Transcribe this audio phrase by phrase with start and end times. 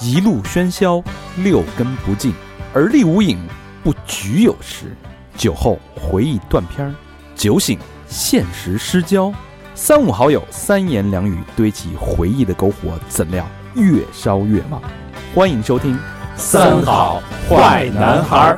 [0.00, 1.02] 一路喧嚣，
[1.36, 2.32] 六根不净，
[2.72, 3.38] 而立无影，
[3.82, 4.96] 不局有时。
[5.36, 6.94] 酒后回忆断片儿，
[7.34, 9.32] 酒醒现实失焦。
[9.74, 14.82] 三五好友，三言两语堆起回忆的篝火，怎料越烧越旺。
[15.34, 15.94] 欢迎收听
[16.36, 18.54] 《三好坏男孩》。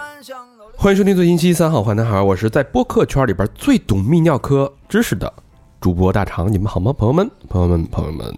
[0.76, 5.32] 欢迎收听最新期《三好坏男孩》，我是在播客圈里边最懂泌尿科知识的
[5.80, 6.92] 主播大肠，你们好吗？
[6.92, 8.34] 朋友们，朋友们，朋友们，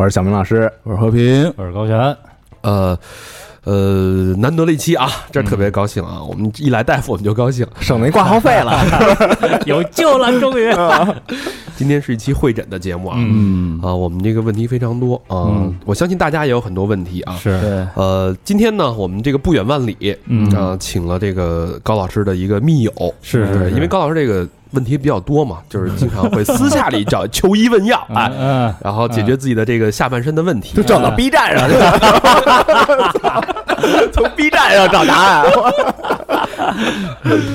[0.00, 2.16] 我是小明老师，我是和平，我是高璇。
[2.62, 2.98] 呃
[3.64, 6.24] 呃，难得了一期啊，这特别高兴啊！
[6.24, 8.82] 我们一来大夫我们就高兴，省那挂号费了，
[9.66, 10.72] 有救了，终于。
[11.76, 13.78] 今天是一期会诊的节目啊，嗯。
[13.82, 15.74] 啊，我们这个问题非常多啊，嗯。
[15.84, 17.36] 我相信大家也有很多问题啊。
[17.36, 20.50] 是，对，呃，今天呢，我们这个不远万里，嗯。
[20.56, 23.70] 啊，请了这个高老师的一个密友，对是是。
[23.72, 30.82] 因为高老师这个问题比较多嘛， 就是经常会 私下里找求医问药，哎，嗯，然后解决自己的这个下半身的问题就。
[30.82, 31.98] 找到 B 站上去了，
[34.12, 35.44] 从 B 站上找答案，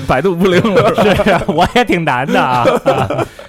[0.08, 2.66] 百度不灵了，是啊，我也挺难的啊。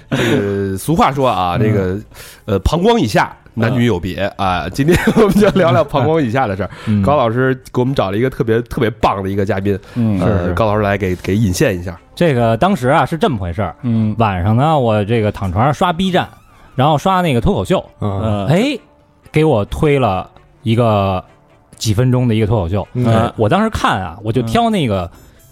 [0.15, 1.99] 这个俗话说啊，这个
[2.45, 4.69] 呃，膀胱以下男女有别啊。
[4.69, 6.69] 今天我们就聊聊膀胱以下的事儿。
[7.03, 11.99] 高老师给我们找了一个特别特别棒的一个嘉宾，嗯呃，高老师来给给引线一下。
[12.15, 16.27] 这个当时啊是这么回事儿，嗯晚上呢，我这个躺床上刷 B 站，
[16.75, 18.79] 然后刷那个脱口秀，嗯哎，
[19.31, 20.29] 给我推了
[20.63, 21.23] 一个
[21.75, 22.87] 几分钟的一个脱口秀。
[22.93, 25.09] 嗯我当时看啊，我就挑那个。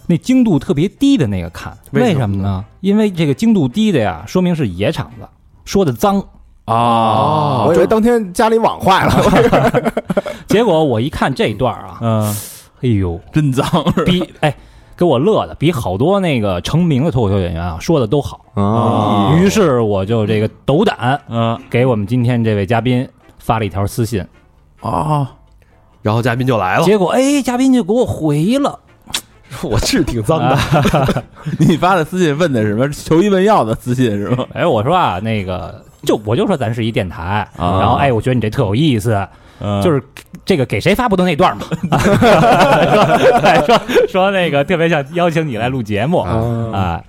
[0.07, 2.63] 那精度特别低的那个看，为为什么呢？
[2.81, 5.27] 因为这个精度低的呀，说明是野场子，
[5.65, 6.23] 说的脏。
[6.65, 9.93] 啊，我以为当天家里网坏了，
[10.47, 12.35] 结果我一看这段啊，嗯，
[12.81, 13.63] 哎呦，真脏，
[14.03, 14.55] 比哎
[14.97, 18.41] 给我乐的，比好多那个成名的脱口秀演员啊说的都好。
[18.55, 19.35] 啊。
[19.37, 21.55] 于是我就这个斗胆嗯。
[21.69, 24.25] 给我们今天这位嘉宾发了一条私信，
[24.81, 25.29] 啊，
[26.01, 28.79] 然后嘉宾就来了，结果哎嘉宾就给我回了，
[29.63, 30.57] 我是挺脏的，
[31.59, 32.89] 你发的私信问的是什么？
[32.89, 34.45] 求医问药的私信是吗？
[34.53, 39.15] 哎我说啊那个就我就说咱是一电台，啊然后哎我觉得你这特有意思，
[39.61, 40.01] 嗯就是
[40.45, 41.65] 这个给谁发不都那段嘛，
[41.99, 46.31] 说哎说说那个特别想邀请你来录节目啊
[46.73, 47.01] 啊，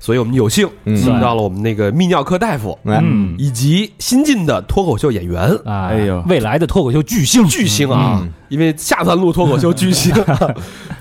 [0.00, 5.40] 所以我们有幸嗯请到了我们那个泌尿科大夫，来，嗯以及新晋的脱口秀演员。
[5.64, 8.20] 啊，哎呦未来的脱口秀巨星巨星啊！
[8.22, 10.14] 嗯因为下三路脱口秀巨星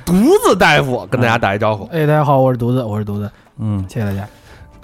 [0.05, 0.13] 独
[0.45, 1.85] 子大夫跟大家打一招呼。
[1.91, 4.27] 哎，大家好，我是独子，我是独子，嗯谢谢大家。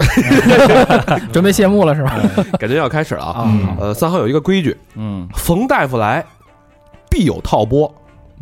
[1.30, 2.16] 准备谢幕了是吧？
[2.58, 3.40] 感觉要开始了啊！
[3.42, 6.24] 啊，呃，三号有一个规矩，嗯冯大夫来
[7.10, 7.92] 必有套播。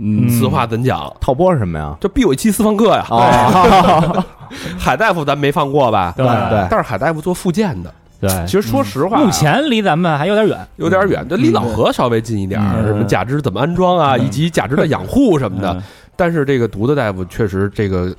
[0.00, 1.12] 嗯此话怎讲？
[1.20, 1.96] 套播是什么呀？
[2.00, 3.04] 这必有一期私房课呀！
[3.10, 4.24] 啊，
[4.78, 6.14] 海大夫咱没放过吧？
[6.16, 15.82] 对对但是海大夫做复健的，对，其实说实话，目前离咱们还有点远，有点远，这离老何稍微近一点什么假肢怎么安装啊，以及假肢的养护什么的。
[16.18, 18.12] 但是这个毒的大夫确实这个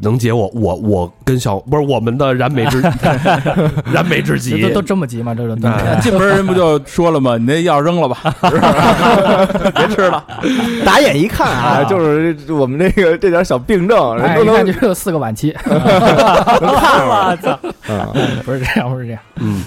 [0.00, 2.80] 能解我我我跟小不是我们的燃眉之
[3.92, 5.34] 燃眉之急都都这么急吗？
[5.34, 7.36] 这种东西哎进门人不就说了吗？
[7.36, 8.16] 你那药扔了吧，
[9.74, 10.24] 别吃了。
[10.84, 15.54] 打眼一看啊，就是我们这个这点小病症，人哎，都能一看就有四个晚期。
[15.66, 17.58] 我操！
[18.14, 19.20] 嗯不是这样，不是这样。
[19.36, 19.62] 嗯，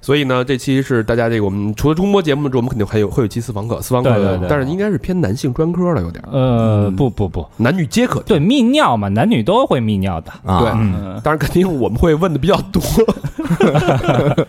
[0.00, 8.20] 所以呢，这期是大家这个我们除了中播节目之外，我们肯定还有会有一期私房课，私房课，对对对但是应该是偏男性专科了，有点呃，不不不，男女皆可。
[8.22, 10.32] 对，泌尿嘛，男女都会泌尿的。
[10.44, 12.82] 啊，对嗯，当然肯定我们会问的比较多。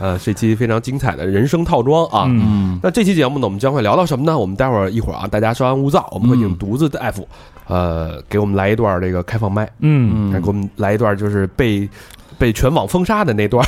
[0.00, 2.24] 呃，这期非常精彩的人生套装啊。
[2.26, 4.36] 嗯那这期节目呢，我们将会聊到什么呢？
[4.36, 7.26] 我们待会儿一会儿啊，大家稍安勿躁，我们会请独自大夫，
[7.68, 11.88] 呃，给我们来一段这个开放麦，嗯，给我们来一段就是被
[12.36, 13.64] 被全网封杀的那段，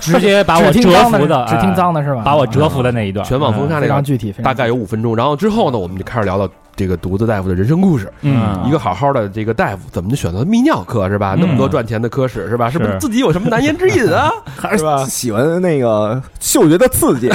[0.00, 2.22] 直接把我折服的， 只听哎脏的是吧？
[2.24, 5.14] 把我折服的那一段，全网封杀那段，非常具体，大概有五分钟。
[5.14, 8.10] 然后之后呢，我们就开始聊到这个独子大夫的人生故事。
[8.22, 11.34] 嗯，一个好好的这个大夫，怎么就选择泌尿科是吧？
[11.36, 12.70] 嗯那么多赚钱的科室是吧？
[12.70, 14.30] 是不是是自己有什么难言之隐啊？
[14.56, 17.28] 还是吧喜欢那个 嗅觉的刺激，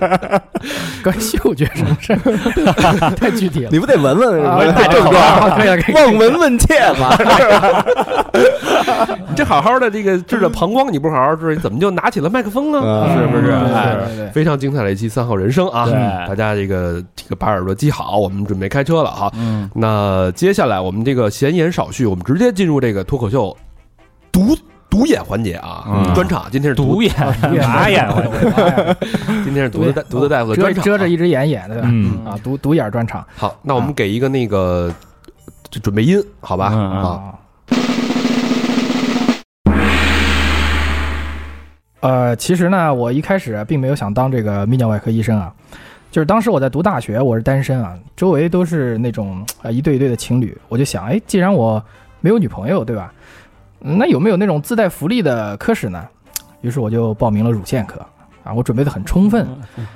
[1.02, 3.14] 关嗅觉什么事儿？
[3.16, 3.70] 太具体了。
[3.70, 5.14] 你不得闻闻啊太症状。
[5.94, 7.16] 望闻问切嘛？
[9.28, 12.80] 你这好好的这个治着膀胱，你不好好治，你怎么就拿起了麦克风呢？
[12.82, 13.52] 嗯是不是？
[13.52, 15.84] 哎，非常精彩的一期三号人生啊！
[15.86, 15.94] 对
[16.28, 19.30] 大家这个这个把耳朵记好，我们准备开车了哈。
[19.36, 23.54] 嗯那接下来我们这个闲言少叙，我们直接进入这个脱口秀
[24.32, 24.56] 独
[24.88, 26.46] 独演环节啊，嗯专场。
[26.50, 27.12] 今天是独眼
[27.68, 28.96] 马眼，我
[29.44, 34.90] 今天是独的大独的大夫的遮专场啊，遮着一只眼演的嗯啊，独独眼专场好，那我们给一个那个
[35.68, 36.70] 就准备音，好吧？
[36.72, 37.34] 嗯嗯啊，啊。
[42.00, 45.50] 呃，其实呢，我一开始并没有想当这个泌尿外科医生啊，
[46.14, 51.84] 就是当时我在读大学，我是单身啊，周围都是那种啊一对一对的情侣，我就想，哎，既然我
[52.20, 53.12] 没有女朋友，对吧？
[53.80, 56.06] 嗯那有没有那种自带福利的科室呢？
[56.60, 57.98] 于是我就报名了乳腺科
[58.44, 59.44] 啊，我准备的很充分，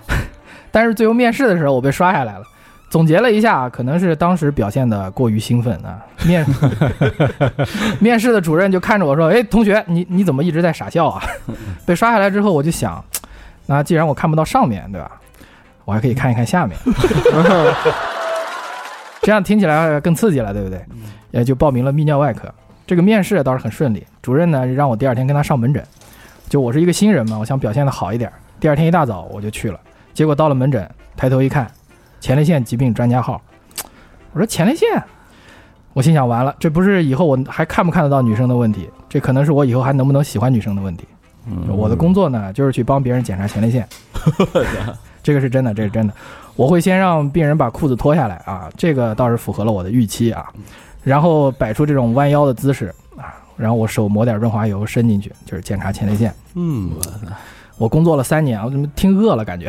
[0.73, 2.43] 但是最后面试的时候我被刷下来了。
[2.91, 6.05] 总结了一下，可能是当时表现的过于兴奋啊。
[6.27, 6.45] 面
[8.03, 11.23] 面试的主任就看着我说：“哎，同学，你你怎么一直在傻笑啊？”
[11.87, 13.05] 被刷下来之后，我就想，
[13.67, 15.13] 那既然我看不到上面，对吧？
[15.89, 16.77] 我还可以看一看下面，
[19.23, 20.85] 这样听起来更刺激了，对不对？
[21.31, 22.47] 也就报名了泌尿外科。
[22.87, 25.83] 这个面试倒是很顺利，主任呢让我第二天跟他上门诊。
[26.47, 28.31] 就我是一个新人嘛，我想表现的好一点。
[28.61, 29.81] 第二天一大早我就去了，
[30.13, 30.87] 结果到了门诊，
[31.17, 31.67] 抬头一看，
[32.21, 33.41] 前列腺疾病专家号。
[34.35, 35.03] 我说前列腺，
[35.95, 41.09] 我心想完了，这不是以后我还看不看得到女生的问题，这可能是我以后还能不能喜欢女生的问题。
[41.67, 43.89] 我的工作呢，就是去帮别人检查前列腺，
[45.29, 46.15] 这个是真的，这是真的。
[46.57, 50.47] 我会先让病人把裤子脱下来啊，这个倒是符合了我的预期啊，
[51.05, 56.35] 然后摆出这种弯腰的姿势啊，然后我手抹点润滑油伸进去，就是检查前列腺。
[56.55, 56.93] 嗯，
[57.77, 59.69] 我工作了三年，我怎么听饿了感觉？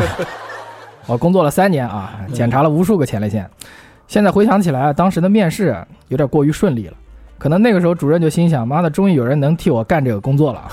[1.08, 3.48] 我工作了三年啊，检查了无数个前列腺。
[4.06, 6.94] 现在回想起来，当时的面试啊有点过于顺利了，
[7.38, 10.68] 可能那个时候主任就心想：妈的，终于有人能替我干这个工作了啊。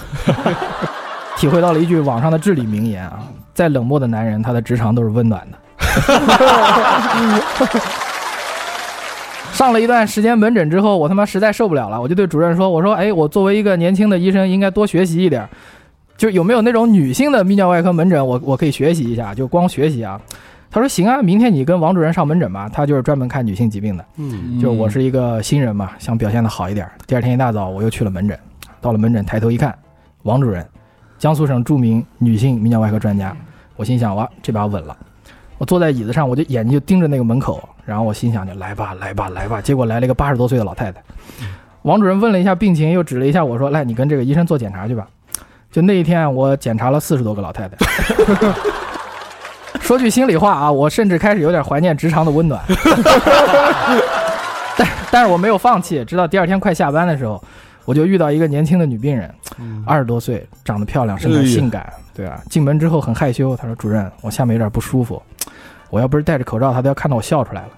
[1.39, 5.57] 体会到了一句网上的至理名言啊：再冷漠的男人，他的直肠都是温暖的。
[9.53, 15.47] 上了一段时间门诊之后，我他妈实在受不了了，我就对主任说：“我说，哎，我作为一个年轻的医生，应该多学习一点，
[16.17, 20.19] 就有没有那种女性的泌尿外科门诊，我我可以学习一下，就光学习啊。”
[20.69, 24.05] 他说：“行啊，明天你跟王主任上门诊吧，他就是专门看女性疾病的。
[24.17, 26.85] 嗯，就我是一个新人嘛，想表现的好一点。
[27.07, 28.37] 第二天一大早我又去了门诊，
[28.81, 29.73] 到了门诊抬头一看，
[30.23, 30.63] 王主任，
[31.19, 33.35] 江苏省著名女性泌尿外科专家。
[33.75, 34.95] 我心想哇，这把稳了。
[35.57, 39.61] 我坐在椅子上，我就眼睛就盯着那个门口，然后我心想就来吧，来吧，来吧。
[39.61, 41.03] 结果来了一个八十多岁的老太太。
[41.81, 45.05] 王主任问了一下病情，又指了一下我说：来，你跟这个医生做检查去吧。
[45.69, 47.75] 就那一天，我检查了四十多个老太太。
[49.81, 52.61] 说句心里话啊，我甚至开始有点怀念职场的温暖。
[54.77, 57.43] 但但是我没有放弃，直到第二天快下班的时候，
[57.85, 59.33] 我就遇到一个年轻的女病人，
[59.85, 62.41] 二十多岁，长得漂亮，身材性感，对吧？
[62.49, 65.21] 进门之后很害羞，她说：“主任，我下面有点不舒服，
[65.89, 67.69] 我要不是戴着口罩，她都要看到我笑出来了。”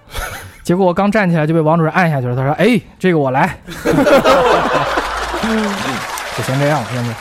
[0.62, 2.36] 结果我刚站起来就被王主任按下去了。
[2.36, 3.56] 他说：“哎，这个我来。”
[6.36, 7.14] 就先这样，先这样。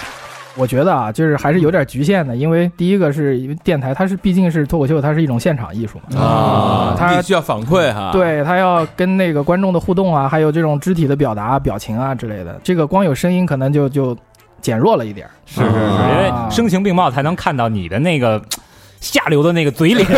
[0.56, 6.20] 我觉得啊，就是还是有点局限的，因为第一个是因为电台，它是毕竟是脱口秀，它是一种现场艺术嘛。
[6.20, 14.18] 啊，他必须要反馈哈，，对它要跟那个观众的互动啊，还有这种肢体的表达、表情啊之类的，这个光有声音可能就就
[14.62, 15.32] 减弱了一点儿。
[15.46, 15.76] 是是是，
[16.12, 18.42] 因为啊声情并茂才能看到你的那个
[19.00, 20.06] 下流的那个嘴脸。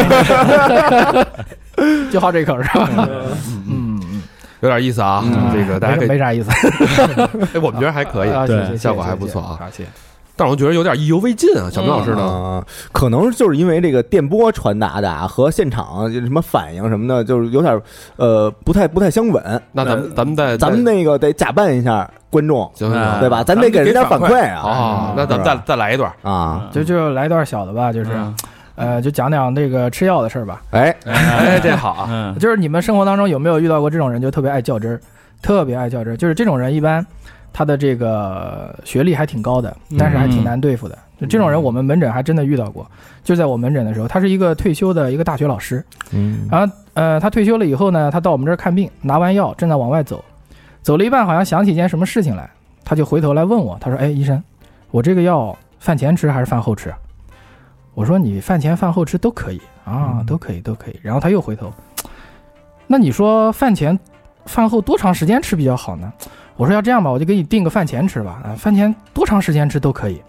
[2.11, 2.89] 就好这口是吧？
[3.67, 4.23] 嗯，嗯
[4.61, 6.49] 有点意思啊，嗯这个大家可以，没没啥意思，
[7.53, 9.89] 哎，我们觉得还可以，啊，对效果还不错啊好，谢谢。
[10.35, 11.69] 但我觉得有点意犹未尽啊。
[11.71, 12.23] 小明老师呢？
[12.23, 17.79] 啊，可能就是因为这个电波传达的啊和现场就什么反应什么的，就是有点
[18.15, 19.61] 呃不太不太相吻。
[19.71, 23.43] 那咱们咱们再咱们那个得假扮一下观众，行行行，对吧？
[23.43, 24.61] 咱得给人点反馈啊。
[24.61, 26.11] 好，那咱们再再来一段。
[26.23, 28.11] 啊，就就来一段小的吧，就是，
[28.75, 30.63] 呃，就讲讲这个吃药的事儿吧。
[30.71, 34.99] 哎，哎，这好啊，嗯， 就是你们生活当中有没有遇到过这种人，就特别爱较真儿，
[35.43, 36.17] 特别爱较真儿？
[36.17, 37.05] 就是这种人一般
[37.53, 40.97] 他的这个学历还挺高的，但是还挺难对付的。
[41.19, 42.85] 就这种人，我们门诊还真的遇到过。
[43.23, 50.25] 就在我门诊的时候，他是一个退休的一个大学老师，嗯然后呃，他退休了以后呢，他到我们这儿看病，拿完药正在往外走，
[50.81, 52.49] 走了一半，好像想起一件什么事情来，
[52.83, 54.43] 他就回头来问我，他说：“哎，医生，
[54.91, 56.97] 我这个药饭前吃还是饭后吃啊？”
[57.93, 61.71] 我说：“你饭前饭后吃都可以啊，都可以，都可以。”然后他又回头，
[62.87, 63.97] 那你说饭前
[64.45, 66.11] 饭后多长时间吃比较好呢？
[66.63, 70.21] 我说要这样吧，我就给你定个饭前吃吧，啊，饭前多长时间吃都可以。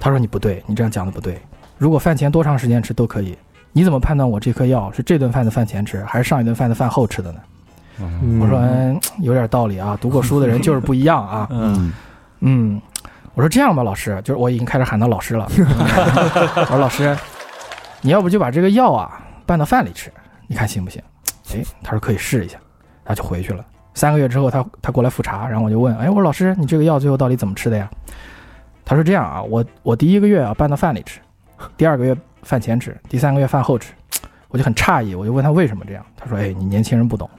[0.00, 1.40] 他说你不对，你这样讲的不对。
[1.78, 3.38] 如果饭前多长时间吃都可以，
[3.70, 7.38] 你怎么判断我这颗药是这顿饭的饭前吃，还是上一顿饭的饭后吃的呢？
[8.40, 11.46] 我说、嗯、有点道理啊，读过书的人就是不一样啊。
[11.54, 11.92] 嗯，
[12.40, 12.82] 嗯，
[13.34, 15.46] 我说这样吧，老师，就是我已经开始喊他老师了。
[16.56, 17.16] 我说老师，
[18.00, 20.12] 你要不就把这个药啊拌到饭里吃，
[20.48, 21.00] 你看行不行？
[21.54, 22.58] 哎，他说可以试一下，
[23.04, 23.64] 然后就回去了。
[23.94, 27.90] 三个月之后他，他过来复查，然后我就问，哎，我说老师，你这个药最后到底怎么吃的呀？
[28.84, 31.20] 他说这样啊，我我第一个月啊拌到饭里吃，
[31.76, 33.92] 第二个月饭前吃，第三个月饭后吃。
[34.48, 37.30] 我就很诧异，我就问他为什么这样，他说，哎，你年轻人不懂，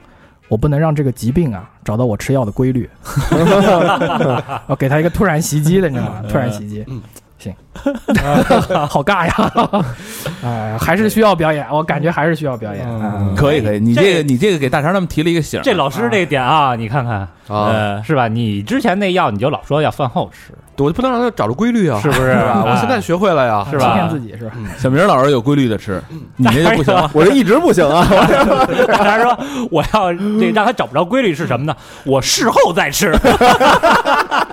[0.48, 2.90] 我不能让这个疾病啊找到我吃药的规律，
[4.66, 6.24] 我给他一个突然袭击的，你知道吗？
[6.28, 7.00] 突然袭击，嗯
[7.44, 7.54] 行，
[8.88, 9.84] 好尬呀，
[10.42, 12.86] 哎，还是需要表演，我感觉还是需要表演。
[12.88, 18.28] 嗯可以可以，你这这个你这个给大肠他们提了一个醒，这老师这个点啊，你看看，啊，呃，是吧？
[18.28, 22.30] 你之前那药你就老说要饭后吃，我就不能让他找着规律啊，是不是？
[22.64, 23.86] 我哎现在学会了呀，是吧？
[23.86, 24.52] 欺骗自己是吧？
[24.78, 26.02] 小明老师有规律的吃，
[26.36, 27.10] 你这就不行了。
[27.14, 28.06] 我这一直不行啊，
[28.92, 29.38] 他说
[29.70, 31.76] 我要这让他找不着规律是什么呢？
[32.04, 33.12] 我事后再吃，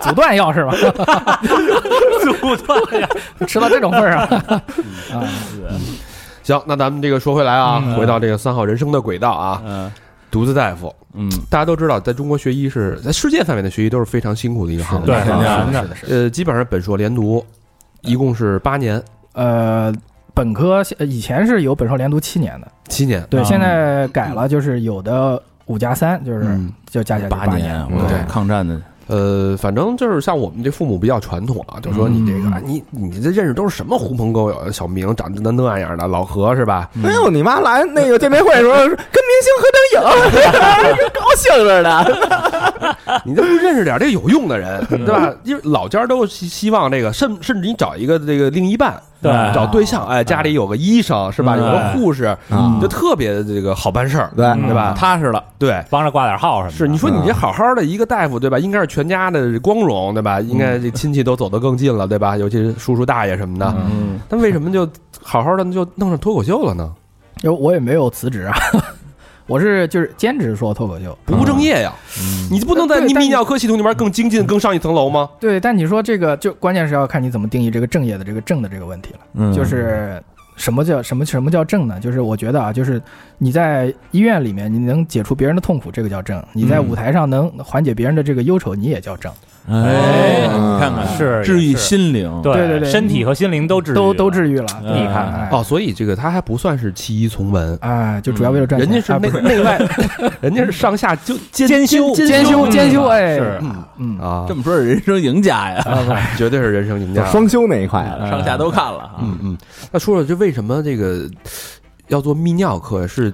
[0.02, 0.72] 阻断药是吧？
[2.22, 3.08] 阻断呀。
[3.48, 4.20] 吃到这种份儿上，
[5.20, 5.28] 啊，
[6.44, 7.96] 行，那咱们这个说回来啊，嗯。
[7.96, 9.92] 回到这个三号人生的轨道啊，嗯
[10.32, 16.16] 独自大夫，嗯，大家都知道，在中国学医是在世界范围的学医都是非常辛苦的一个行业，对是是的，是的。
[16.16, 17.46] 呃，基本上本硕连读，
[18.02, 19.00] 一共是八年、
[19.34, 19.94] 呃，
[20.34, 23.44] 本科呃以前是有本硕连读七年的，七年，对，啊。
[23.44, 26.72] 现在改了，就是有的五加三，就是嗯。
[26.90, 27.88] 就加起来八年。
[28.10, 28.26] 对。
[28.28, 36.90] 抗战的，呃，反正就是像我们这父母比较传统啊，就说你这个，你你这认识都是什么狐朋狗友，小明长得那那样的，老何是吧？
[37.04, 38.96] 哎呦，你妈来那个见面会的时候跟明
[39.44, 42.06] 星合张影， 高兴着呢。
[43.26, 45.34] 你这不认识点这有用的人，对吧？
[45.44, 51.56] 因为老家都希希望这个，甚甚至你找一个这个另一半，对找对象，哎，家里有个医生是吧？
[51.56, 54.94] 有个护士，嗯就特别的这个好办事儿，对对吧？
[54.98, 55.84] 踏实了，对。
[55.90, 56.78] 帮着挂点号什么的。
[56.78, 58.58] 是你说你这好好的一个大夫对吧？
[58.58, 60.42] 应该是全家的光荣对吧？
[60.42, 62.36] 应该这亲戚都走得更近了对吧？
[62.38, 64.90] 尤其是叔叔大爷什么的，嗯，但为什么就
[65.22, 66.92] 好好的就弄上脱口秀了呢？
[67.44, 68.56] 因为我也没有辞职啊，
[69.52, 71.18] 我是就是兼职说脱口秀。
[71.26, 71.94] 不务正业呀！
[72.50, 75.30] 你不能在泌尿科系统里面更精进、更上一层楼吗？
[75.42, 79.20] 对，但你说这个就关键是要看你怎么定义这个正业的这个正的这个问题了。
[79.34, 80.24] 嗯就是
[80.56, 82.00] 什么叫什么什么叫正呢？
[82.00, 83.02] 就是我觉得啊，就是
[83.40, 89.30] 你在医院里面你能解除别人的痛苦，这个叫正；你在嗯舞台上能缓解别人的这个忧愁，你也叫正。
[89.70, 94.66] 哎，嗯你看看，是治愈心灵，对对对对身体和心灵都治愈都都治愈了。
[94.84, 94.96] 嗯。
[94.96, 98.90] 你看，看哦，所以这个他还不算是弃医从文，哎，就主要为了赚钱。
[98.90, 99.80] 人家是内内外，
[100.42, 103.60] 人家是上下就 兼兼修兼修兼修，哎，是。
[103.62, 104.46] 嗯嗯，啊。
[104.48, 105.84] 这，么说是人生赢家呀，
[106.38, 107.26] 绝对是人生赢家。
[107.28, 109.00] 双修那一块啊，上下都看了。
[109.00, 109.58] 啊，嗯嗯，
[109.92, 111.30] 那说说这为什么这个
[112.08, 113.08] 要做泌尿科？
[113.08, 113.32] 是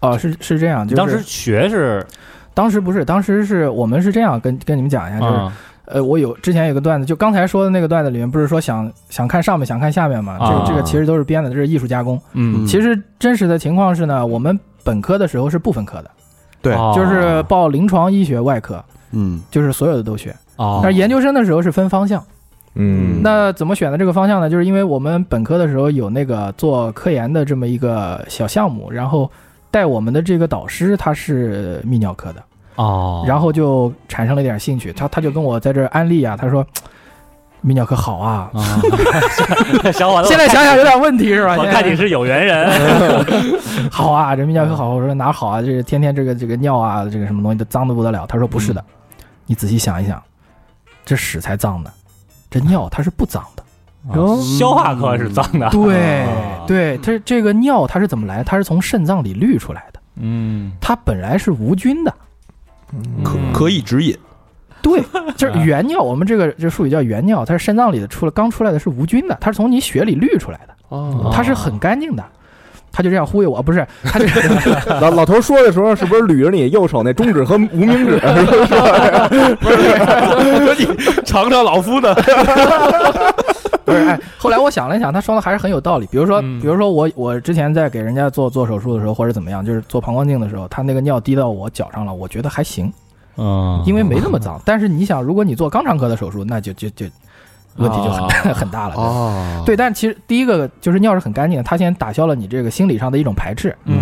[0.00, 2.04] 哦，是是这样，就是当时学是
[2.56, 5.52] 当时不是，当时是我们是这样跟跟你们讲一下，就是啊
[5.84, 10.38] 呃，我有之前有个段子，就刚才说的那个段子里面，不是说想想看上面，想看下面嘛？
[10.40, 12.18] 这这个其实都是编的，这是艺术加工。
[12.32, 16.10] 嗯其实真实的情况是呢，我们本科的时候是不分科的，
[16.62, 18.82] 对哦就是报临床医学外科，
[19.12, 20.34] 嗯就是所有的都学。
[20.56, 22.24] 哦但是研究生的时候是分方向，
[22.74, 24.48] 嗯，那怎么选的这个方向呢？
[24.48, 29.30] 就是因为我们本科的时候有那个做科研的这么一个小项目，然后
[29.76, 32.42] 带我们的这个导师他是泌尿科的。
[32.76, 36.64] 哦，然后就产生了一点兴趣，他他就跟我在这儿安利啊，他说
[37.62, 38.80] 泌尿科好啊，啊，
[39.92, 41.56] 小伙子，现在想想有点问题是吧？
[41.58, 42.70] 我看你是有缘人，
[43.92, 45.60] 好啊，这泌尿科好，我说哪好啊？
[45.60, 48.26] 这个天天这个这个尿啊，这个什么东西都脏的不得了。
[48.26, 48.82] 他说不是的，
[49.44, 50.22] 你仔细想一想，
[51.04, 51.90] 这屎才脏呢，
[52.50, 53.62] 这尿它是不脏的。
[54.14, 56.64] 哦消化科是脏的，对啊。
[56.66, 58.42] 对，它这个尿它是怎么来？
[58.44, 62.14] 它是从肾脏里滤出来的，嗯，它本来是无菌的。
[63.24, 64.16] 可可以指引，
[64.80, 65.02] 对，
[65.36, 71.30] 就是原尿，我们这个这术语叫原尿，它是肾脏里的出了刚出来的是无菌的，它是从你血里滤出来的，哦。
[71.34, 72.24] 它是很干净的。
[72.96, 74.24] 他就这样忽悠我，不是，他就
[75.02, 78.16] 老老头说的时候，是不是捋着你右手那中指和无名指？
[79.60, 79.76] 不是，
[80.78, 80.86] 你
[81.26, 82.14] 尝尝老夫的，
[83.84, 86.06] 不是，哎，后来我想了一想，他说的还是很有道理。
[86.10, 92.90] 比如说，嗯比如说我我之前在给人家做做手术的时候，或者怎么样，就是做膀胱镜的时候，他那个尿滴到我脚上了，我觉得还行，
[93.36, 94.58] 嗯因为没那么脏。
[94.64, 97.04] 但是你想，如果你做肛肠科的手术，那就就就
[97.76, 98.94] 问题就很、 很大了。
[98.94, 103.76] 对哦，对，但其实第一个就是尿是很干净的，它先打消了你这个心理上的一种排斥。
[103.84, 103.96] 嗯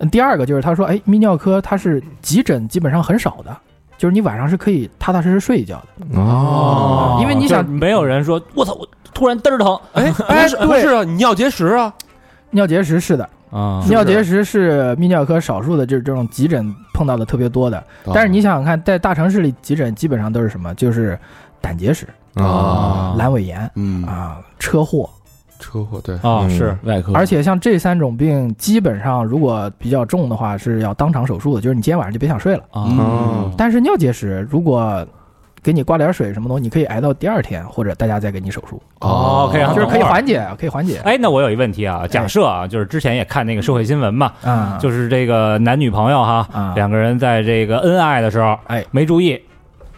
[0.00, 3.56] 嗯第二个就是他说，哎，泌尿科它是急诊基本上很少的，
[3.96, 6.20] 就是你晚上是可以踏踏实实睡一觉的。
[6.20, 11.92] 哦因为你想没有人说，我操，我突然嘚儿疼哎哎不是不是啊，你尿结石啊，
[12.50, 17.76] 尿结石是的，啊尿结石是泌尿科少数的，就是这种急诊碰到的特别多的。
[18.04, 20.72] 哦但是你想想看，在大城市里急诊基本上都是什么？
[20.76, 21.18] 就是
[21.60, 22.06] 胆结石、
[22.44, 23.14] 啊。
[23.18, 25.08] 阑尾炎嗯，啊、车祸。
[25.58, 26.32] 车祸对，嗯。
[26.32, 26.76] 啊是。
[26.84, 32.62] 外科，而且像这三种病，基本上如果比较重的话，是要当场手术的，就是你今天晚上就别想睡了。
[32.70, 32.86] 啊。
[32.88, 33.52] 嗯。
[33.56, 35.06] 但是尿结石如果
[35.60, 40.12] 给你挂点水什么东西，你可以挨到第二天，或者大家再给你手术，哦，可以让就是可以缓。
[40.12, 41.00] 缓解，可以缓解。
[41.04, 46.72] 哎，那我有一问题啊，假设啊，就是之前也看那个社会新闻嘛，嗯，就是这个男女朋友哈，啊。
[46.76, 49.38] 两个人在这个恩爱的时候，哎，没注意，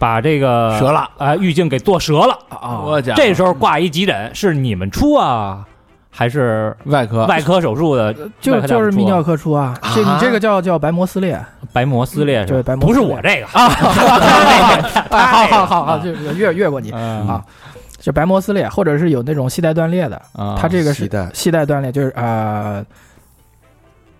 [0.01, 2.37] 把这个折了，啊玉镜给剁折了。
[2.49, 5.63] 啊，我讲这时候挂一急诊，是你们出啊，
[6.11, 7.27] 还是外科？
[7.27, 8.15] 外科手术的？
[8.41, 11.39] 就就是泌尿科出啊，这你这个叫叫白膜撕裂，
[11.71, 12.53] 白膜撕裂是吧？
[12.55, 13.47] 对白膜不是我这个。
[13.47, 13.69] 啊，
[15.11, 17.45] 好好好好，就越越过你嗯啊，
[17.99, 22.83] 就白膜撕裂，或者是有那种系带断裂的，啊它这个是系带系带断裂，就是呃，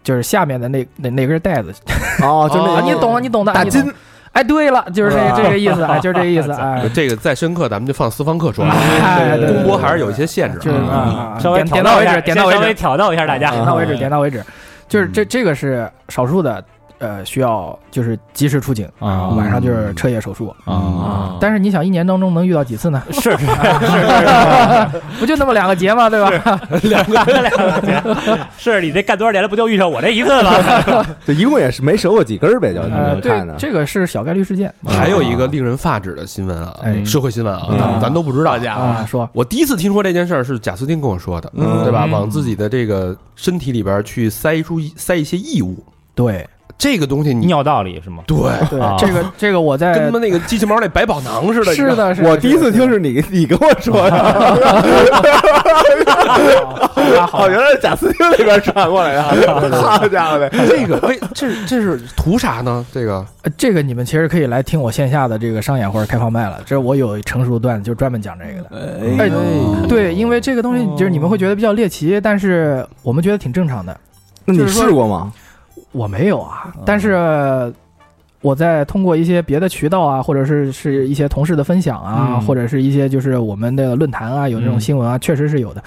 [0.05, 1.73] 就是下面的那那那根带子
[2.23, 3.83] 哦，就那啊，你懂你懂的，大金，
[4.33, 10.87] 哎，对了，就是这这个意思，哎，就是这个意思， 哎，这个再深刻，咱们就放私房课说了，哎对对公播还是有一些限制就是啊。
[10.93, 13.51] 啊，啊稍微点点到为止，点到为止，稍微挑逗一下大家。
[13.51, 14.45] 点到为止，点到为止，
[14.89, 16.63] 就是这这个是少数的，
[17.01, 23.03] 呃，需要就是及时出警啊晚上就是彻夜手术啊但是你想，一年当中能遇到几次呢？
[23.11, 26.09] 是是是 不就那么两个节吗？
[26.11, 26.31] 对吧？
[26.83, 28.03] 两个两个节，
[28.59, 29.49] 是你这干多少年了？
[29.49, 30.53] 不就遇上我这一次吗？
[31.25, 32.81] 这一共也是没折过几根儿呗，就。
[33.21, 38.51] 对这个是小概率事件还有一个令人发指的新闻啊，哎社会新闻啊，嗯咱咱都不知道。
[38.51, 42.05] 啊，说我第一次听说这件事儿是贾斯汀跟我说的，嗯对吧？
[42.07, 45.83] 嗯往自己的这个身体里边去塞出一塞一些异物，
[46.15, 46.47] 对
[46.81, 48.23] 这个东西你尿道里是吗？
[48.27, 48.39] 对，
[48.71, 51.75] 对啊，这个这个我在跟他妈那个机器猫那百宝囊似的。
[51.75, 54.17] 是的，是的我第一次听是你你跟我说的，
[57.35, 59.23] 哦，原来是贾斯汀那边传过来的，
[59.77, 62.87] 好家伙的，你知道吗，这个为这这是图啥呢？
[62.91, 68.71] 这个呃这个你们其实可以来听我线下的这个商演或者开放麦了，这我有成熟段就专门讲这个的。
[69.19, 69.29] 哎，
[69.87, 73.95] 对，因为这个东西就是你们会觉得比较猎奇，但是我们觉得挺正常的。
[74.47, 75.31] 那你试过吗？
[75.93, 77.73] 我没有啊，但是
[78.41, 82.41] 我在通过一些别的渠道啊，或者是是一些同事的分享啊，嗯。
[82.43, 84.81] 或者是一些就是我们的论坛啊，有这种嗯。
[84.81, 85.83] 新闻啊，确实是有的。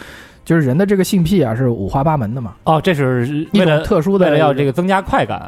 [0.46, 5.48] 就是人的这个性癖啊，是五花八门的嘛，哦，这是一种为了特殊的为了要这个增加快感。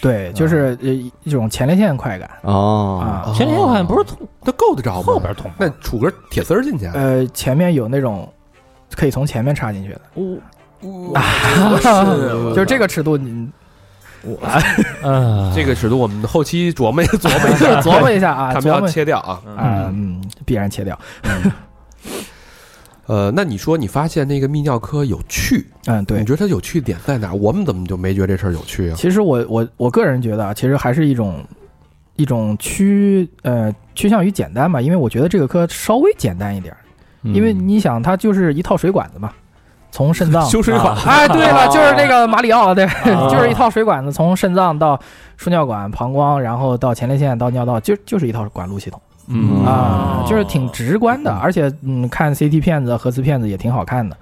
[0.00, 0.88] 对，就是呃
[1.24, 2.30] 一种前列腺快感。
[2.42, 3.32] 哦，啊。
[3.34, 5.06] 前列腺快感不是痛它够得着吗？
[5.06, 8.28] 后边痛，那杵根铁丝儿进去，呃，前面有那种
[8.96, 10.00] 可以从前面插进去的，
[12.54, 13.48] 就是这个尺度，你
[15.02, 19.40] 嗯，这个尺度我们后期琢磨琢磨一下，琢磨一下 啊，他们要切掉啊。
[19.56, 20.98] 啊，嗯，必然切掉。
[23.06, 26.24] 呃，那你说你发现那个泌尿科有趣，嗯，对你。
[26.24, 27.34] 觉得它有趣点在哪？
[27.34, 28.94] 我们怎么就没觉得这事儿有趣啊？
[28.96, 31.44] 其实我我我个人觉得啊，其实还是一种
[32.16, 36.80] 一种趋呃趋向于简单吧，因为我觉得这个科稍微简单一点儿，
[37.24, 39.30] 因为你想它就是一套水管子嘛，
[39.94, 40.92] 从肾脏 修水管。
[40.92, 42.84] 啊 哎，对了，就是这个马里奥，对，
[43.30, 44.98] 就是一套水管子，从肾脏到
[45.36, 49.00] 输尿管、膀胱，然后到前列腺到尿道，就就是一套管路系统。
[49.28, 49.64] 嗯。
[49.64, 54.16] 啊，就是挺直观的，而且嗯，看 CT 片子、核磁片子也挺好看的，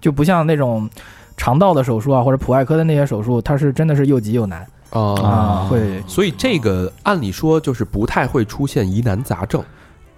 [0.00, 0.88] 就不像那种
[1.36, 4.66] 肠道的手术啊，或者普外科的那些手术，它是真的是又急又难。
[4.88, 6.02] 啊啊，会。
[6.06, 9.62] 所以这个按理说就是不太会出现疑难杂症、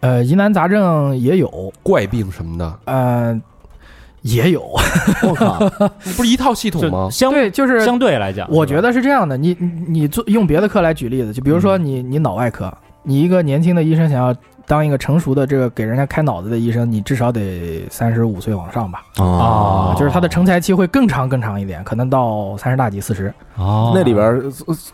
[0.01, 3.41] 呃疑难杂症也有，怪病什么的，呃
[4.23, 4.63] 也有，
[5.23, 5.59] 我靠，
[6.17, 7.09] 不是一套系统吗？
[7.11, 14.35] 相对，就是相对来讲，我觉得是这样的，你你你做用别的科来举例子，就比如说你你脑外科，你一个年轻的医生想要
[14.73, 19.93] 当一个成熟的这个给人家开脑子的医生，你至少得三十五岁往上吧，哦。
[19.93, 23.31] 啊，就是他的成才期会更长更长一点，可能到三十大几四十。
[23.57, 24.43] 哦，那里边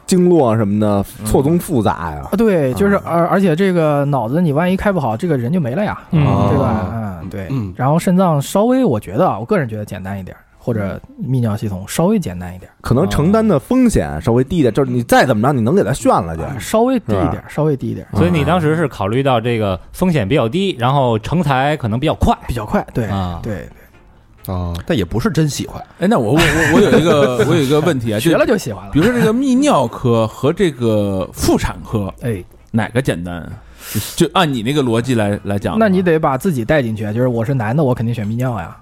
[0.05, 6.27] 经络什么的错综复杂呀啊，，对，就是而而且这个脑子你万一开不好，这个人就没了呀，嗯。
[6.49, 6.91] 对吧？
[6.93, 7.47] 嗯，对。
[7.51, 12.71] 嗯，然后肾脏稍微我觉得啊，我个人觉得简单一点，或者泌尿系统稍微简单一点。
[12.81, 16.43] 可能承担的风险稍微低一点，就是你再怎么着，你能给它炫了去。
[16.43, 23.41] 啊稍微低一是点，稍微低一点，所以你当时是考虑到这个风险比较低，然后成才可能比较快比较快，对啊。
[23.43, 23.69] 对，
[24.47, 25.83] 哦，但也不是真喜欢。
[26.01, 28.99] 哎，那我我我我有一个 我有一个问题啊，学了就喜欢了比。
[28.99, 32.43] 如说这个泌尿科和这个妇产科哎，
[32.73, 33.53] 哪个简单啊？
[33.93, 38.65] 就就按你那个逻辑来来讲，那你得把自己带进去，就是我是男的，我肯定选泌尿呀。
[38.67, 38.77] 啊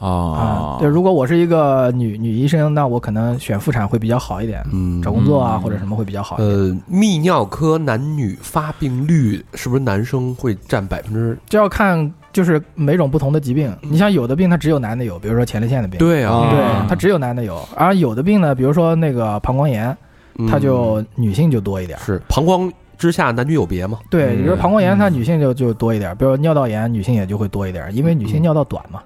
[0.00, 5.02] 啊，，对，如果我是一个女女医生，那我可能选妇产会比较好一点，嗯。
[5.02, 6.50] 找工作啊嗯或者什么会比较好一点。
[6.50, 11.38] 呃，泌尿科男女发病率是不是男生会占百分之？
[11.48, 19.96] 这要看就是每种不同的疾病，你像有的病它只有男的有，比如说前列腺的病，对啊，对啊，它只有男的有，而有的病呢，比如说那个膀胱炎，
[20.38, 20.46] 嗯。
[20.48, 21.98] 它就女性就多一点。
[21.98, 23.98] 是膀胱之下男女有别嘛？
[24.08, 24.36] 对，嗯。
[24.36, 29.02] 比如说膀胱炎，它女性就就多一点，比如尿道炎，女性也就会多一点，因为女性尿道短嘛，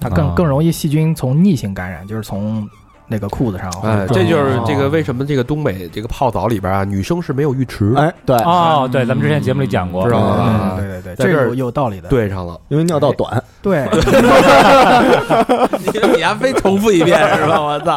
[0.00, 2.68] 它更啊更容易细菌从逆行感染，就是从
[3.06, 3.70] 那个裤子上。
[3.82, 10.76] 哎，这就是这个为什么这个东北这个泡澡里边啊，女生是没有浴池，哎，对，哦，对，咱们之前节目里讲过，知道吧？
[10.78, 12.08] 对对对，这儿这个有有道理的。
[12.08, 12.60] 对上了。
[12.68, 13.88] 因为尿道短，对，
[15.78, 17.60] 你你还非重复一遍是吧？
[17.60, 17.92] 我操！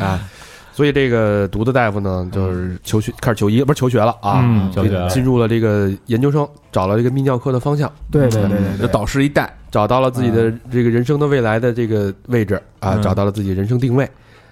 [0.00, 0.18] 啊，
[0.76, 4.90] 所以这个独子大夫呢，就是求学开始求医，不是求学了啊，嗯求学。
[4.90, 13.02] 了进入了这个研究生，找了这个泌尿科的方向，对对对对这对，导师一带，找到了自己的这个人生的未来的这个位置啊，嗯。
[13.02, 14.06] 找到了自己人生定位。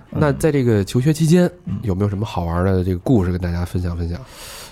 [0.09, 1.51] 那在这个求学期间，
[1.83, 4.19] 有没有什么好玩的这个故事跟大家分享分享？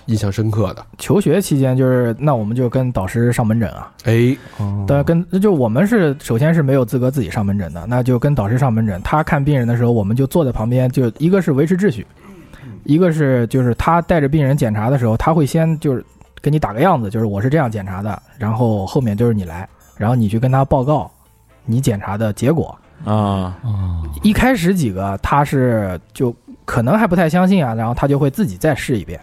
[0.07, 0.85] 印象深刻的？
[0.99, 3.93] 求学期间就是，那我们就跟导师上门诊啊。
[4.05, 4.37] 哎，
[4.87, 9.01] 但跟那就我们是首先是没有资格自己上门诊的，那就跟导师上门诊。
[9.03, 12.07] 他看病人的时候，我们就坐在旁边，就一个是维持秩序，
[12.85, 16.05] 一个是就是他带着病人检查的时候，他会先就是
[16.41, 21.11] 给你打个样子，就是我是这样检查的，然后后面就是你来，然后你去跟他报告
[21.65, 22.77] 你检查的结果。
[23.05, 23.59] 啊，
[24.23, 26.33] 一开始几个他是就
[26.65, 29.21] 可能还不太相信啊，然后他就会自己再试一遍，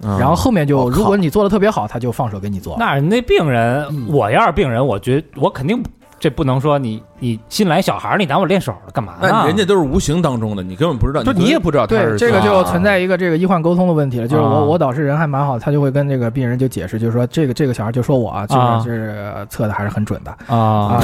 [0.00, 0.96] 然后后面就我靠。
[0.96, 2.76] 如果你做的特别好，他就放手给你做。
[2.78, 5.82] 那那病人，我要是病人，我觉得我肯定
[6.20, 9.28] 这不能说你你新来小孩儿，你拿我练手了干嘛呢？
[9.30, 14.26] 那人家都是无形当中的，你根本不知道，就你也不知道他对，是这个就啊存在一个这个医患沟通的问题了。
[14.26, 14.48] 就是啊。
[14.48, 20.30] 我我导师人还蛮好，他就会跟这个病人就解释，就是说这个这个小孩就说我啊，这啊个是测的还是很准的。
[20.46, 20.96] 啊。
[20.96, 21.00] 啊，，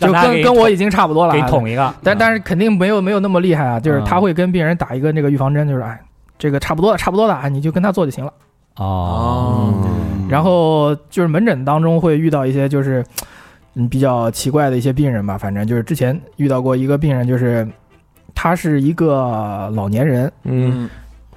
[0.00, 1.48] 就 让他给跟跟我已经差不多了给啊。
[1.48, 6.00] 捅一个，但但是肯定没有没有那么厉害啊，就是他会跟病人打一个那个预防针，就是哎，
[6.38, 8.32] 这个差不多的，差不多的啊，你就跟他做就行了。
[8.76, 13.04] 哦，嗯然后就是门诊当中会遇到一些就是
[13.74, 17.66] 嗯比较奇怪的一些病人吧，反正就是之前遇到过一个病人，就是
[18.34, 20.90] 他是一个老年人，嗯，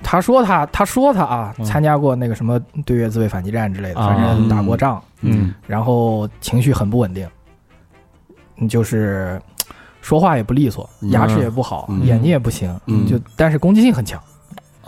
[0.04, 4.08] 他说他他说他啊嗯参加过那个什么对越自卫反击战之类的，啊。
[4.08, 5.54] 反正打过仗，嗯。
[5.68, 7.26] 然后情绪很不稳定，
[8.58, 9.42] 嗯就是
[10.02, 11.12] 说话也不利索，嗯。
[11.12, 12.04] 牙齿也不好，嗯。
[12.06, 13.06] 眼睛也不行，嗯。
[13.06, 14.22] 就但是攻击性很强，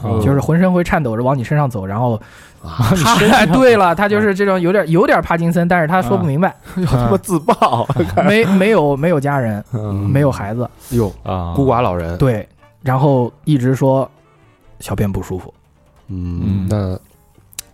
[0.03, 2.19] 哦就是浑身会颤抖着往你身上走，然后
[2.63, 2.93] 啊。
[3.31, 7.87] 他对了，他就是这种有点有点帕金森，但是他说不明白，要他妈自爆，
[8.27, 9.93] 没没有没有家人，嗯。
[10.09, 11.53] 没有孩子，哟，啊。
[11.55, 12.47] 孤寡老人，对，
[12.81, 14.09] 然后一直说
[14.79, 15.53] 小便不舒服。
[16.07, 16.99] 嗯，那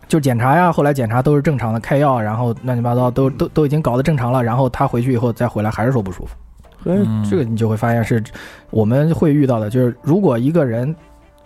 [0.07, 6.35] 就检查呀，后来检查都是正常的，开药，然后乱七八糟都都都已经搞得正常了，然后他回去以后再回来还是说不舒服，
[6.83, 8.23] 所以这个你就会发现是
[8.69, 10.95] 我们会遇到的，就是如果一个人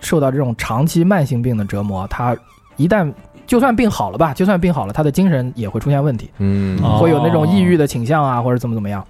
[0.02, 2.36] 受到这种长期慢性病的折磨，他
[2.76, 3.10] 一旦
[3.46, 6.78] 就算病好了吧，就算病好了，他的精神也会出现问题，嗯。
[6.82, 6.98] 哦。
[6.98, 9.02] 会有那种抑郁的倾向啊，或者怎么怎么样，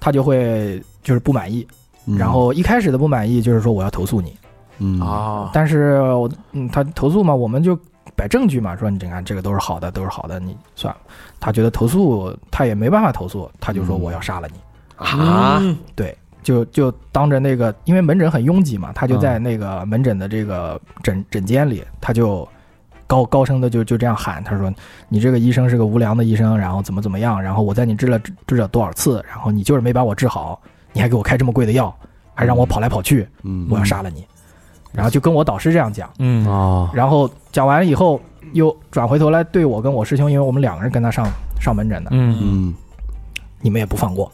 [0.00, 1.66] 他就会就是不满意，
[2.16, 4.36] 然后一开始的不满意就是说我要投诉你，
[4.78, 5.00] 嗯。
[5.00, 7.78] 啊，但是我嗯，他投诉嘛，我们就
[8.16, 11.00] 摆证据嘛，说你这看这个都是好的，都是好的，你算了。
[11.40, 14.00] 他觉得投诉他也没办法投诉，他就说嗯。
[14.00, 14.58] 我要杀了你，
[14.96, 15.62] 啊，
[15.94, 16.16] 对，
[16.48, 22.48] 就就当着那个，因为门诊很拥挤嘛，他就嗯在那个门诊的这个诊诊间里，他就
[23.06, 24.72] 高高声的就就这样喊，他说
[25.10, 30.58] 你这个医生是个无良的医生，然后怎么怎么样，然后我在你治了治治了多少次，然后你就是没把我治好，
[30.94, 31.94] 你还给我开这么贵的药，
[32.34, 34.24] 还让我跑来跑去，嗯我要杀了你。
[34.90, 36.08] 然后就跟我导师这样讲。
[36.18, 38.18] 嗯啊，然后讲完了以后，
[38.54, 41.30] 又转回头来对我跟我师兄，因为我们两个人跟他上
[41.60, 42.74] 上门诊的，嗯，嗯
[43.60, 44.32] 你们也不放过。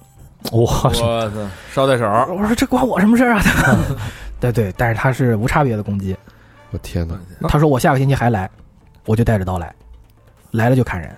[0.52, 1.30] 我我操，
[1.72, 3.42] 捎带手，我说这关我什么事儿啊？
[4.40, 6.16] 对对，但是他是无差别的攻击。
[6.70, 7.16] 我天哪，
[7.48, 8.50] 他说我下个星期还来，
[9.07, 9.74] 我就带着刀来，
[10.50, 11.11] 来了就砍人。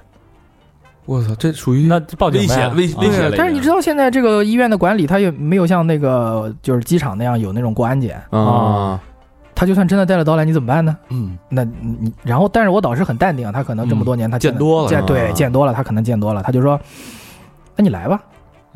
[1.06, 3.32] 我操，这属于那报警呗危险危危险。
[3.36, 8.20] 但是你知道现在这个医院的管理，他也没有像那个就是机场那样有那种过安检。
[8.30, 9.00] 啊，
[9.54, 10.96] 他就算真的带了刀来，你怎么办呢？
[11.10, 16.78] 嗯那你然后，但是我导师很淡定啊，他可能这么多年他见多了见对见多了，他可能见多了，他就说，
[17.76, 18.20] 那你来吧，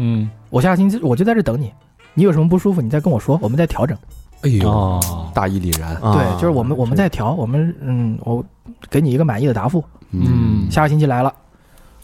[0.02, 1.70] 嗯我下个星期我就在这等你，
[2.14, 3.96] 你有什么不舒服，你再跟我说，我们再调整。
[4.40, 8.42] 哎呦，哦大义凛然，啊对，就是我们我们在调，我们嗯，我
[8.88, 9.84] 给你一个满意的答复。
[10.12, 11.30] 嗯下个星期来了，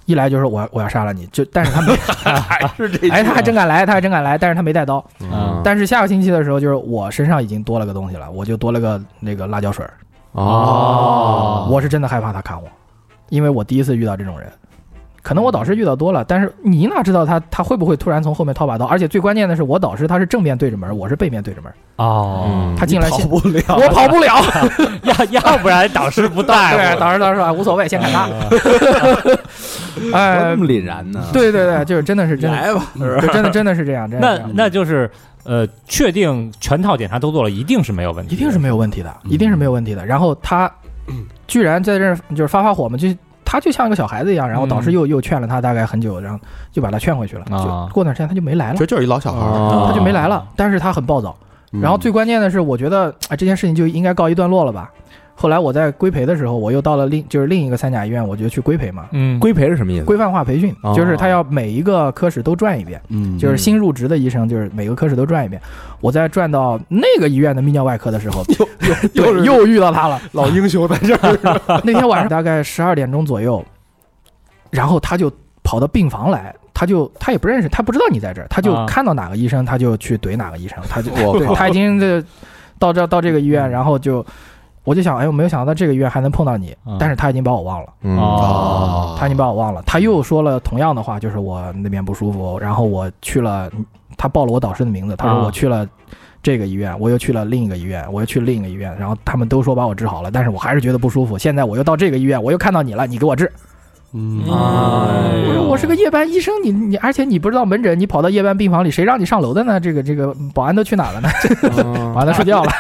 [0.05, 5.03] 一来就是我我要杀了你，就但是他没， 还是这哎，他还真敢来，他还真敢来，但是他没带刀。
[5.21, 9.95] 嗯但是下个星期的时候，就是我身上已经多了个东西了，我就多了个那个辣椒水儿。
[10.33, 12.69] 哦，我是真的害怕他砍我，
[13.31, 14.53] 因为我第一次遇到这种人。
[15.27, 18.87] 可能我导师遇到多了，但是你哪知道他他会不会突然从后面掏把刀？
[18.87, 24.37] 而且最关键的是，我导师他是正面对着门，我是背面对着门，哦，他进来先不了我跑不了。
[25.03, 28.29] 要要不然导师不带 对，导师导师说啊无所谓，先砍他。
[30.15, 31.25] 哎这，么凛然呢？
[31.33, 32.87] 对对对，就是真的是真的，来吧，
[33.33, 35.11] 真的真的是这样，真的那这样那就是
[35.43, 40.07] 呃，确定全套检查都做了，一定是没有问题，一定是没有问题的，一定是没有问题的。
[40.07, 40.71] 然后他
[41.49, 43.09] 居然在这儿就是发发火嘛，就
[43.47, 46.39] 他就像一个小孩子一样，然后导师嗯又又劝了他大概很久，然后
[46.73, 47.45] 就把他劝回去了。
[47.51, 49.41] 啊就过段时间他就没来了这，就是一老小孩
[49.87, 50.45] 他就没来了。
[50.57, 51.35] 但是他很暴躁，
[51.73, 54.91] 嗯然后最关键的是，我觉得啊这件事情就应该告一段落了吧。
[55.39, 59.07] 后来我在规培的时候，我又到了另就是另一个三甲医院，我就去规培嘛。
[59.13, 60.05] 嗯，规培是什么意思？
[60.07, 65.61] 规范化培训哦就是他要每一个科室都转一遍，嗯就是新入职的医生，就是每个科室都转一遍。
[66.01, 68.43] 我在转到那个医院的泌尿外科的时候，
[69.13, 70.19] 又 又， 又遇到他了。
[70.33, 73.63] 老英雄在这儿， 那天晚上大概十二点钟左右，
[74.71, 75.31] 然后他就
[75.63, 82.25] 跑到病房来，他就他也不认识，他不知道你在这儿，他就啊看到哪个医生，他就去怼哪个医生，他就对他已经这
[82.79, 84.25] 到这到这个医院，然后就
[84.87, 87.89] 我就想，哎，我没有想到这个医院还能碰到你啊，但是他已经把我忘了。
[88.03, 93.69] 嗯哦他已经把我忘了，他又说了同样的话，就是我那边不舒服，然后我去了，
[94.17, 95.87] 他报了我导师的名字，他说啊我去了
[96.43, 101.37] 这个医院，我又去了另一个医院，我又去了另一个医院，然后他们都说把我治好了，但是我还是觉得不舒服。
[101.37, 103.51] 现在我又到这个医院，我又看到你了，你给我治。
[104.13, 109.79] 嗯我说我是个夜班医生，你你而且你不知道门诊，你跑到夜班病房里，谁让你上楼的呢？
[109.81, 111.29] 这个这个保安都去哪了呢？
[112.15, 112.71] 保安都睡觉了。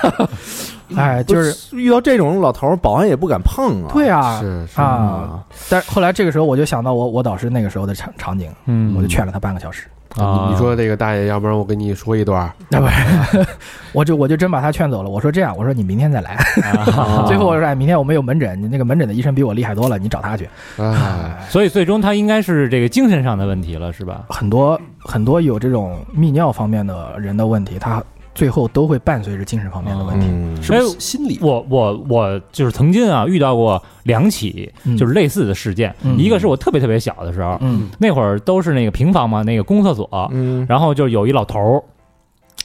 [0.96, 3.90] 哎，就是遇到这种老头，保安也不敢碰啊。
[3.92, 5.44] 对啊是是啊。
[5.68, 9.88] 但是后来这个时候我就想到我我导师那个时候的场场景，嗯我就劝了他半个小时。
[10.16, 13.46] 啊你你说这个大爷，要不然我跟你说一段儿，那不是，
[13.92, 15.10] 我就我就真把他劝走了。
[15.10, 16.32] 我说这样，我说你明天再来。
[16.62, 20.48] 啊 最后我说，哎，明天我们有门诊，你那个门诊的医生比我厉害多了，你找他去。
[20.76, 24.24] 啊，所以最终他应该是这个精神上的问题了，是吧？
[24.28, 28.02] 很多很多有这种泌尿方面的人的问题，他
[28.36, 30.26] 最后都会伴随着精神方面的问题。
[30.30, 31.38] 嗯，是不是心理？
[31.40, 34.96] 我我我就是曾经啊遇到过两起嗯。
[34.96, 36.18] 就是类似的事件，嗯。
[36.18, 37.88] 一个是我特别特别小的时候，嗯。
[37.98, 40.66] 那会儿都是那个平房嘛，那个公厕所，嗯。
[40.68, 41.82] 然后就有一老头儿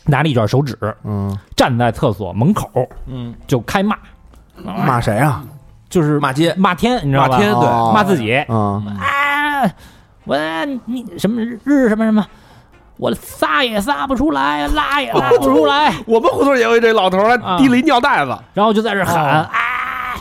[0.05, 2.69] 拿了一卷手纸嗯，站在厕所门口
[3.07, 3.95] 嗯，就开骂，
[4.63, 5.43] 骂谁啊？
[5.89, 7.29] 就是骂街，骂天，你知道吧？
[7.29, 7.67] 骂天对。
[7.67, 8.33] 哦骂自己。
[8.33, 9.71] 啊，啊！
[10.25, 10.37] 我
[10.85, 12.25] 你什么日什么什么，
[13.01, 19.57] 我撒也撒不出来，拉也拉不出来， 我们胡同也有这老头儿，还提了一尿袋子，然后就在这喊哦啊！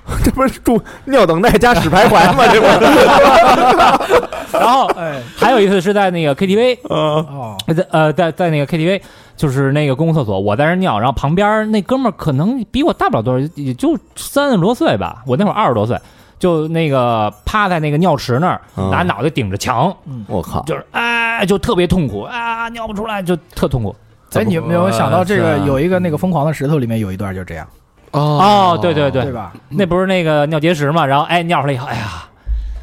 [0.24, 2.46] 这不是住尿等待加屎徘徊吗？
[2.50, 4.56] 这不是？
[4.58, 9.02] 然后哎还有一次是在那个 KTV，哦，在呃在在那个 KTV，
[9.36, 15.98] 就是那个公共厕所，我在那儿尿，然后旁边那哥们儿可能比我大不了多少，也就三十多岁吧，我那会儿二十多岁，
[16.40, 19.94] 就那个趴在那个尿池那儿，嗯拿脑袋顶着墙，
[20.26, 20.62] 我靠！
[20.64, 23.94] 就是哎，就特别痛苦啊，尿不出来，就特痛苦。
[24.32, 27.68] 哎，你有没有想到这个有一个那个疯狂的石头里面有一段就这样，
[28.12, 29.52] 哦，对对对对，吧？
[29.68, 32.24] 那不是那个尿结石嘛，然后哎尿出来以后，哎呀，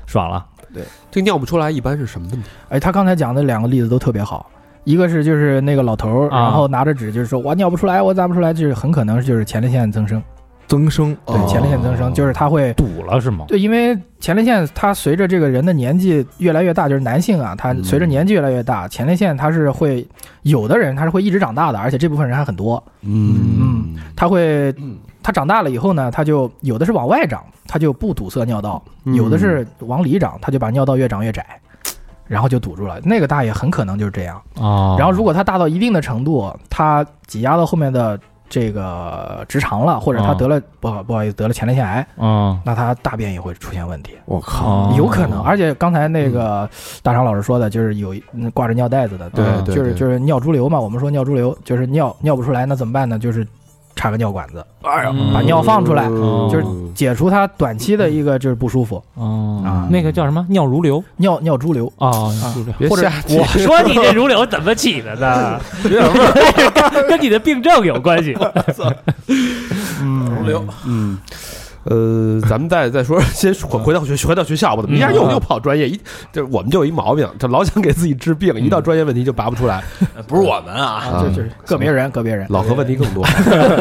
[0.06, 0.46] 爽了。
[0.74, 2.50] 对这尿不出来一般是什么问题？
[2.70, 4.46] 哎，他刚才讲的两个例子都特别好，
[4.84, 10.22] 一个是就是那个老头儿，啊然后拿着纸就是说我尿不出来，我咋不出来，就是很可能就是前列腺增生，
[10.68, 12.74] 增生，对，前列腺增生就是它会。
[12.74, 13.46] 堵了是吗？
[13.48, 20.06] 对，因为前列腺它随着这个人的年纪越来越大，就是男性啊，他随着年纪越来越大，前列腺它是会
[20.44, 31.46] 有的人他是会一直长大的，而且这部分人还很多，嗯他会嗯他长大了以后呢，他就有的是往外长，他就不堵塞尿道；嗯有的是往里长，他就把尿道越长越窄，
[32.28, 33.00] 然后就堵住了。
[33.04, 34.42] 那个大爷很可能就是这样。
[34.56, 44.18] 哦然后如果他大到一定的程度，他挤压到后面的这个直肠了，或者他哦得了不好不好意思得了前列腺癌，嗯那他大便也会出现问题。
[44.26, 44.68] 我靠！
[44.68, 46.70] 哦有可能，而且刚才那个
[47.02, 48.16] 大肠老师说的，就是有
[48.54, 50.80] 挂着尿袋子的，对对对就是就是尿潴留嘛。
[50.80, 53.20] 我们说尿潴留就是尿尿不出来，那怎么办呢？
[53.20, 53.46] 就是
[53.98, 56.48] 插个尿管子，哎呀，把尿放出来，嗯。
[56.50, 59.62] 就是解除他短期的一个就是不舒服，哦。
[59.66, 59.88] 啊。
[59.92, 60.46] 那个叫什么？
[60.50, 61.04] 尿如流？
[61.18, 61.92] 尿尿潴留。
[61.98, 65.60] 哦啊别或者瞎我说你这 如流怎么起的呢？
[65.84, 68.38] 有点味儿，跟 跟你的病症有关系。
[70.02, 70.46] 嗯。
[70.46, 70.64] 流。
[70.86, 71.18] 嗯。
[71.90, 75.88] 呃，咱们再再说，先回 回到学回到学校吧，怎么一下又嗯又跑专业？
[75.88, 75.96] 一
[76.32, 79.84] 就是我们就有一毛病，这老想给自己治病，一到专业问题就拔不出来，
[80.28, 82.46] 不是我们啊，啊，就就是个别人，个别人。
[82.50, 83.26] 老何问题更多。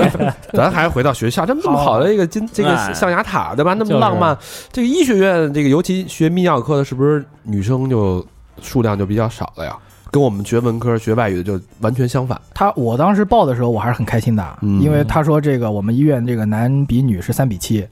[0.52, 3.74] 咱还是回到学校，这么这么好的一个金这个哎象牙塔，对吧？
[3.74, 4.36] 那么浪漫，
[4.70, 8.24] 这个医学院这个尤其学泌尿科的，是不是女生就
[8.62, 9.76] 数量就比较少了呀？
[10.08, 12.40] 跟我们学文科学外语的就完全相反。
[12.54, 17.86] 他我当时报的时候，我还是很开心的，嗯因为他说这个我们医院这个男比女是三比七，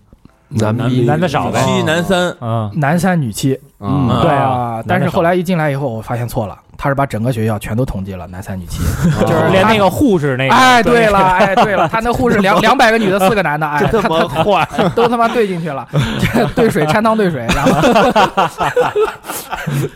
[0.55, 1.63] 男男男的少呗。
[1.65, 2.71] 七男三，啊。
[2.75, 3.59] 男三女七。
[3.81, 8.83] 嗯啊对啊啊，但是后来一进来以后，我发现错了，他是把整个学校全都统计了，男三女七，
[9.21, 15.87] 就是连那个护士那个，哎，对了，哎，对了， 他那护士两 两百个女的，四个男的，哎，这么坏，都他妈兑进去了，
[16.35, 17.81] 这兑水掺汤兑水，然后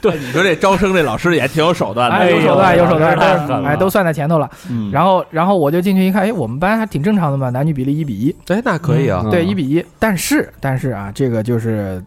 [0.00, 4.48] 对，你说这招生这老师也挺有手段的，哎有手段有手段，哎都算在前头了。
[4.70, 4.90] 嗯。
[4.90, 9.24] 然后然后我就进去一看，哎，我们班还挺正常的嘛，男女比例一比一，哎，那可以啊。
[9.30, 9.84] 对，一比一。
[9.98, 12.02] 但是但是啊，这个就是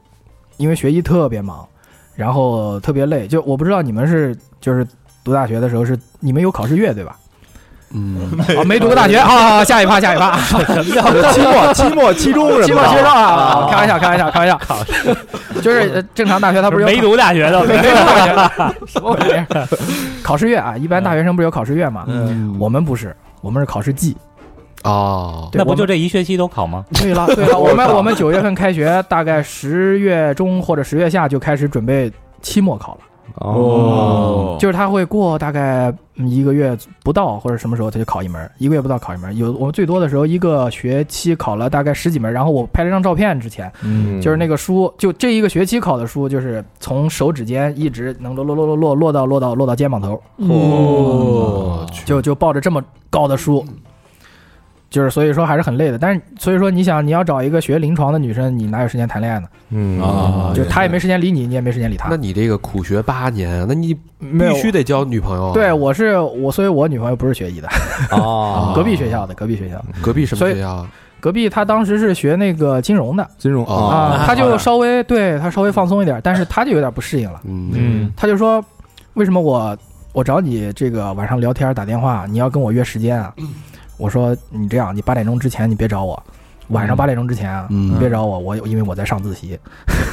[0.57, 1.67] 因为学医特别忙，
[2.21, 3.27] 然后特别累。
[3.27, 4.85] 就我不知道你们是就是
[5.23, 7.15] 读大学的时候是你们有考试月对吧？
[7.93, 8.15] 嗯，
[8.57, 10.37] 啊，没读过大学啊， 下一趴下一趴，
[11.33, 14.57] 期末、期末、期中什么的期末期中啊，开玩笑开玩笑开玩笑，
[15.61, 19.67] 就是呃正常大学他不是没读大学的， 没读大学什么玩意儿？
[20.23, 22.05] 考试月啊，一般大学生不是有考试月嘛？
[22.07, 24.15] 嗯，我们不是，我们是考试季。
[24.83, 26.85] 哦，那不就这一学期都考吗？
[26.93, 32.99] 对了对了，我们我们九月份开学，大概十月中或者十月下就开始准备期末考了。
[33.35, 39.37] 哦，就是他会过大概嗯一个月不到或者什么时候他就考一门，一个月不到考一门。
[39.37, 53.65] 有我们最多的时候一个学期考了大概十几门，然后我拍了张照片，之前嗯就是那个书，就这一个学期考的书，就是从手指尖一直能落落落落落落到落到落到肩膀头，哦，就就抱着这么高的书。
[54.91, 59.47] 就是所以说还是很累的，但是所以说你想你要找一个学临床的女生，你哪有时间谈恋爱呢？
[59.69, 62.17] 嗯啊就她也没时间理你，你也没时间理她那。
[62.17, 65.53] 你这个苦学八年，那你必须得交女朋友啊。
[65.53, 67.69] 对，我是我，所以我女朋友不是学医的，
[68.11, 69.83] 哦 隔壁学校的，隔壁学校。
[70.01, 70.91] 隔壁什么学校啊？
[71.21, 77.39] 隔壁他当时是学那个金融的金融哦啊，他就稍微对他稍微放松一点，但是他就有点不适应了。
[77.45, 78.61] 嗯嗯，他就说，
[79.13, 79.77] 为什么我
[80.13, 83.33] 我找你这个晚上聊天打电话，你要跟我约时间啊？
[83.97, 86.21] 我说你这样，你八点钟之前你别找我，
[86.69, 89.59] 晚上八点钟之前啊，嗯你别找我，我因为我在上自习。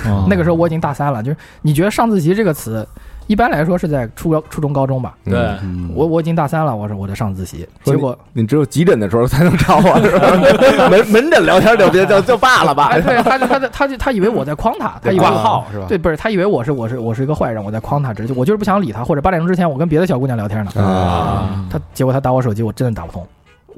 [0.07, 2.87] 哦 那个时候我已经大三了，就是你觉得上自习这个词，
[3.27, 5.14] 一般来说是在初高初中高中吧？
[5.25, 10.88] 对，嗯我我已经大三了，我说我在上自习，说结果你只有急诊的时候才能找我， 是吧？
[10.88, 13.01] 门门诊聊天就别就就罢了吧哎，。
[13.01, 15.87] 对，他就他就他就他以为我在诓他，他以为挂我号是吧？
[15.88, 23.27] 对，不是他以为我是我是我是一个坏人，我在诓他，只是我就是不想理他，或者八点钟之前我跟别的小姑娘聊天呢，啊他结果他打我手机，我真的打不通，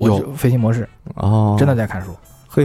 [0.01, 2.15] 我就飞行模式，哦，真的在看书。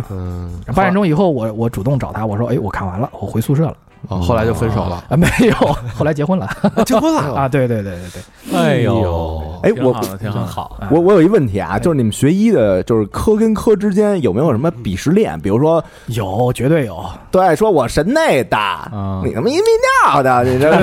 [0.09, 3.77] 嗯，八点钟以后，我我主动找他，我说，哎，我看完了，我回宿舍了
[4.09, 5.53] 哦后来就分手了，啊，没有，
[5.95, 6.47] 后来结婚了
[6.85, 7.21] 结婚了。
[7.35, 8.01] 啊，对对对对
[8.51, 15.39] 对，哎呦，哎，我挺好我我有一问题啊，就是你们学医的，就是科跟科之间有没有什么鄙视链？
[15.39, 19.63] 比如说，有绝对有，对，说我神内的，啊你他妈一泌
[20.13, 20.71] 尿的，你这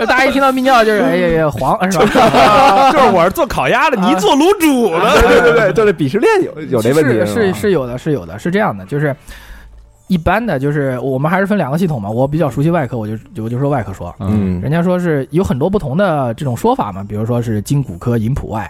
[0.06, 2.90] 大家一听到泌尿就是哎呀呀黄是吧？
[2.90, 5.20] 就是我是做烤鸭的，你做卤煮的。
[5.20, 9.14] 对对对，就是鄙视链有有这问题是是是有的，是有的，是这样的，就是
[10.10, 12.10] 一般的，就是我们还是分两个系统嘛。
[12.10, 18.68] 我比较熟悉外科，我就我就说外科说，嗯人家说是有很多不同的这种说法嘛，比如说是经骨科引普外，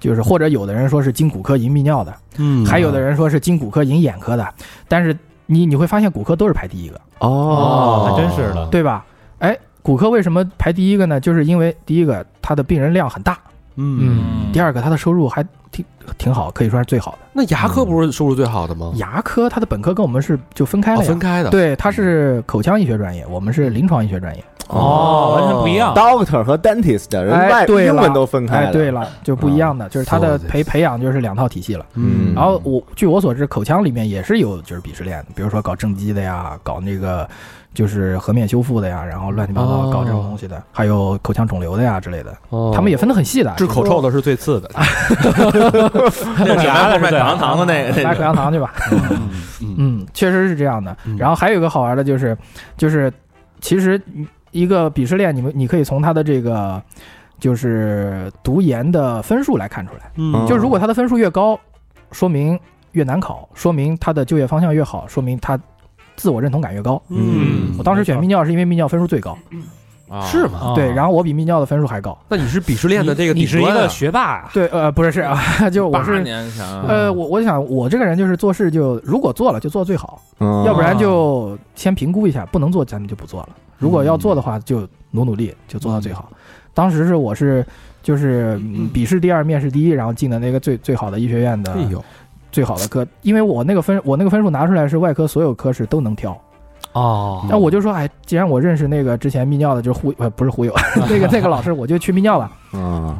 [0.00, 4.48] 就是或者有的人说是经骨科引泌尿的，嗯还有的人说是经骨科引眼科的，
[4.88, 5.14] 但是
[5.44, 9.04] 你你会发现骨科都是排第一个，哦，还真是的，对吧？
[9.40, 11.20] 哎，骨科为什么排第一个呢？
[11.20, 13.38] 就是因为第一个它的病人量很大，
[13.76, 15.84] 嗯，第二个他的收入还挺
[16.18, 17.18] 挺好，可以说是最好的。
[17.32, 18.92] 那牙科不是收入最好的吗？
[18.96, 21.50] 牙科他的本科跟我们是就分开哦，了呀，分开的。
[21.50, 24.42] 对，他是口腔医学专业，我们是临床医学专业。
[24.68, 25.94] 哦，完全不一样。
[25.94, 31.86] ，doctor 和 dentist 人哎外英文都分开哎，对了，就不一样的，就是他的培培养就是两套体系了。
[31.94, 37.28] 嗯然后我据我所知，口腔里面也是有就是鄙视链的，比如说搞正畸的呀，搞那个
[37.76, 43.52] 就是颌面修复的呀，然后乱七八糟哦搞这种东西的，还有口腔肿瘤的呀之类的，哦他们也分得很细的。
[43.58, 44.70] 治口臭的是最次的。
[46.38, 48.72] 那是牙的是最好卖口香糖的那个，卖口香糖去吧。
[49.76, 51.18] 嗯，确实是这样的嗯。
[51.18, 52.34] 然后还有一个好玩的就是，
[52.78, 53.12] 就是
[53.60, 54.00] 其实
[54.52, 56.82] 一个鄙视链，你们你可以从他的这个
[57.38, 60.10] 就是读研的分数来看出来。
[60.16, 61.60] 嗯就如果他的分数越高，
[62.10, 62.58] 说明
[62.92, 65.60] 越难考，说明他的就业方向越好，说明他
[66.16, 67.00] 自我认同感越高。
[67.08, 69.36] 嗯我当时选泌尿是因为泌尿分数最高，
[70.22, 70.72] 是吗？
[70.74, 72.16] 对，然后我比泌尿的分数还高。
[72.28, 76.24] 那你是鄙视链的这个你是一个学霸啊，对，呃，不是是啊，就我八是。
[76.86, 83.48] 呃，我我想我这个人就是做事就如果做了就做最好，嗯要不然就先评估一下，不能做咱们就不做了。
[83.78, 86.30] 如果要做的话，就努努力，就做到最好。
[86.72, 87.66] 当时是我是
[88.02, 92.02] 就是嗯笔试第二，面试第一，然后进的那个最最好的医学院的哎呦，
[92.56, 96.34] 最好的科，因为我那个分我那个分数拿出来是外科所有科室都能挑。
[96.94, 100.72] 哦，那我就说，哎，既然我认识那个之前泌尿的，就是忽呃不是忽悠
[101.06, 102.50] 那个 那个老师，我就去泌尿吧。
[102.72, 103.14] 嗯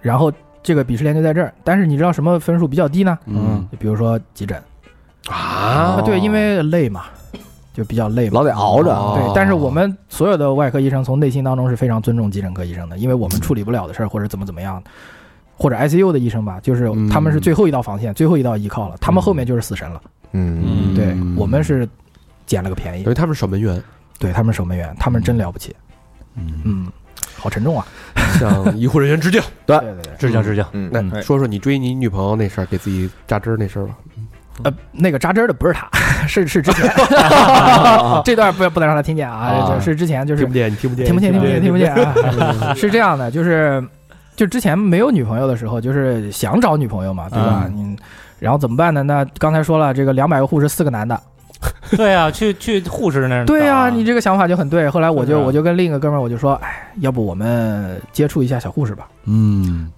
[0.00, 1.52] 然后这个鄙视链就在这儿。
[1.62, 3.18] 但是你知道什么分数比较低呢？
[3.26, 4.56] 嗯就比如说急诊
[5.28, 7.02] 啊啊，对，因为累嘛，
[7.74, 8.40] 就比较累嘛。
[8.40, 14.82] 老得熬着，哦对，但是我们所有的外科医生从内心当中是非常尊重急诊科医生的，因为我们处理不了的事儿或者怎么怎么样，
[15.56, 20.00] 或者 ICU 的医生吧，就是嗯他们是最后一道防线，最后一道依靠了，他们后面就是死神了。
[20.32, 21.88] 嗯对我们是
[22.46, 23.82] 捡了个便宜因为他们守门员，
[24.18, 25.74] 对他们守门员，他们真了不起。
[26.36, 26.86] 嗯，
[27.36, 27.86] 好沉重啊。
[28.38, 29.40] 向 医护人员致敬。
[29.66, 30.64] 对对对，致敬致敬。
[30.72, 33.94] 嗯那说说你追你女朋友那事儿，给自己扎针儿那事儿吧。
[34.64, 35.88] 呃，那个扎针儿的不是他，
[36.28, 36.88] 是是之前，
[38.24, 41.94] 这段不不能让他听见啊，是之前就是听不见，你听不见，听不见，听不见，听不见。
[41.94, 42.04] 见
[42.62, 42.74] 啊！
[42.74, 43.82] 是这样的，就是
[44.36, 47.70] 就之前没有女朋友的时候，就是想找女朋友嘛，对吧？
[47.76, 47.96] 嗯，
[48.38, 49.02] 然后怎么办呢？
[49.02, 51.20] 那刚才说了，这个两百个护士，四个男的，
[51.96, 54.90] 对啊，去去护士那儿对呀、啊你这个想法就很对。
[54.90, 59.08] 后来我就我就跟另一个哥们儿我就说，哎，要不我们接触一下小护士吧？
[59.24, 59.90] 嗯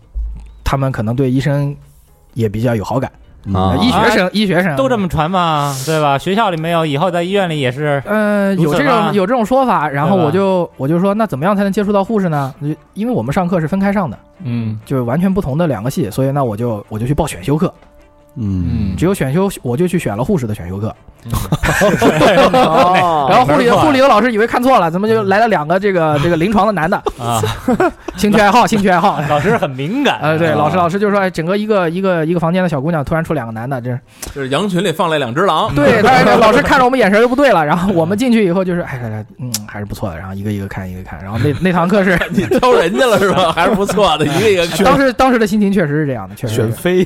[0.62, 1.74] 他们可能对医生
[2.34, 3.10] 也比较有好感，
[3.54, 3.76] 啊。
[3.80, 4.76] 医学生，医学生。
[4.76, 6.16] 都这么传嘛，对吧？
[6.18, 8.02] 学校里没有，以后在医院里也是。
[8.06, 12.54] 嗯，有这种有这种说法，然后我就我就说，那怎么样才能接触到护士呢？
[12.94, 14.78] 因为我们上课是分开上的，嗯。
[14.84, 17.72] 就是完全不同的两个系，所以那我就我就去报选修课，
[18.36, 18.94] 嗯。
[18.96, 20.94] 只有选修我就去选了护士的选修课，
[22.52, 27.40] 哦 然后护理护理的老师以为看错了，怎么就来了两个这个 这个临床的男的，啊，
[28.16, 29.20] 兴趣爱好兴趣爱好。
[29.28, 30.18] 老师很敏感。
[30.22, 33.96] 呃，对，啊老师老师就说，哎，整个一个一个一个房间的小姑娘突然出两个男的，这。
[34.34, 36.00] 就是羊群里放了两只狼，对，
[36.38, 43.52] 老师看着我们眼神就不对了，然后我们进去以后就是，哎，哎哎嗯，还是不错的，然后一个一个看一个看，然后那那堂课是，你挑人家了是吧？
[43.52, 47.04] 还是不错的，一个一个当时当时的心情确实是这样的，确实是选妃，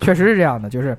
[0.00, 0.96] 确实是这样的，就是，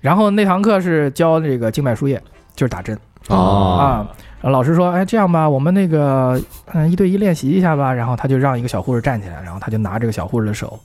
[0.00, 2.20] 然后那堂课是教这个静脉输液，
[2.54, 2.96] 就是打针
[3.28, 4.06] 哦啊。
[4.42, 6.40] 老师说：“哎，这样吧，我们那个
[6.72, 10.78] 嗯一对一练习一下吧。”然后他就让一个小护士站起来，然后他就拿这个小护士的手，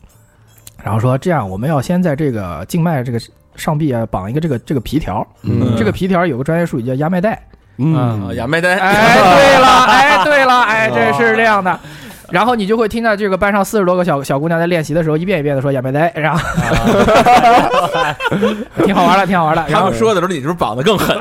[0.82, 3.20] 然后说：“这样，我们要先在这个静脉这个
[3.56, 7.40] 上臂啊绑一个这个这个皮条，嗯这个皮条有个专业术语叫压脉带。
[7.78, 11.80] 嗯啊，亚麦呆，哎，对了，哎，对了，哎， 这是这样的。
[12.32, 16.40] 然后你就会听到这个班上四十多个小小姑娘在练习的时候，一遍一遍的说“亚美呆”，然后
[18.86, 19.66] 挺好玩的，挺好玩的。
[19.68, 21.18] 然后说的时候，你是不是绑的更狠？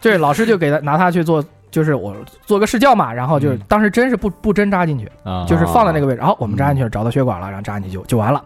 [0.00, 2.14] 这 老师就给他拿他去做，就是我
[2.46, 8.42] 做个试教嘛，然后就是当时针是不不针扎进去，啊就是放在那个位置，然后我们扎进去了，找到血管了，然后扎进去就就完了。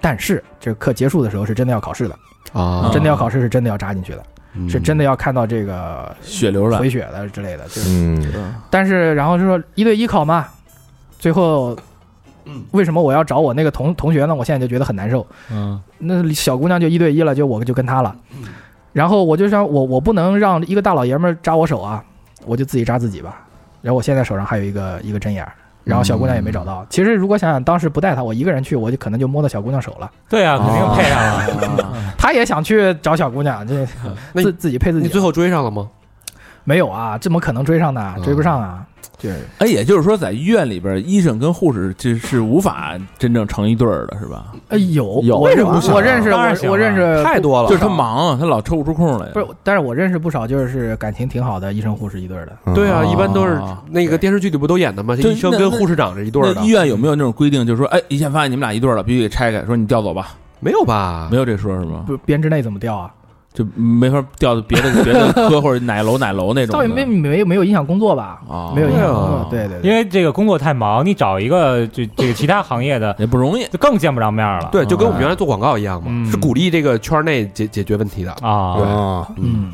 [0.00, 2.16] 但是这个课结束的时候是真的要考试的，
[2.58, 4.22] 啊真的要考试是真的要扎进去的，
[4.54, 7.64] 嗯是真的要看到这个血流了，回血的之类的。
[7.64, 10.46] 就是，嗯但是然后就说一对一考嘛，
[11.20, 11.78] 最后。
[12.72, 14.34] 为什么我要找我那个同同学呢？
[14.34, 15.24] 我现在就觉得很难受。
[15.52, 18.12] 嗯那小姑娘就一对一了，就我就跟她了。
[18.92, 22.02] 然后我就想，我我不能让一个大老爷们儿扎我手啊，
[22.44, 23.42] 我就自己扎自己吧。
[23.82, 25.52] 然后我现在手上还有一个一个针眼儿，
[25.84, 26.84] 然后小姑娘也没找到。
[26.90, 30.10] 其实如果想想当时不带她，我一个人去，我就可能就摸到小姑娘手了。
[30.28, 32.14] 对啊，肯定配上了。
[32.18, 33.86] 他也想去找小姑娘，这
[34.34, 35.04] 自自己配自己。
[35.04, 35.88] 你最后追上了吗？
[36.64, 37.16] 没有啊？
[37.18, 38.16] 怎么可能追上呢？
[38.24, 38.86] 追不上啊！
[39.20, 44.52] 对，哎，也就是说，在医院里边，医生跟护士这是无法真正成一对儿的，是吧？
[44.68, 49.26] 哎，有有为什么不行我认识我我认识太多了，就是他忙啊，他老抽不出空来。
[49.28, 52.74] 不是，但是我认识不少就是感情挺好的医生护士一对儿的。
[52.74, 55.14] 对啊，哦一般都是那个电视剧里不都演的吗？
[55.16, 60.34] 医生跟护士长这一对儿的那医，院有没有那种规定，就是说，哎，一线发现你们俩一对儿了，必须给拆开，说你调走吧？
[60.60, 61.28] 没有吧？
[61.30, 62.04] 没有这说是吗？
[62.06, 63.10] 不，编制内怎么调啊？
[63.52, 66.72] 就没法调到别的别的科或者哪楼哪楼那种。
[66.78, 68.40] 倒也没没没有影响工作吧？
[68.48, 69.48] 啊，没有影响工作。
[69.50, 69.90] 对对对。
[69.90, 73.64] 因为这个工作太忙，你找一个这这个 其他行业的也不容易。
[73.64, 74.68] 就更见不着面了。
[74.70, 78.30] 对，就跟我们原来做广告一样嘛，嗯是鼓励这个圈内解解决问题的。
[78.40, 79.72] 啊，对啊嗯，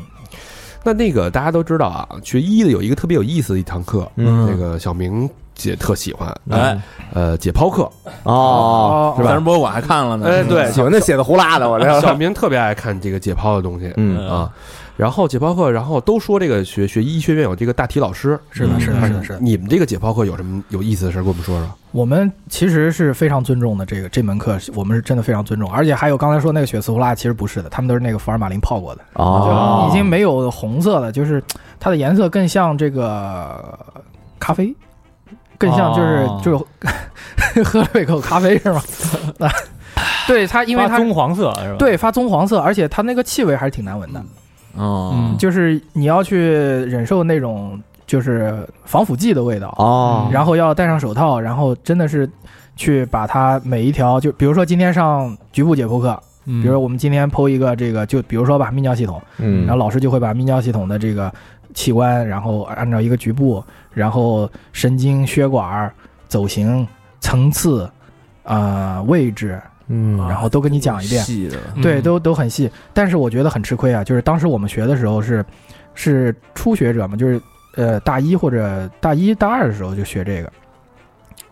[0.83, 6.79] 那那个大家都知道啊，学医的有一个特别有意思的一堂课，嗯那个小明姐特喜欢，哎，
[7.13, 7.91] 呃，解剖课，
[8.23, 10.29] 哦，自然博物馆还看了呢。
[10.29, 14.29] 哎，对，喜欢那写的胡拉的，我这小明特别爱看这个解剖的东西，嗯。
[14.29, 14.49] 啊，
[14.95, 19.39] 然后解剖课，然后都说这个学学医学院有这个大体老师，是的，是的，哎是的，是的。
[19.39, 21.69] 你们这个解剖课有什么有意思的事儿，跟我们说说？
[21.91, 29.85] 我们其实是非常尊重的，这个这门课我们是真的非常尊重，而且还有刚才说那个血丝胡辣，其实不是的，他们都是那个福尔马林泡过的，哦。
[29.87, 31.41] 就已经没有红色了，就是
[31.79, 33.77] 它的颜色更像这个
[34.39, 34.75] 咖啡，
[35.57, 36.41] 更像就是、哦。
[36.43, 38.81] 就是 喝了一口咖啡是吗？
[39.39, 39.49] 啊，
[40.27, 44.21] 对它，因为它棕黄色是吧？，对发棕黄色，而且它那个气味还是挺难闻的，
[44.75, 45.37] 哦，嗯。
[45.37, 52.29] 就是你要去忍受那种就是防腐剂的味道，哦，然后要戴上手套，然后真的是
[52.75, 61.31] 去把它每一条，就比如说今天上局部解剖课，比比如说我们今天剖一个这个，就比如说吧泌尿系统，嗯，然后老师就会把泌尿系统的这个
[61.77, 63.63] 器官，然后按照一个局部，
[63.93, 65.93] 然后神经、血管、
[66.27, 66.85] 走形、
[67.19, 67.87] 层次、
[68.41, 71.23] 呃位置，嗯，然后都跟你讲一遍。
[71.23, 72.67] 细的，对，都都很细。
[72.95, 75.45] 但是我觉得很吃亏啊，就是当时我们学的时候是
[75.93, 77.39] 是初学者嘛，就是
[77.75, 80.51] 呃大一或者大一大二的时候就学这个，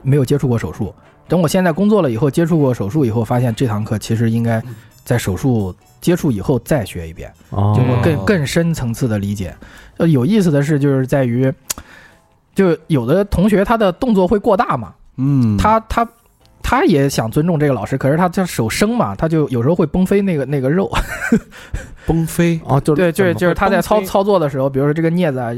[0.01, 0.91] 没有接触过手术。
[1.28, 4.59] 等我现在工作了以后，接触过手术以后，发现这堂课其实应该
[5.06, 9.56] 在手术接触以后再学一遍，哦就会更更深层次的理解。
[9.97, 11.53] 呃，有意思的是，就是在于，
[12.53, 16.06] 就有的同学他的动作会过大嘛，嗯他他
[16.68, 20.91] 他也想尊重这个老师，可是他他手生嘛，他就有时候会崩飞那个那个肉。
[22.07, 22.59] 崩飞？
[22.66, 25.49] 哦，就是对，就是就是他在操操作的时候，比如说这个镊子啊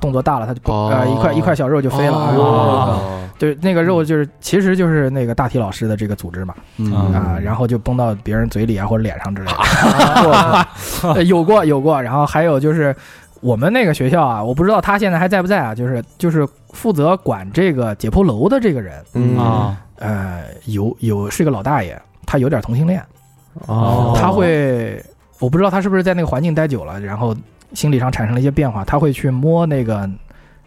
[0.00, 0.92] 动作大了，他就哦。
[0.92, 2.12] 呃一块一块小肉就飞了。
[2.12, 3.22] 哦。
[3.38, 6.92] 对那个肉就是其实就是那个大体老师的这个组织嘛嗯。
[7.12, 10.66] 啊，然后就崩到别人嘴里啊或者脸上之类的。
[11.14, 12.94] 呃 有过有过，然后还有就是
[13.40, 19.36] 我们那个学校啊，我不知道他现在还在不在啊，就是就是负责管这个解剖楼的这个人，嗯。
[19.36, 23.02] 啊，呃，有有是个老大爷，他有点同性恋，
[23.66, 25.02] 哦他会，
[25.38, 27.34] 我不知道他是不是在那个环境待久了，然后
[27.72, 30.08] 心理上产生了一些变化，他会去摸那个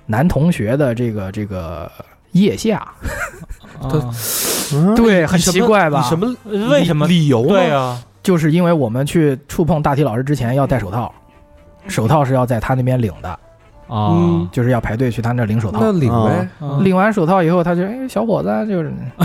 [0.06, 1.92] 男同学的这个这个
[2.32, 2.88] 腋下，
[4.74, 6.02] 嗯对，很奇怪吧？
[6.06, 6.36] 以什么
[6.70, 7.50] 为什么理由呢？
[7.50, 11.14] 对啊，就是因为我们去触碰大体老师之前要戴手套，
[11.88, 13.40] 手套是要在他那边领的，
[13.90, 14.10] 啊。
[14.12, 14.50] 嗯。
[14.52, 15.80] 就是要排队去他那儿领手套。
[15.82, 15.92] 那。
[15.92, 16.48] 领呗，
[16.82, 18.94] 领完手套以后，他就哎，小伙子啊就是，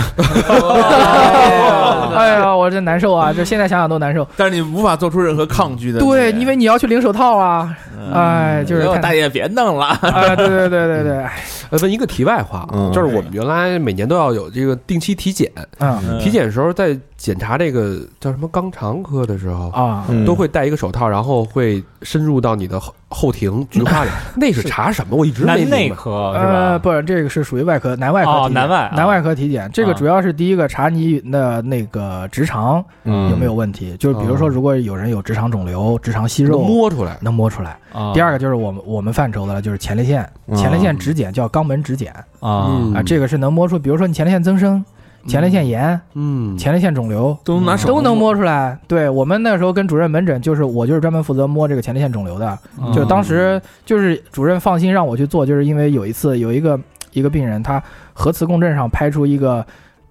[2.15, 3.33] 哎呀，我这难受啊！
[3.33, 4.27] 就现在想想都难受。
[4.37, 6.01] 但是你无法做出任何抗拒的。
[6.01, 7.77] 对，因为你要去领手套啊，
[8.13, 11.33] 哎，就是大爷别弄了，啊，对对对对对，哎
[11.71, 16.19] 呃，问一个题外话，啊就是我们原来每年都要有这个定期体检，嗯。
[16.19, 20.27] 体检的时候在检查这个叫什么肛肠科的时候，啊，嗯。
[20.27, 24.11] 都会戴一个手套，然后会深入到你的后后庭菊花里。
[24.37, 25.17] 那是查什么？
[25.17, 25.77] 我一直没男明白。
[25.79, 27.01] 内科是呃，吧？
[27.01, 28.53] 不，这个是属于外科，男外科哦检。
[28.53, 28.95] 男外啊。
[28.95, 29.95] 男外科体检，这个啊。
[29.95, 33.31] 主要是第一个查你的那个直肠嗯。
[33.31, 34.51] 有没有问题，就是比如说，哦。
[34.51, 37.17] 如果有人有直肠肿瘤、直肠息能肉，摸出来。
[37.23, 37.75] 能摸出来。
[37.95, 42.13] 啊第二个就是我们我们范畴的了，就是前列腺，嗯前列腺指检叫肛门指检。
[42.41, 42.93] 啊嗯。
[42.93, 44.85] 啊，这个是能摸出，比如说你前列腺增生、
[45.27, 47.37] 前列腺炎、嗯，前列腺肿瘤。
[47.45, 48.79] 都能拿手都能摸出来。
[48.87, 52.59] 对我们那时候跟主任门诊，就是我就是专门负责摸这个前列腺肿瘤的。
[52.95, 56.79] 就当时就是主任放心让我去做，就是因为有一次有一个
[57.13, 59.65] 一个病人，他核磁共振上拍出一个。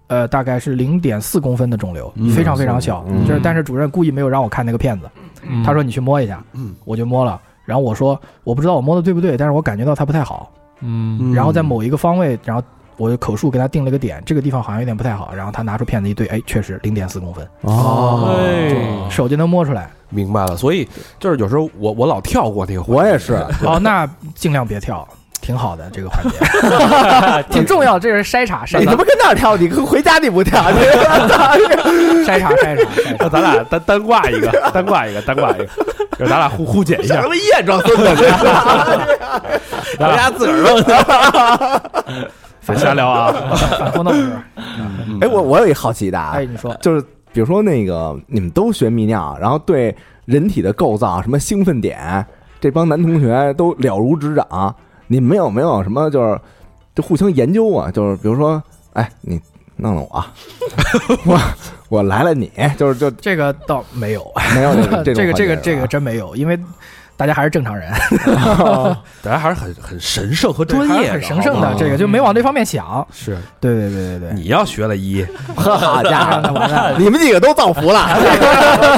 [0.07, 3.03] 呃，大概是零点四公分的肿瘤，嗯非常非常小。
[3.07, 5.09] 嗯就是，但是主任故意没有让我看那个片子，
[5.47, 7.39] 嗯他说你去摸一下，嗯我就摸了。
[7.65, 10.51] 然后我说我不知道我摸的对不对，但是我感觉到它不太好。
[10.81, 12.61] 嗯然后在某一个方位，然后
[12.97, 15.33] 我就口述给他定了个点，这个地方好像有点不太好。
[15.35, 19.89] 然后他拿出片子一对，哎，确实零点四公分，哦，哎手就能摸出来。
[20.09, 20.55] 明白了。
[20.55, 20.87] 所以
[21.19, 23.33] 就是有时候我我老跳过那个环节，我也是，
[23.65, 25.07] 哦，那尽量别跳，
[25.41, 26.37] 挺好的这个环节，
[27.51, 27.97] 挺重要。
[27.97, 32.89] 这是筛查筛查你他妈跟那儿跳，你回家你不跳，你筛查筛查筛查。
[33.19, 35.67] 那咱俩单 单挂一个，单挂一个，单挂一个，
[36.19, 37.29] 就咱俩互互检一下像他。
[37.29, 39.01] 妈验装孙子似的。
[39.99, 40.81] 回家自个儿弄。
[42.67, 43.31] 别瞎聊啊！
[43.77, 44.31] 反复弄是？
[45.21, 47.01] 哎，我我有一好奇的啊哎，，你说就是
[47.33, 49.95] 比如说那个你们都学泌尿，然后对
[50.25, 52.25] 人体的构造、什么兴奋点，
[52.61, 54.75] 这帮男同学都了如指掌。
[55.07, 56.39] 你们有没有什么就是
[56.95, 57.91] 就互相研究啊？
[57.91, 58.61] 就是比如说，
[58.93, 59.39] 哎，你
[59.75, 60.31] 弄弄我啊，
[61.25, 61.39] 我
[61.89, 66.57] 我来了你，就是就这个倒没有，没有这个 这个这个这个真没有，因为
[67.23, 67.89] 大家还是正常人，
[69.23, 73.07] 大家还是很很神圣和专业很神圣的这个就没往这方面想。
[73.13, 78.09] 是对对对对对，你要学了一， 好家伙，那完了， 你们几个都造福了，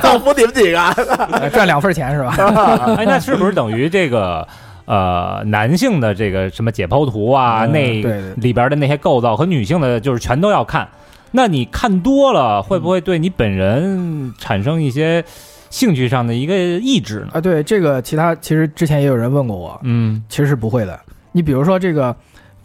[0.01, 0.79] 造福你们几个。
[1.33, 2.35] 呃赚两份钱是吧？
[2.97, 4.47] 哎，那是不是等于这个
[4.85, 8.01] 呃男性的这个什么解剖图啊，嗯那
[8.37, 10.87] 里边的那些构造和女性的，就是全都要看？
[11.29, 15.23] 那你看多了，会不会对你本人产生一些
[15.75, 17.31] 兴趣上的一个意志呢？
[17.33, 20.97] 啊，对这个，其他其实之前也有人问过我，嗯其实是不会的。
[21.33, 22.15] 你比如说这个，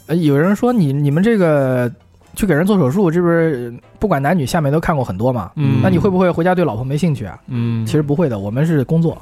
[0.07, 1.91] 呃，有人说你你们这个
[2.37, 5.51] 去给人做手术，这不是不管男女下面都看过很多嘛？
[5.57, 7.37] 嗯，那你会不会回家对老婆没兴趣啊？
[7.49, 9.21] 嗯，其实不会的，我们是工作，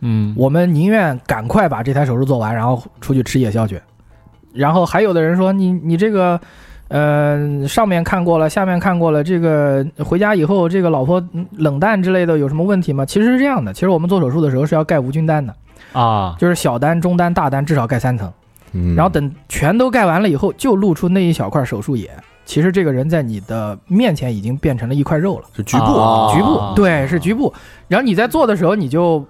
[0.00, 3.80] 嗯我们宁愿赶快把这台手术做完，然后出去吃夜宵去。
[4.52, 6.40] 然后还有的人说你你这个，
[6.90, 13.06] 呃，上面看过了，下面看过了，这个回家以后这个老婆嗯冷淡之类的有什么问题吗？
[13.06, 15.54] 其实是这样的，其实我们做手术的时候是要盖无菌单的，
[15.92, 18.28] 啊，就是小单、中单、大单至少盖三层，
[18.72, 22.10] 嗯然后等全都盖完了以后，就露出那一小块手术野。
[22.44, 25.44] 其实这个人在你的面前已经变成了一块肉了。
[25.54, 27.54] 是局部啊局部，对，是局部。
[27.86, 29.24] 然后你在做的时候，你就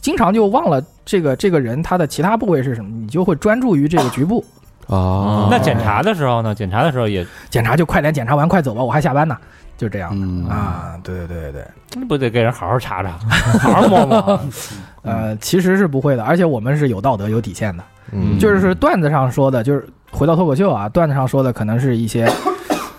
[0.00, 4.42] 经常就忘了这个这个人他的其他部位是什么，你就会专注于这个局部。
[4.42, 6.54] 啊那检查的时候呢？
[6.54, 9.36] 检查的时候也检查就快点检查完，快走吧，我还下班呢，
[9.76, 10.94] 就这样、嗯啊。
[11.02, 13.10] 对对对对对，不得给人好好查查，
[13.58, 14.40] 好好摸摸。
[15.02, 17.82] 呃，其实是不会的，而且我们是有道德、有底线的。
[18.12, 22.28] 嗯就是段子上说的，就是回到脱口秀啊，段子上说的可能是一些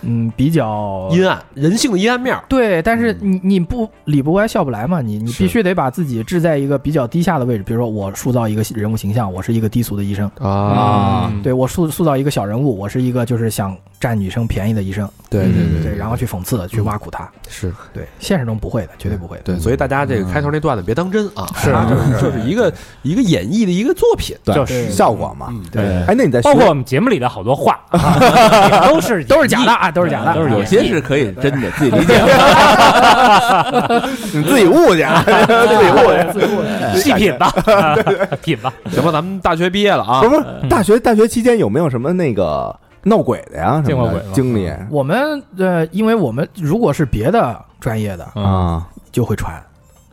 [0.02, 2.44] 嗯比较阴暗人性的阴暗面儿。
[2.48, 17.28] 对，但是你你不理不歪笑不来嘛，你你必须得把自己置在一个比较低下的位置，比如说我塑造一个人物形象，我是一个低俗的医生，啊，对我塑塑造一个小人物，我是一个就是想占女生便宜的医生，对对对对，然后去讽刺、去挖苦他。
[17.48, 19.42] 是对，现实中不会的，绝对不会的。
[19.44, 22.72] 对，所以大家这个开头那段子别当真啊，是啊就是就是一个
[23.02, 25.48] 一个演绎的一个作品，对就是效果嘛。
[25.50, 32.14] 嗯，对，哎，那你在包括我们节目里的好多话， 啊都是都是假的啊，都是假的，都是有些是可以真的自己理解。
[34.32, 36.32] 你自己悟去，啊，自己悟去。
[36.32, 36.62] 自己悟
[36.94, 37.50] 去细品吧，
[38.42, 38.72] 品吧。
[38.90, 43.82] 行吧，咱们大学毕业了啊不，是大学大学期间有没有什么那个闹鬼的呀？
[43.84, 48.86] 见过鬼吗经历我们呃，因为我们如果是别的专业的，啊？
[49.12, 49.54] 就会传。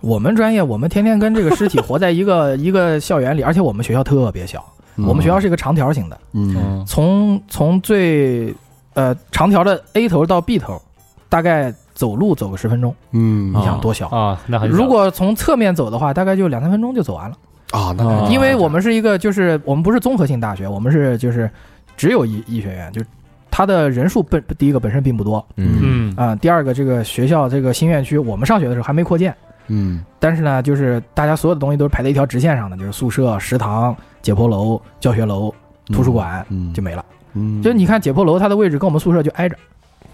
[0.01, 4.63] 我们专业，我们天天跟这个尸体活在一个 一个校园里，而且我们学校特别小，
[4.97, 8.53] 我们学校是一个长条形的，嗯从从最
[8.93, 10.79] 呃长条的 A 头到 B 头，
[11.27, 14.07] 大概走路走个十分钟，嗯你想多小？
[14.09, 17.35] 啊，那很少如果从侧面走的话，大概就两三分钟就走完了。
[17.71, 21.49] 啊，那啊因为我们是一个，就是我们不是综合性大学，我们是就是
[21.95, 23.01] 只有医医学院，就
[23.49, 25.45] 它的人数本第一个本身并不多。
[25.55, 25.79] 嗯。
[25.81, 26.15] 嗯。
[26.15, 29.35] 啊、第二个这个学校这个新院区，我们上学的时候还没扩建，
[29.67, 30.03] 嗯。
[30.19, 35.53] 但是呢，就是大家所有的东西都是排在一条直线上的，就是宿舍、食堂、解剖楼、教学楼、
[35.87, 36.73] 图书馆嗯。
[36.73, 37.05] 就没了。
[37.33, 39.55] 嗯，就你看解剖楼，它的位置跟我们宿舍就挨着。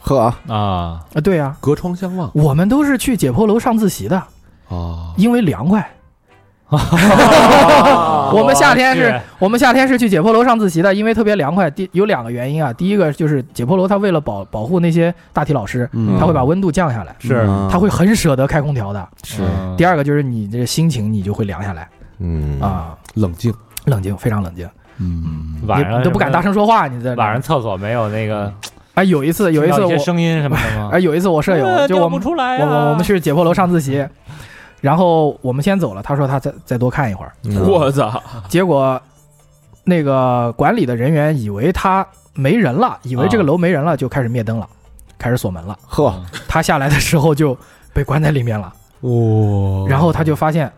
[0.02, 1.06] 呵，啊，啊。
[1.24, 2.30] 对呀、隔窗相望。
[2.34, 4.18] 我们都是去解剖楼上自习的，
[4.70, 5.88] 啊，因为凉快。
[8.34, 9.22] 我们夏天是是。
[9.38, 11.70] 我们夏天是去解剖楼上自习的，因为特别凉快。
[11.70, 16.18] 第有两个原因啊，第一个就是解剖楼它为了保保护那些大体老师，嗯。
[16.20, 17.46] 它会把温度降下来，是。
[17.70, 19.08] 他会很舍得开空调的。
[19.24, 19.44] 是。
[19.44, 19.76] 嗯。
[19.78, 21.88] 第二个就是你这个心情你就会凉下来
[22.20, 22.60] 嗯。
[22.62, 23.54] 啊，冷静，
[23.86, 24.70] 冷静，非常冷静，
[25.00, 25.60] 嗯。
[25.68, 26.88] 晚上你都不敢大声说话。
[26.88, 28.52] 你在晚上厕所没有那个
[28.94, 30.90] 哎，有一次有一次我声音什么的吗？
[30.94, 34.06] 啊 有一次我舍友就我们出来我我我们去解剖楼上自习，
[34.82, 38.22] 然后我们先走了，他说他再再多看一会儿，嗯我操！
[38.50, 39.02] 结果
[39.86, 44.68] 那个管理的人员以为他没人了，以为这个楼没人了，就开始灭灯了，
[45.18, 45.78] 开始锁门了。
[45.88, 47.58] 呵，他下来的时候就
[47.94, 50.72] 被关在里面了，哇然后他就发现。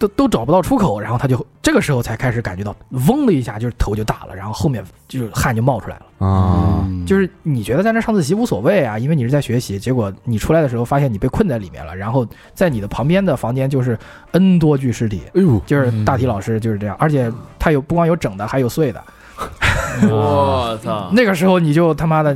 [0.00, 2.74] 都都找不到出口，然后他就这个时候才开始感觉到，
[3.06, 6.26] 嗡的一下，就是头就大了，然后后面就是汗就冒出来了。
[6.26, 13.98] 啊，就是你觉得在那上自习无所谓啊，因为你是在学习，结果你出来的时候发现你被困在里面了，然后在你的旁边的房间就是
[14.32, 19.04] N 多具尸体，哎呦，就是大体老师就是这样，而且他有不光有整的，还有碎的。
[20.10, 21.10] 我操！
[21.12, 22.34] 那个时候你就他妈的，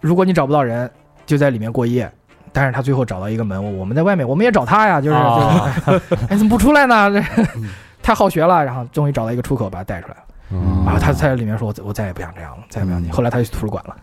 [0.00, 0.90] 如果你找不到人，
[1.26, 2.10] 就在里面过夜。
[2.52, 7.10] 但是他最后找到一个门，我我们在外面，我们也找他呀，就是、啊就是， 哎，怎么不出来呢？
[7.10, 7.42] 这
[8.02, 10.22] 太好学了，然后终于找到一个出口，把他带出来了。
[10.52, 13.08] 嗯然后他在里面说：“我再我再也不想这样了，再也不想你。
[13.10, 13.96] 后来他就去图书馆了。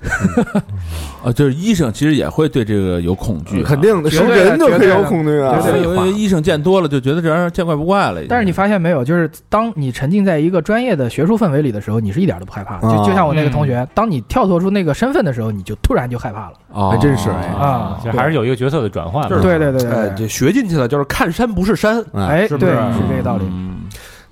[1.24, 8.22] 啊，就是医生其实也会对这个有恐惧啊，肯定的，人就可以绝对的有恐惧啊，对有些医生见多了就觉得这玩意儿见怪不怪了。
[8.30, 18.00] 但是你发现没有，就是当你沉浸在一个专业的学术氛围里的时候，你是一点都不害怕就就像我那个同学，当你跳脱出那个身份的时候，你就突然就害怕了啊还真是哎啊！
[18.04, 22.04] 就还是有一个角色的转换对对对对哎，对这学进去了，就是看山不是山。
[22.14, 23.46] 哎，对，是不是是这个道理。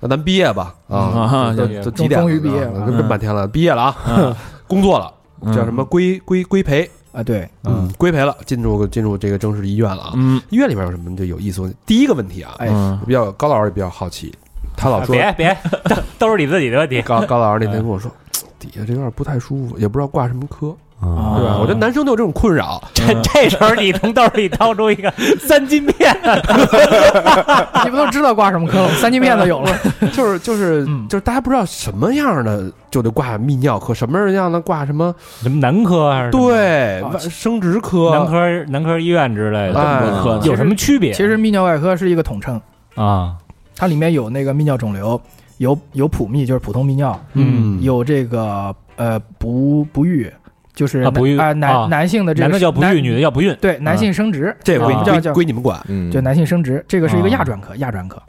[0.00, 2.28] 那咱毕业吧啊啊，都对都几点了？
[2.28, 2.82] 终于毕业了。
[2.82, 4.36] 啊这半天了，毕业了啊，嗯。
[4.68, 5.52] 工作了，嗯。
[5.52, 10.12] 叫什么规规规培，啊，对，嗯，规培了，进入进入这个正式的医院了啊。
[10.14, 10.40] 嗯。
[10.50, 11.74] 医院里面有什么就有意思的？
[11.84, 12.68] 第一个问题啊，哎。
[12.70, 14.32] 嗯比较高老师也比较好奇，
[14.76, 17.02] 他老说别别，都都是你自己的问题。
[17.02, 18.08] 高高老师那天跟我说，
[18.60, 21.56] 底下这有点不太舒服，也不知道挂什么科，啊对吧？
[21.60, 26.16] 我觉得男生都有这种困扰，这这时候你从兜里掏出一个 三金片，
[27.84, 29.70] 你们都知道挂什么科了， 三金片都有了。
[30.12, 31.06] 就是就是嗯。
[31.08, 40.00] 就是大家不知道什么样的就得挂泌尿科，什么样的挂什么什么男科还是对生殖科，男科男科医院之类的，哎。
[40.00, 41.12] 这么多科有什么区别？
[41.12, 42.60] 其实泌尿外科是一个统称，
[42.94, 43.34] 啊，
[43.76, 45.20] 它里面有那个泌尿肿瘤，
[45.58, 47.80] 有有普泌，就是普通泌尿，嗯。
[47.82, 50.30] 有这个呃不不育，
[50.78, 53.52] 就是啊不育啊男啊男性的这个男的叫不育，女的叫不孕。
[53.60, 58.22] 对男性生殖，这个归啊归叫叫归你们管，嗯，就男性生殖，这个是一个啊亚专科，亚专科。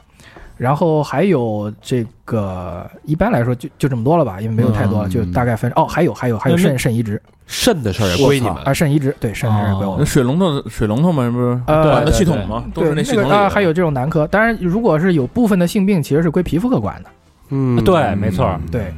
[0.56, 5.70] 然后还有这个，一般来说就就这么多了吧，因为没有太多了，嗯就大概分。
[5.76, 10.06] 哦，还有还有还有肾肾移植肾的事儿也归你们啊，肾移植对肾是归我那们。
[10.06, 11.60] 水龙头水龙头嘛，是不是？
[11.66, 17.10] 呃管的系统嘛，都对是那系个啊，统里的还有这种男科，当然如果是有部分的性病，其实是归皮肤科管的。
[17.52, 18.56] 嗯对，没错。
[18.70, 18.92] 对，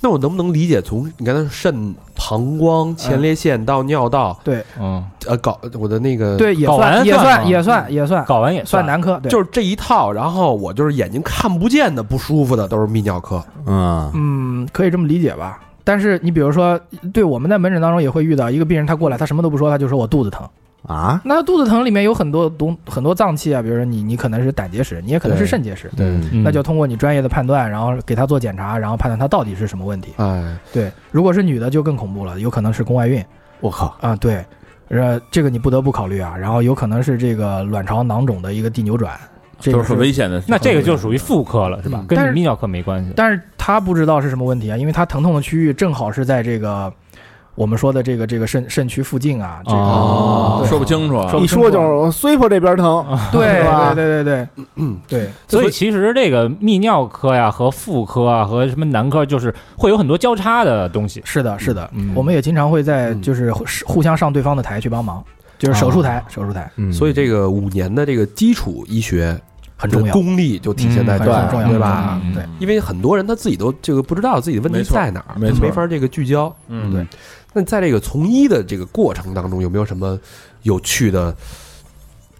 [0.00, 4.64] 那我能不能理解从你刚才说肾、膀胱、前列腺到尿道，对。
[4.80, 8.84] 嗯，呃，搞我的那个，对，也睾丸算也算也算也算睾丸也算。
[8.84, 14.10] 男科，对，就是这一套，然后我就是眼睛看不见的不舒服的都是泌尿科，嗯。
[14.14, 15.60] 嗯，可以这么理解吧。
[15.86, 16.80] 但是你比如说，
[17.12, 20.48] 对我们在门诊当中也会遇到一个病人，他过来，他什么都不说，他就说我肚子疼
[20.86, 30.12] 啊，那肚子疼里面有很多东很多脏器啊，比如说你你可能是胆结石，你也可能是肾结石，对，嗯那就通过你专业的判断，然后给他做检查，然后判断他到底是什么问题。
[30.18, 33.24] 哎，对，如果是女的就更恐怖了，有可能是宫外孕
[33.60, 34.44] 我靠，啊，对，
[34.88, 36.36] 呃，这个你不得不考虑啊。
[36.36, 39.18] 然后有可能是这个卵巢囊肿的一个地扭转，
[39.58, 40.42] 这都是个是很危险的。
[40.46, 42.06] 那这个就属于妇科了，是吧嗯？
[42.06, 43.10] 跟泌尿科没关系。
[43.16, 46.92] 但是他不知道是什么问题啊，因为他疼痛的区域正好是在这个
[47.54, 53.92] 我们说的这个这个肾肾区附近啊，这个、哦说不清楚啊，一说就是衰婆这边疼，对吧？
[53.94, 61.22] 对对对对，嗯对，所以其实这个泌尿科呀和妇科啊和什么男科，就是会有很多交叉的东西。
[61.24, 63.22] 是的，是的，嗯我们也经常会在嗯。
[63.22, 63.52] 就是
[63.86, 65.22] 互相上对方的台去帮忙，
[65.58, 66.70] 就是手术台，手术台。
[66.76, 66.92] 嗯。
[66.92, 69.38] 所以这个五年的这个基础医学
[69.76, 72.18] 很重要，功力就体现在嗯这儿，很重要，对吧？
[72.24, 75.60] 嗯对，因为很多人他自己都这个不知道自己的问题在哪儿，没错。
[75.60, 76.54] 没法这个聚焦。
[76.68, 77.06] 嗯，对
[77.54, 80.18] 那在这个从医的这个过程当中，有没有什么
[80.62, 81.34] 有趣的？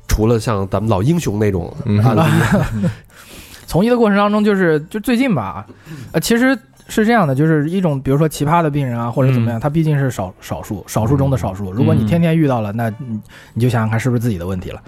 [0.07, 2.89] 除了像咱们老英雄那种嗯案例，
[3.67, 5.67] 从医的过程当中，就是就最近吧，
[6.13, 6.57] 呃，其实
[6.89, 11.73] 是这样的，就是一种比如说奇葩的病人啊，或者怎么样，他毕竟是少少数，少数中的少数。
[11.73, 13.19] 如果你天天遇到了，那你
[13.55, 14.81] 你就想想看是不是自己的问题了。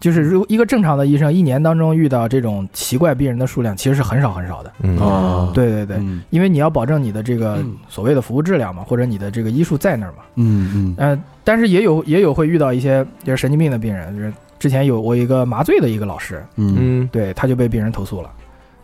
[0.00, 4.72] 就是如一个正常的医生，一年当中遇到这种奇怪病人的数量其实是很少很少的。
[4.82, 4.96] 嗯。
[4.98, 6.22] 哦，对对对，嗯。
[6.30, 10.18] 因为你要保证你的这个嗯所谓的服务质量嘛，或者你的这个医术在那儿嘛。
[10.36, 10.94] 嗯嗯。
[10.96, 16.76] 呃，但是也有也有会遇到一些就是神经病的病人，就是之前有我一个麻醉的一个老师，嗯。
[16.78, 17.08] 嗯。
[17.12, 18.30] 对，他就被病人投诉了，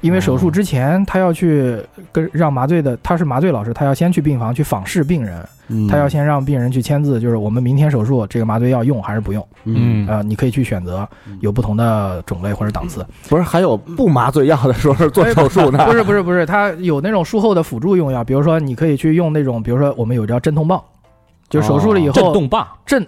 [0.00, 1.76] 因为手术之前他要去
[2.10, 10.06] 跟让麻醉的，他是麻醉老师，他要先去病房去访视病人，嗯，他要先让病人去签字，就是我们明天手术这个麻醉药用还是不用，嗯。
[10.08, 11.08] 呃，你可以去选择，
[11.40, 13.04] 有不同的种类或者档次。
[13.28, 15.84] 不是还有不麻醉药的时候是做手术呢？
[15.86, 20.82] 不是不是不是，他有那种术后的辅助用药，比如说你可以去用那种，比如说我们有叫镇痛棒，
[21.48, 23.06] 就手术了以后震动棒镇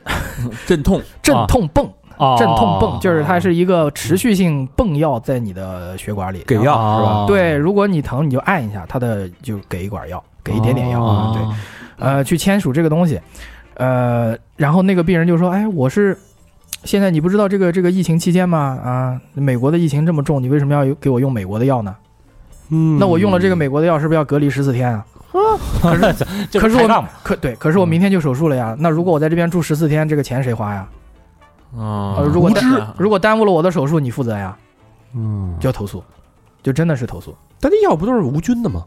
[0.67, 1.01] 镇痛。
[1.23, 1.91] 镇痛泵。
[2.19, 7.27] 哦镇痛泵就是它是一个持续性泵药在你的血管里给药哦是吧？
[7.27, 11.03] 对，如果你疼，你就按一下，它的就给一管药，给一点点药。
[11.03, 13.21] 哦对，呃，去签署这个东西，
[13.75, 16.19] 呃，然后那个病人就说：“哎，我是
[16.85, 18.79] 现在你不知道这个这个疫情期间吗？
[18.85, 21.95] 啊，美国的疫情这么重，你为什么要给我用美国的药呢？
[22.71, 25.05] 嗯那我用了这个美国的药，是不是要隔离十四天啊？
[26.51, 28.75] 这 可是我抬杠嘛可对，可是我明天就手术了呀。
[28.79, 30.87] 那如果我在这边住十四天，这个钱谁花呀？
[31.77, 32.51] 啊呃，如果
[32.99, 34.57] 如果耽误了我的手术，你负责呀？
[35.15, 36.03] 嗯，就要投诉，
[36.63, 37.35] 就真的是投诉。
[37.61, 38.85] 但那药不都是无菌的吗？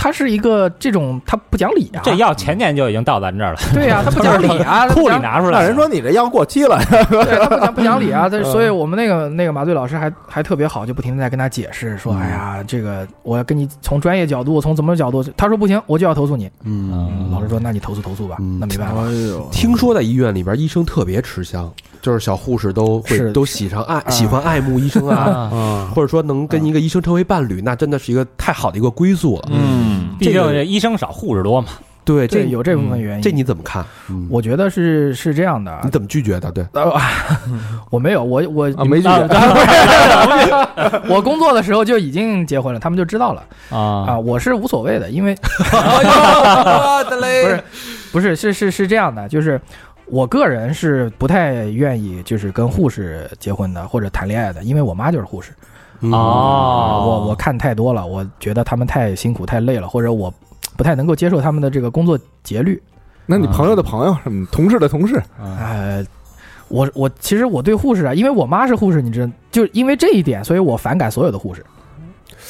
[0.00, 2.00] 他他是一个这种，他不讲理啊。
[2.02, 5.60] 这药前年就已经到咱这儿了， 对呀、 他不讲理啊，库里拿出来。
[5.60, 16.50] 那人说你这药过期了， 对他不讲不讲理啊，但是嗯所以我们那个那个麻醉老师还还特别好，就不停的在跟他解释说，哎呀，这个我要跟你从专业角度，从怎么角度，他说不行，我就要投诉你。
[16.64, 17.30] 嗯。
[17.30, 18.58] 老师说，那你投诉投诉吧，嗯。
[18.58, 19.02] 那没办法。
[19.02, 21.70] 哎呦，听说在医院里边，医生特别吃香，
[22.02, 29.48] 就是小护士都会是都喜上爱喜欢爱慕医生啊，啊，或者说能跟一个医生成为伴侣，那真的是一个太好的一个归宿了。
[29.52, 31.68] 嗯，毕竟这个医生少，护士多嘛。
[32.02, 33.22] 对，这，有这部分原因。
[33.22, 33.84] 这你怎么看？
[34.08, 36.50] 嗯我觉得是是这样的啊你，怎么拒绝的？
[36.50, 36.90] 对，呃，
[37.90, 39.28] 我没有，我我啊没拒绝
[41.08, 43.78] 我工作的时候就已经结婚了，他们就知道了啊。
[44.08, 45.36] 啊，我是无所谓的，因为
[47.06, 47.62] 不是
[48.12, 49.60] 不是是是是这样的，就是
[50.06, 55.52] 我个人是不太愿意就是跟护士结婚的或者谈恋爱的，因为我妈就是护士，
[56.00, 60.32] 嗯哦我我看太多了，我觉得他们太辛苦太累了，或者我
[60.76, 62.82] 不太能够接受他们的这个工作节律。
[63.26, 66.04] 那你朋友的朋友，什么同事的同事，呃，
[66.68, 71.64] 我我其实我对护士啊，因为我妈是护士，你知道，就因为这一点，所以我反感所有的护士。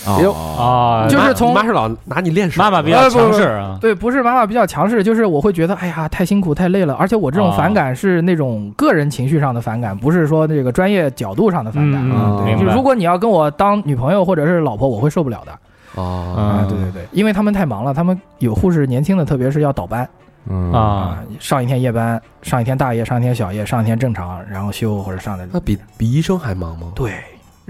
[0.06, 3.78] 啊，就是从妈妈是老拿你练手，妈妈比较强势啊。
[3.80, 12.08] 对，不是妈妈比较强势，就是我会觉得，哎呀，太辛苦太累了，而且我这种哦反感是那种个人情绪上的反感，不是说这个专业角度上的反感。
[12.08, 15.52] 嗯啊对，明白就如果你要跟我当女朋友或者是老婆，我会受不了的
[16.00, 16.66] 啊，啊！
[16.68, 20.08] 对对对，因为他们太忙了，他们有护士年轻的，特别是要倒班
[20.48, 26.92] 嗯啊，上一天夜班，上一天大夜，上一天小夜，上一天正常，然后休或者上的那比比医生还忙吗？
[26.94, 27.12] 对。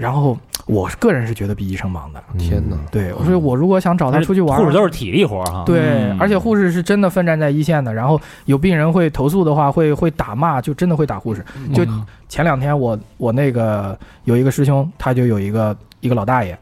[0.01, 0.35] 然后
[0.65, 2.23] 我个人是觉得比医生忙的。
[2.39, 2.75] 天哪！
[2.91, 5.63] 对，我说我如果想找他出去玩，护士都是体力活哈。
[5.63, 7.93] 对，嗯而且护士是真的奋战在一线的。
[7.93, 11.45] 然后有病人会投诉的话，会会打骂，就真的会打护士。
[11.71, 11.85] 就
[12.27, 16.57] 前两天我我那个有一个师兄，他就有一个一个老大爷，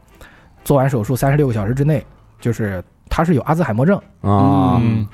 [0.62, 2.04] 做完手术三十六个小时之内，
[2.40, 5.08] 就是他是有阿兹海默症，啊，嗯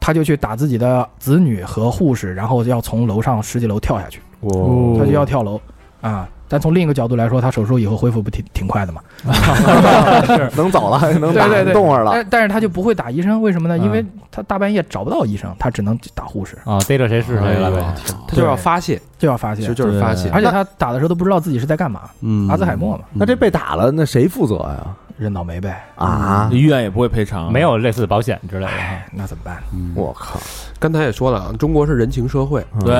[0.00, 5.60] 他就去打自己的子女和护士，然后要从楼上十几楼跳下去，哦他就要跳楼
[6.00, 6.26] 啊。
[6.48, 9.00] 但从另一个角度来说，他手术以后恢复不挺挺快的嘛？
[10.56, 12.10] 能走了，能打对对对动了。
[12.14, 13.76] 但但是他就不会打医生，为什么呢？
[13.76, 17.82] 嗯因为他大半夜找不到医生，他只能打护士，啊，逮着谁是谁了呗。
[18.26, 19.74] 他就要发泄，就要发现其实。
[19.74, 20.28] 就是发泄。
[20.30, 24.86] 而且他打的时候都不知道自己是在干嘛，嗯阿兹海默嘛，那这被打了，那谁负责呀？
[25.18, 25.84] 认倒霉呗。
[25.96, 28.72] 啊，医院也不会赔偿，没有类似的保险之类的。
[29.12, 29.62] 那怎么办？
[29.74, 29.92] 嗯。
[29.94, 30.40] 我靠！
[30.78, 32.96] 刚才也说了啊，中国是人情社会，对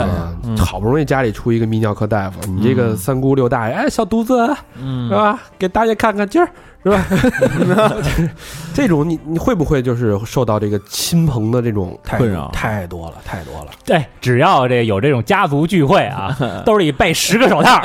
[0.59, 5.09] 好不容易家里出一个泌尿科大夫，你这个三姑六大爷，哎，小犊子嗯。
[5.09, 5.39] 是吧？
[5.59, 6.51] 给大爷看看今儿，
[6.91, 7.93] 是吧？
[8.75, 13.67] 这种你你会不会就是受到这个亲朋的这种困扰太多了，太多了。
[13.85, 17.81] 对，只要这有这种家族聚会啊， 兜里备十个手套，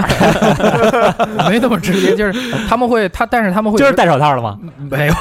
[1.49, 4.57] 没那么直接，就是他们会他，但是他们会今儿戴手套了吗？
[4.89, 5.13] 没有，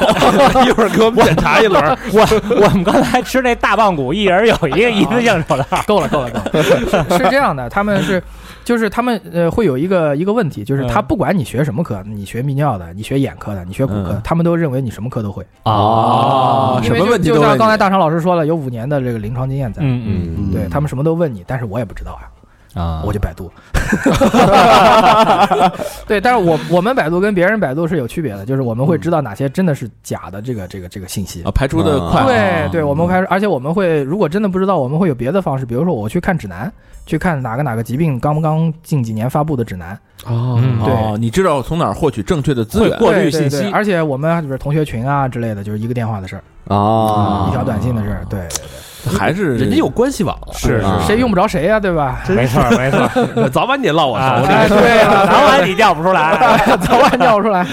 [0.67, 2.27] 一会儿给我们检查一轮，我
[2.61, 5.83] 我们刚才吃那大棒骨，一人有一个一次性手套。
[5.87, 7.19] 够了，够了，够了。
[7.19, 8.23] 是这样的，他们是，
[8.65, 15.47] 就是他们呃会有一个一个问题，就是他嗯不管你学什么科，你学泌尿的，你学眼科的，你学骨科他们都认为你什么科都会。
[15.65, 20.53] 哦因为就什么问题都就像刚才大成老师说了，有五年的这个临床经验在，嗯嗯。
[20.53, 22.32] 对他们什么都问你，但是我也不知道啊。
[22.75, 23.51] 嗯啊，我就百度。
[26.07, 31.43] 对，但是我我们百度跟别人百度是有区别的，就是我们会知道哪些真的是假的这个这个这个信息。
[31.43, 31.51] 啊，。
[31.51, 36.73] 排除的快，对对，我们排除，而且我们会，如果真的不知道，我们会有别的方式，比如说我去看指南，
[37.05, 40.59] 去看哪个哪个疾病刚刚近几年发布的指南，哦。
[40.85, 40.95] 对。
[40.95, 43.61] 哦，你知道从哪儿获取正确的资源，过滤对对信息。
[43.61, 46.43] 对而且我们比如同学群啊之类的，就是一个电话的事儿，
[46.75, 48.57] 啊，一条短信的事儿，对对对
[49.19, 52.23] 还是人家有关系网，是谁用不着谁呀，对吧？
[52.29, 54.47] 没错没错， 早晚你得落我手里。
[54.47, 56.77] 哎，对了， 早晚你调不出来。
[56.79, 57.67] 早晚叫不出来，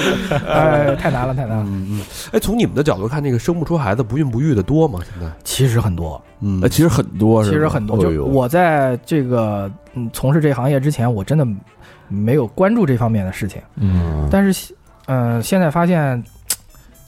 [0.47, 1.63] 哎，太难了，太难了。
[1.67, 2.01] 嗯嗯，
[2.31, 4.99] 哎，从你们的角度看，那个生不出孩子、不孕不育的多吗？
[5.03, 5.31] 现在？
[5.43, 7.97] 其实很多，嗯呃，其实很多，其实很多。
[7.97, 11.45] 就我在这个嗯从事这行业之前，我真的
[12.07, 13.61] 没有关注这方面的事情。
[13.75, 14.73] 嗯但是，
[15.07, 16.21] 嗯，现在发现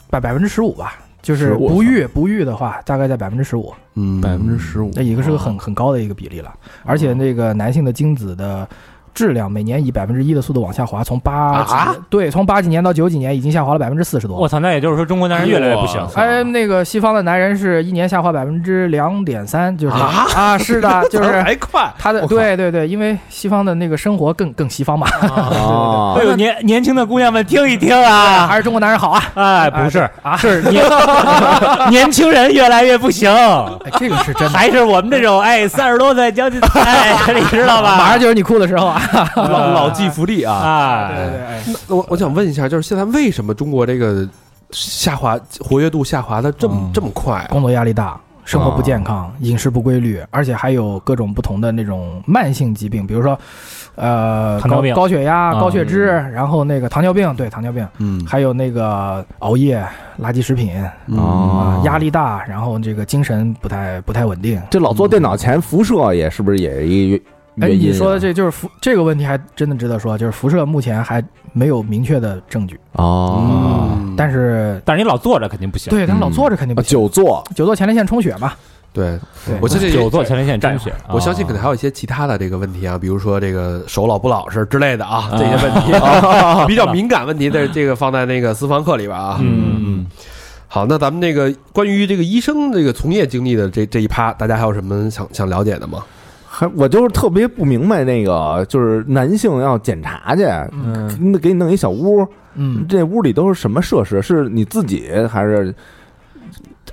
[0.10, 6.54] 百百分之十五吧，就是不育不育的话，大概在百分之十五，嗯百分之十五，那一个是个很很高的一个比例了。
[6.84, 8.68] 而且那个男性的精子的。
[9.14, 14.38] 质量每年以百分之一的速度往下滑，从八几啊对，从八几年到九几年已经下滑了百分之四十多。
[14.38, 16.02] 我操，那也就是说中国男人越来越不行。
[16.16, 21.92] 哎，那个西方的男人是一年下滑百分之两点三，就是啊啊，是的， 就是还快。
[21.98, 28.48] 他的对对对，因为西方的那个生活更更西方嘛，啊哎呦，年年轻的姑娘们听一听啊！
[28.48, 29.24] 还是中国男人好啊。
[29.36, 30.84] 哎，不是，啊，是年
[31.90, 37.98] 年轻人越来越不行，哎这个是真的，还是我们这种哎三十多岁将近哎，你知道吧？
[37.98, 39.01] 马上就是你哭的时候啊。
[39.36, 41.10] 老老骥伏枥啊！
[41.10, 44.28] 对对哎，对，哎那我我想问一下，就是现在为什么中国这个
[44.72, 47.48] 下滑活跃度下滑的这么、这么快啊？
[47.50, 48.20] 工作压力大。
[48.44, 53.38] 生活不健康，饮食不规律，而且还有各种不同的那种慢性疾病，比如说，
[53.96, 59.86] 呃，高糖尿病高血压、啊高血脂，然后那个糖尿病，对糖尿病，嗯还有那个熬夜、
[60.20, 60.74] 垃圾食品
[61.16, 64.60] 啊，压力大，然后这个精神不太不太稳定。
[64.72, 67.24] 这老坐电脑前辐射也是不是也一个
[67.60, 67.68] 哎？
[67.68, 71.24] 你说的这就是辐这个问题，还真的值得说，就是辐射目前还
[71.54, 75.90] 没有明确的证据，哦，嗯但是但是你老坐着肯定不行。
[75.90, 78.54] 对，咱老坐着肯定不啊行，久坐久坐前列腺充血嘛，
[78.94, 79.20] 对，
[79.60, 85.92] 我记得久坐前列腺充血，我相信可能还有一些其他的这个问题啊，比如说这个手老不老实之类的啊，啊这些问题
[86.68, 89.38] 比较 敏感问题的这个放在那个私房课里边啊。
[89.42, 90.06] 嗯嗯
[90.68, 96.02] 好，那咱们这个关于这个医生这个从业经历的这这一趴，大家还有什么想想了解的吗？
[96.62, 100.46] 还我就是特别不明白那个，就是男性要检查去，
[101.42, 104.22] 给你弄一小屋，嗯，这屋里都是什么设施？
[104.22, 105.74] 是你自己还是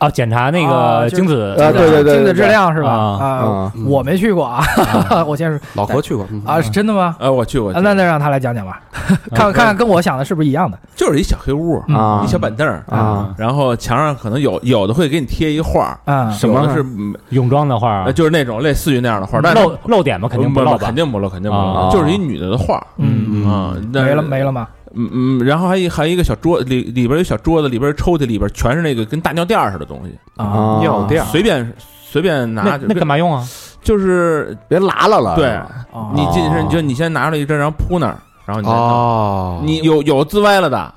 [0.01, 2.91] 哦，检查那啊就是个精子啊对对对精子质量是吧？
[2.91, 3.73] 啊啊，啊？
[3.77, 4.63] 嗯我没去过啊，
[5.27, 7.17] 我先说老何去过嗯啊，是真的吗？
[7.19, 8.81] 呃，我去过啊，，那那让他来讲讲吧，
[9.35, 10.79] 看看看跟我想的是不是一样的？
[10.95, 20.29] 就是一小黑屋，嗯啊一小板凳儿啊，然后墙上可能有有的会给你贴一画，啊，什么的是嗯泳装的话呃，就是那种类似于那样的画儿，但是露露点吗？
[20.31, 20.79] 肯定不露吧？
[20.81, 24.69] 肯定不露，肯定不啊露，就是一女的的画儿嗯，啊，但没了没了吗？
[24.95, 31.73] 嗯嗯，然后还一还有一个小桌里里边有小桌子，里边抽屉里边全是那个跟大尿垫儿似的东西，啊，尿垫儿随便
[32.03, 33.47] 随便拿那那干嘛用啊？
[33.83, 35.59] 就是别拉了了，对
[36.15, 40.95] 你进去你就你先拿出来一针，然后铺那儿，然后你再哦，你有有滋歪了的，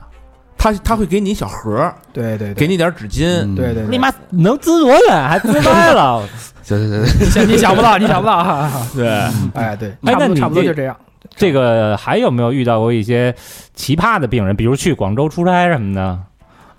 [0.58, 5.28] 他他会给你一小盒儿，对对对，给你点纸巾，嗯对对，对你妈能滋多远？
[5.30, 6.24] 还滋歪了？
[6.64, 9.08] 行行行，你想你想不到，你想不到哈， 对，
[9.54, 10.96] 哎对，哎那你差不多差不多就这样。
[11.42, 13.34] 这个还有没有遇到过一些
[13.74, 16.20] 奇葩的病人，比如去广州出差什么的？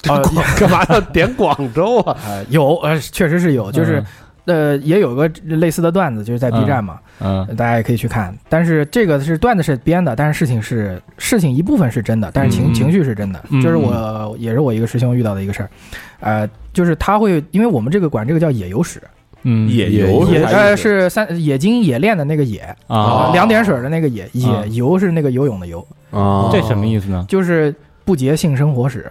[0.09, 0.21] 呃
[0.59, 2.17] 干嘛要点广州啊？
[2.27, 4.03] 呃有呃确实是有，就是
[4.47, 8.37] 呃，也有个类似的段子，就是在 B 站嘛，嗯大家也可以去看。
[8.49, 13.41] 但是这个是段子是编的，但是事情是事情一部分是真的，但是情、嗯情绪是真的。
[13.51, 15.71] 嗯就是我也是我一个师兄遇到的一个事儿，
[16.19, 19.01] 呃，就是他会，因为我们这个管这个叫野游史，
[19.45, 27.25] 嗯野游野呃是三野经野炼的那个野，啊，两点水的那个野，啊野游是那个游泳的游，啊，这什么意思呢？
[27.29, 27.75] 就是
[28.05, 29.11] 不洁性生活史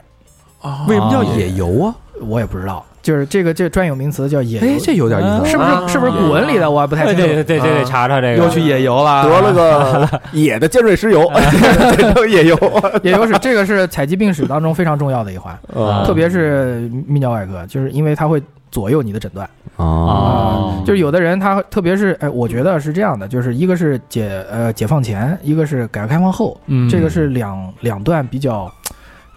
[0.61, 0.85] 啊。
[0.87, 1.95] 为什么叫野游啊？
[2.21, 6.69] 我也不知道，就是这个这专有名词叫野游，哎，这有点意思，是不是是不是古文里的？
[6.69, 7.21] 我还不太清楚。
[7.21, 8.43] 对对对得，查查这个。
[8.43, 9.23] 又去野游了？
[9.23, 11.29] 得了个 野的尖锐湿疣，
[12.29, 12.57] 野游。
[13.03, 19.49] 野游是这个是采集病史当中非常重要的一环，啊特别是泌尿外科，就是因为它会左右你的诊断。
[19.77, 26.87] 啊啊，就是有的人他特别是哎，我觉得是这样的，就是一个是解呃解放前，一个是改革开放后，嗯。
[26.87, 28.71] 这个是两两段比较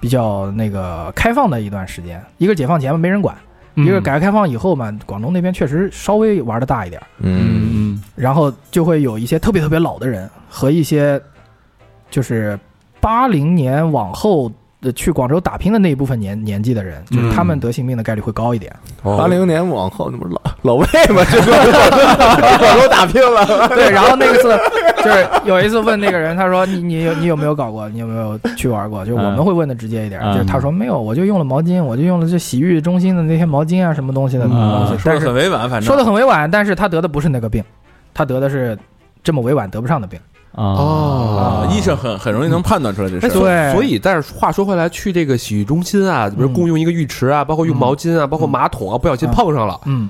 [0.04, 2.22] 比较那个开放的一段时间。
[2.36, 3.34] 一个解放前嘛没人管，
[3.74, 11.18] 嗯一个改革开放以后嘛，广东那边确实稍微玩的大一点，嗯嗯然后就会有一些特别特别老的人和一些
[12.10, 12.58] 就是
[13.00, 14.52] 八零年往后。
[14.84, 18.72] 的去广州打拼的那一部分年年纪的人，就是他们得性病的概率会高一点。
[19.02, 21.24] 八零年往后，那不是老 老魏吗？
[21.30, 21.46] 这个
[22.58, 24.56] 广州打拼了，对，然后那个次
[25.02, 27.88] 就是有一次问那个人，他说你你有你有没有搞过？
[27.88, 29.04] 你有没有去玩过？
[29.04, 34.98] 就是我们会问的直接一点，嗯就是他说没有，我就用了毛巾，我就用了这洗浴中心的那些毛巾啊，什么东西的东嗯西。
[34.98, 37.64] 说的但是很委婉，反正说的很委婉，但是他得的不是那个病，
[38.12, 38.78] 他得的是
[39.22, 40.20] 这么委婉得不上的病。
[40.54, 40.64] 啊。
[40.64, 43.32] 啊，医生很很容易能判断出来这事哎，儿。
[43.32, 43.72] 所对。
[43.72, 50.08] 所以，但是话说回来，去这个洗浴中心啊，比如嗯共用一个浴池啊，包括用毛巾啊，包括马桶啊，不小心碰上了，嗯，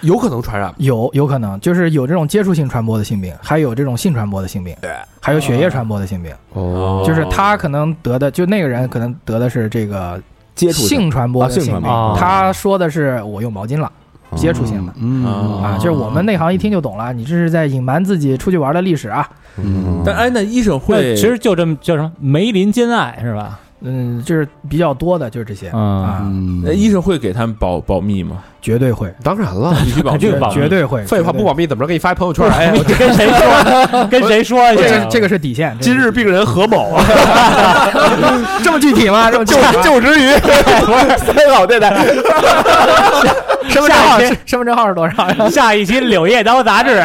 [0.00, 0.72] 有可能传染。
[0.78, 1.58] 有有可能。
[1.60, 4.90] 就是有这种接触性传播的性病，还有这种性传播的性病，对。
[5.20, 6.32] 还有血液传播的性病。
[6.52, 7.02] 哦。
[7.06, 10.20] 就是他可能得的，就那个人可能得的是这个
[10.54, 11.10] 接触性。
[11.10, 11.72] 传播的性病。
[11.72, 13.90] 啊性传播，啊他说的是我用毛巾了，
[14.34, 14.92] 接触性的。
[14.96, 15.24] 嗯。
[15.62, 19.28] 啊，就是我们内行一听就懂了，你这是在隐瞒自己出去玩的历史啊。
[19.62, 20.02] 嗯。
[20.04, 23.60] 但哎，那医生会其实就这么叫什么梅林兼爱是吧？
[23.80, 25.70] 嗯，就是比较多的，就是这些。
[25.74, 26.02] 嗯。
[26.02, 26.62] 啊，嗯。
[26.64, 28.42] 那医生会给他们保保密吗？
[28.64, 30.18] 绝对会，当然了，必须保密
[30.50, 31.04] 绝对会。
[31.04, 31.86] 废话不保密怎么着？
[31.86, 32.48] 给你发一朋友圈？
[32.48, 34.06] 哎， 我跟谁说？
[34.06, 34.82] 跟谁说去？
[34.88, 35.76] 这个这个是底线。
[35.82, 36.98] 今日病人何某，
[38.64, 39.30] 这么具体吗？
[39.30, 40.30] 这么具体吗就职于
[41.18, 41.94] 三好电台，
[43.68, 45.50] 身份证号是身份证号是多少？
[45.50, 47.02] 下一期《柳叶刀》杂志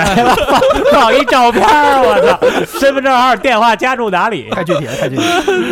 [0.47, 0.61] 放
[0.93, 2.39] 放一照片儿，我操！
[2.79, 4.49] 身份证号、电话家住哪里？
[4.51, 5.23] 太具体了，太具体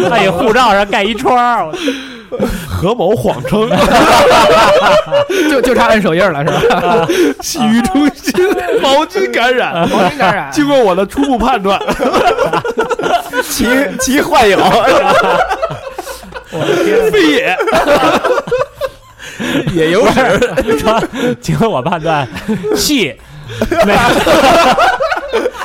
[0.04, 0.10] 了。
[0.10, 1.74] 在你护照上盖一戳儿，我
[2.68, 3.70] 何某谎称
[5.50, 7.08] 就就差摁手印了，是吧？
[7.42, 8.34] 洗浴中心
[8.82, 9.74] 毛巾感染。
[9.90, 10.50] 毛巾感染。
[10.52, 11.80] 经过我的初步判断，
[13.50, 13.66] 其
[14.00, 14.58] 其幻影，
[17.12, 17.58] 非也。
[19.74, 20.78] 也有史。
[20.80, 21.02] 说，
[21.40, 22.28] 经过我判断，
[22.76, 23.16] 系
[23.86, 23.94] 没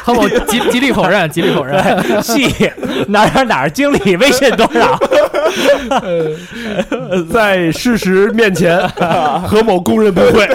[0.02, 1.82] 何某极极力否认，极力否认。
[2.22, 2.48] 系
[3.08, 4.98] 哪儿哪儿哪儿经理微信多少？
[7.32, 8.88] 在事实面前，
[9.46, 10.48] 何某供认不讳。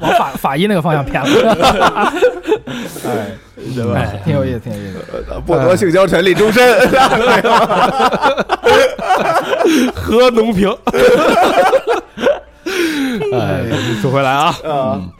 [0.00, 2.12] 往法法医那个方向偏了。
[3.94, 4.98] 哎，挺有意思，挺有意思。
[5.46, 6.78] 剥夺性交权利终身。
[9.94, 10.70] 何农平。
[13.32, 13.62] 哎，
[14.02, 15.10] 说回来啊，嗯，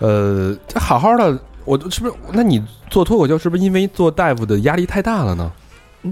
[0.00, 2.14] 呃，这好好的，我是不是？
[2.32, 5.52] 那你做脱口秀是不是因为做大夫的压力太大了呢？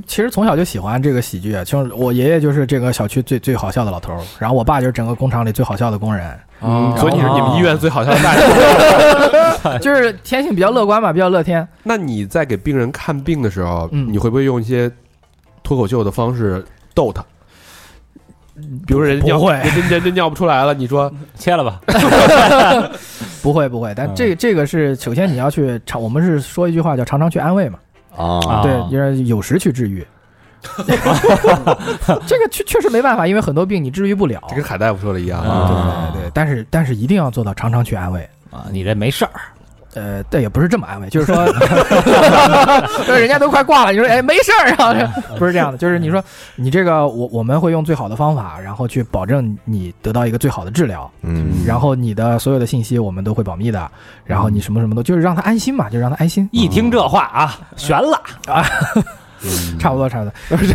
[0.09, 9.79] 其实从小就喜欢这个喜剧，就是我爷爷就是这个小区最最好笑的老头儿，然后我爸就是整个工厂里最好笑的工人，嗯，所以你是你们医院最好笑的大夫。
[9.81, 11.67] 就是天性比较乐观嘛，比较乐天。
[11.85, 14.91] 那你在给病人看病的时候，嗯你会不会用一些
[15.63, 17.25] 脱口秀的方式逗他？
[18.87, 21.81] 比如人家尿不会人家人家尿不出来了，你说 切了吧。
[23.43, 27.79] 不会不会，但这这个是首先你要去常，我们是说一句话叫常常去安慰嘛，
[28.17, 30.07] 啊对，就是有时去治愈。
[32.27, 34.43] 这个确确实没办法，因为很多病你治愈不了。
[34.49, 36.11] 这跟海大夫说的一样对啊。
[36.15, 38.27] 对对，但是但是一定要做到常常去安慰。
[38.51, 39.33] 啊，你这没事儿，
[39.95, 41.47] 呃，但也不是这么安慰，就是说，
[43.07, 44.95] 就是人家都快挂了，你说哎没事儿啊，
[45.39, 46.23] 不是这样的，就是你说
[46.57, 53.91] 你这个我我们会用最好的方法，然后去保证你得到一个最好的治疗，嗯然后你的所有的信息我们都会保密的，
[54.25, 58.65] 然后你什么什么都就是让他安心嘛，就让他安心，一听这话啊，悬了啊。
[59.79, 60.73] 差不多差 不多，不是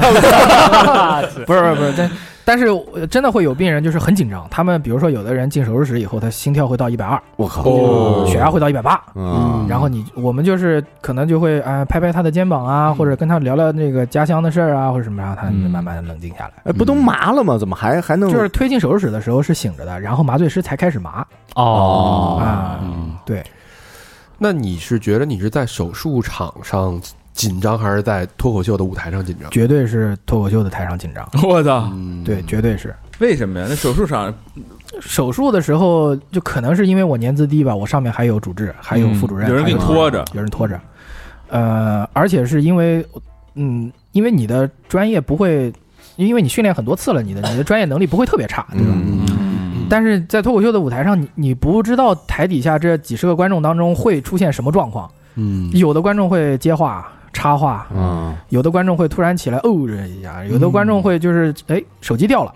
[1.45, 2.11] 不是不是，但
[2.49, 8.25] 但是呃真的会有病人就是很紧张，他们比如说有的人进手术室以后，他心跳会到一百二，我靠，哦。
[8.27, 9.67] 血压会到一百八，嗯。
[9.69, 15.69] 然后你我们就是可能就会啊、呃拍拍他的肩膀啊，或者跟他聊聊那个家乡的事儿啊，或者什么，让他嗯。
[15.69, 16.53] 慢慢冷静下来。
[16.63, 17.55] 哎，不都麻了吗？
[17.55, 21.23] 怎么还还能就是推进手术室的时候是醒着的，然后麻醉师才开始麻，
[21.53, 22.41] 哦。
[22.41, 22.79] 啊。
[22.81, 23.43] 嗯，对，
[24.39, 26.99] 那你是觉得你是在手术场上
[27.39, 29.49] 紧张，还是在脱口秀的舞台上紧张？
[29.49, 32.93] 绝对是脱口秀的台上紧张， 我操，嗯，对，绝对是。
[33.19, 33.65] 为什么呀？
[33.69, 34.33] 那手术上？
[34.99, 40.77] 手术的时候，就可能是因为我年资低吧，我上面还有主治，还有副主任，有人给你拖着，有人拖着，
[41.47, 43.05] 呃，而且是因为，
[43.55, 45.71] 嗯，因为你的专业不会，
[46.17, 48.91] 因为你训练很多次了，你的你的专业能力不会特别差， 对吧？
[48.93, 58.35] 嗯嗯，但是在脱口秀的舞台上，你你不知道台底下这几十个观众当中会出现什么状况，嗯，有的观众会接话插话，嗯。
[58.49, 62.53] 有的观众会突然起来哦这一下，有的观众会就是哎手机掉了，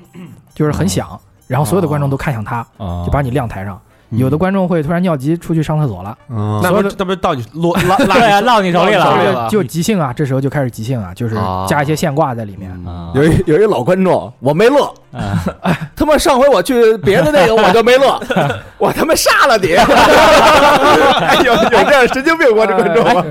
[0.53, 3.03] 就是很响，然后所有的观众都看向他，哦。
[3.05, 3.79] 就把你晾台上。
[4.17, 12.71] 有的观众会突然尿急出去上厕所了，嗯那不是那不是到你落 落你手里了落你手里了就就即兴啊，这时候就开始即兴啊，就是啊加一些现挂在里面。
[12.85, 14.91] 嗯有一有一老观众，我没乐，
[15.61, 18.19] 哎，他妈上回我去别的那个我就没乐，
[18.79, 19.73] 我他妈杀了你！
[19.75, 22.65] 哎有有这样神经病吗？
[22.65, 23.23] 这观众吗？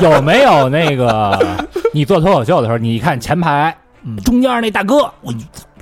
[0.00, 1.38] 有有没有那个
[1.92, 5.32] 你做脱口秀的时候，你看前排嗯中间那大哥，我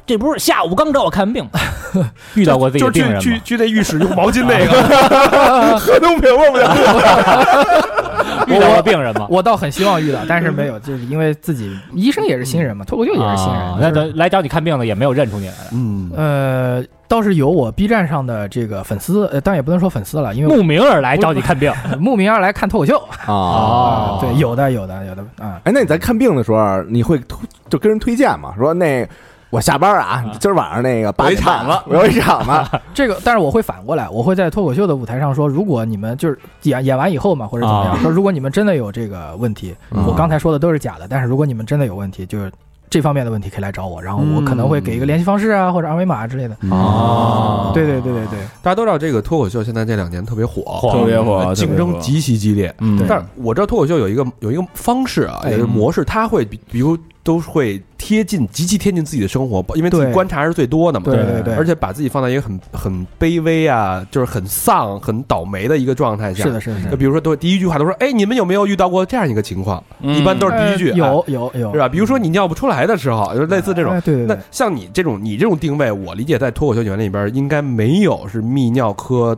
[0.09, 1.61] 这不是下午刚找我看病吗，
[2.35, 3.21] 遇到过自己就是的病人吗？
[3.21, 4.73] 去去去那浴室用毛巾那个，
[5.79, 6.59] 喝东平了不
[8.51, 9.27] 遇到过病人吗？
[9.29, 15.65] 我倒很希望遇到，但是没有，就是因为自己医生也是新人嘛，脱口秀也是新人啊，那等来找你看病的也没有认出你来的。
[15.73, 22.97] 嗯，呃，倒是有我 B 站上的这个粉丝，呃，当然也不能说粉丝了，因为慕名而来找你看病，慕名而来看脱口秀
[23.27, 23.27] 啊？
[23.29, 25.61] 哦对，有的，有的，有的啊。
[25.65, 27.39] 哎，那你在看病的时候，你会推
[27.69, 28.55] 就跟人推荐吗？
[28.57, 29.07] 说那
[29.51, 31.83] 我下班啊，今儿晚上那个八点半有一场子。
[31.87, 37.99] 我有一场子， 这个，但是我会反过来，我会在脱口秀的舞台上说，如果你们就是演演完以后嘛，或者怎么样，啊。
[38.03, 40.05] 说如果你们真的有这个问题，嗯。
[40.07, 42.53] 我刚才说的都是假的，但是如果你们真的有问题，就是
[42.91, 46.55] 这方面的问题可以来找我，然后我可能会给一个联系方式啊，或者二维码之类的。
[46.71, 52.75] 哦对对对对对，大家都知道这个脱口秀现在这两年特别火，特别火，竞争极其激烈。
[52.81, 55.53] 嗯，但是我知道脱口秀有一个有一个方式啊，哎。
[55.53, 56.97] 有一个模式，它会比比如
[57.29, 61.05] 都会贴近极其贴近自己的生活，因为自己对观察是最多的嘛。
[61.05, 66.45] 对对对，而且把自己放在一个很很卑微啊，就是很丧、很倒霉的一个状态下。
[66.45, 66.91] 是的，是的，是的。
[66.93, 71.87] 就比如说，都第一句话都说：“哎，你们有没有遇到过这样一个情况？”嗯一般都是第一句，呃有有有，是吧？
[71.87, 74.01] 比如说你尿不出来的时候，就是类似这种哎。
[74.01, 79.37] 对对那，像你这种，你这种定位，我理解在脱口秀演员里边应该没有是泌尿科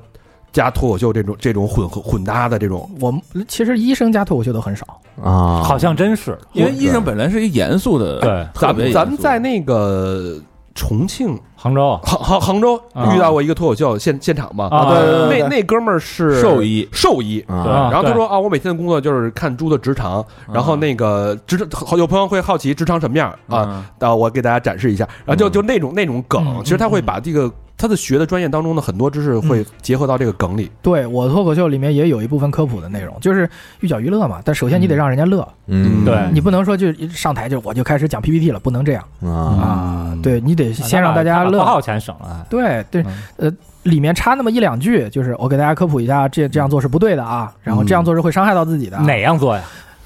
[0.52, 2.88] 加脱口秀这种这种混合混搭的这种。
[3.00, 4.84] 我们其实医生加脱口秀都很少。
[5.22, 6.38] 啊，好像真是。
[6.52, 8.46] 因为医生本来是一严肃的，对。
[8.54, 10.40] 咱们咱们在那个
[10.74, 13.14] 重庆杭州杭杭杭州啊。
[13.14, 17.44] 遇到过一个脱口秀现现场嘛，啊对那那哥们儿是兽医，兽医。
[17.46, 23.58] 然后他说啊，我每天的工作就是看猪的直肠，然后那个直肠，好有朋友会好奇直肠什么样啊？
[23.58, 25.52] 啊，啊，我给大家展示一下，然后就嗯。
[25.52, 30.70] 就那种那种梗，嗯其实他会把这个他的学的专业当中的很多知识会结合到这个梗里。
[30.82, 33.48] 对我脱口秀里面也有一部分科普的内容，就是
[33.80, 34.40] 寓教于乐嘛。
[34.44, 40.18] 但首先你得让人家乐，嗯对你不能说就一上台就我就开始讲 PPT 了，不能这样啊啊。
[40.22, 41.52] 对你得先让大家乐。
[41.52, 42.46] 多少钱省了？
[42.50, 43.02] 对对
[43.38, 43.52] 嗯，呃，
[43.84, 49.02] 里面插那么一两句，就是我给大家科普一下，这这样做是不对的啊，然后这样做是会伤害到自己的啊。
[49.04, 49.62] 哪样做呀？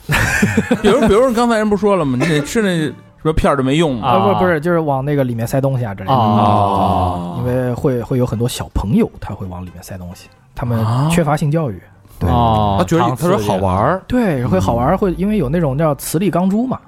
[0.83, 2.19] 比如比如刚才人不说了吗？
[2.21, 2.93] 你得吃那
[3.25, 4.11] 什么片儿都没用啊。
[4.11, 6.15] 啊不不是，就是往那个里面塞东西啊之类的。
[6.15, 7.37] 哦。
[7.39, 11.09] 因为会会有很多小朋友他会往里面塞东西，他们啊。
[11.11, 11.83] 缺乏性教育。
[12.19, 12.31] 对。
[12.31, 16.79] 哦，他觉得他说好玩儿，对，会好玩儿，会因为有那种叫磁力钢珠嘛，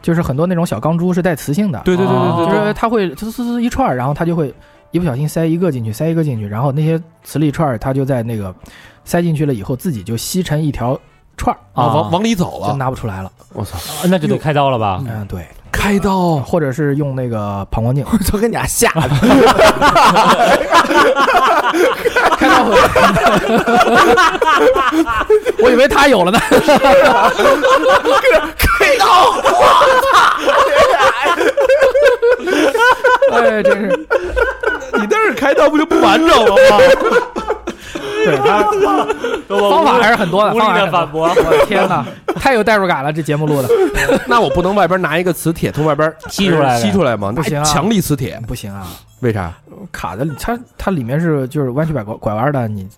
[0.00, 4.54] 就是很多那种小钢珠是带磁性的，对对对对对就是它会呲呲呲一串儿，然后它就会
[4.92, 8.54] 一不小心塞一个进去，塞一个进去，然后那些磁力串儿它就在那个
[9.04, 10.98] 塞进去了以后，自己就吸成一条
[11.36, 11.94] 串儿，啊，啊。
[11.94, 13.30] 往往里走就了，拿不出来了。
[13.52, 15.04] 我操，啊那就得开刀了吧？
[15.06, 16.36] 嗯，对，开刀。
[16.36, 19.08] 或者是用那个膀胱镜 就给你俩吓的，
[22.36, 22.64] 开刀。
[25.58, 26.38] 我以为他有了呢。
[28.58, 29.32] 开刀，
[33.38, 34.06] 哎，真是，
[34.94, 36.56] 你那是开刀不就不完整了吗？
[37.92, 38.62] 对 他
[39.70, 41.28] 方法还是很多的，无力方法还是很多的反驳。
[41.28, 42.04] 我的天哪，
[42.36, 43.68] 太有代入感了，这节目录的
[44.26, 47.32] 那我不能外边拿一个磁铁从外边吸出来吸出来吗？
[47.32, 48.86] 不行强力磁铁，不行啊，
[49.20, 49.52] 为啥？
[49.90, 52.88] 卡的它它里面是就是弯曲拐拐拐弯的，你拿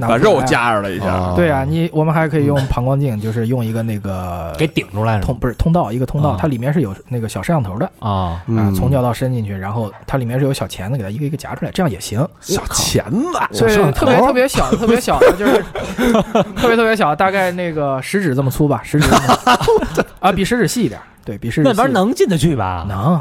[0.00, 1.32] 把肉夹着了一下，啊。
[1.36, 7.86] 对啊，你我们还可以用膀胱镜，就是用一个那个 给顶出来通不是通道一个通道啊，它里面是有那个小摄像头的。
[7.98, 12.26] 啊，啊，嗯从尿道伸进去，然后它里面是有小钳子，给它一个一个夹出来，这样也行。
[12.40, 15.62] 小钳子，所以特别特别小，特别小的，就是
[16.56, 19.08] 特别特别小，大概那个食指这么粗吧，食指
[20.20, 22.84] 啊，比食指细一点，对比食指那玩意能进得去吧？
[22.88, 23.20] 能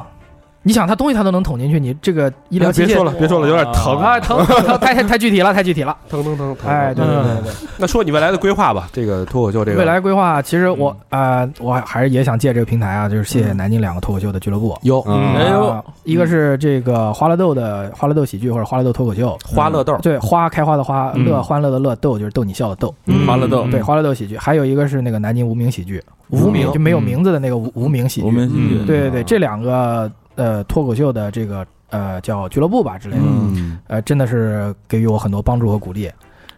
[0.63, 3.97] 你想他东西他都能捅进去，你这个医疗器械别说了，别说了，有点疼。
[3.97, 5.95] 啊，疼疼疼，太太太具体了，太具体了。
[6.09, 6.71] 疼疼疼疼。
[6.71, 7.53] 哎，对对对对对。
[7.77, 9.77] 那说你未来的规划吧，这个脱口秀这个。
[9.77, 14.77] 未来规划，其实我啊，我还是也想借这个平台啊，就是谢谢南京两个脱口秀的俱乐部。
[14.83, 15.03] 有。
[15.05, 15.67] 嗯哎呦。
[15.67, 21.25] 啊，一个是这个花乐豆的花乐豆喜剧或者花乐豆脱口秀，花乐豆，对，花开花的花，嗯。
[21.25, 22.93] 乐欢乐的乐，豆就是逗你笑的逗。
[23.05, 23.27] 嗯。
[23.27, 28.27] 欢乐豆对，花乐豆喜剧，还有一个是那个南京无名喜剧，无名就没有名字的那个无无名喜剧。
[28.27, 36.07] 无名喜剧，对对对，这两个呃脱口秀的这个呃叫俱乐部吧之类的，嗯，呃真的是给予我很多帮助和鼓励。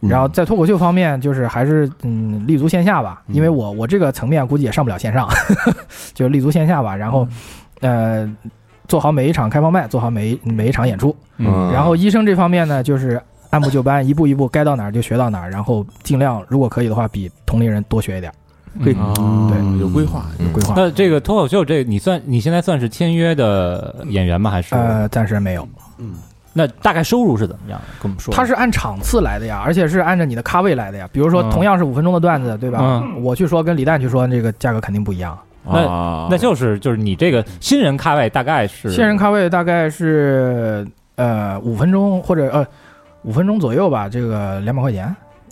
[0.02, 5.28] 嗯然后在脱口秀方面，就是还是嗯立足线下吧，嗯因为我我这个层面估计也上不了线上，
[6.14, 6.96] 就立足线下吧。
[6.96, 7.28] 然后
[7.80, 8.30] 呃
[8.88, 11.16] 做好每一场开放麦，做好每一每一场演出。
[11.38, 13.20] 嗯然后医生这方面呢，就是
[13.50, 18.32] 按部就班，一步一步该到哪儿就学到哪儿，然后尽量如果可以的话，比同龄人多学一点，
[18.84, 18.94] 对
[19.80, 20.74] 有规划，嗯有规划。
[20.76, 24.50] 那这个脱口秀，这你算你现在算是签约的演员吗？
[24.50, 24.76] 还是？
[24.76, 26.16] 呃，暂时没有，嗯
[26.58, 27.80] 那大概收入是怎么样？
[28.02, 28.34] 跟我们说。
[28.34, 31.10] 他是按场次来的呀，而且是按照你的咖位来的呀。
[31.12, 32.80] 比如说嗯同样是五分钟的段子，对吧？
[32.82, 35.38] 嗯我去说跟李诞去说，这个价格肯定不一样。
[35.68, 42.66] 那那就是就是你这个新人咖位大概是新人咖位大概是呃五分钟或者呃
[43.24, 45.06] 五分钟左右吧，这个两百块钱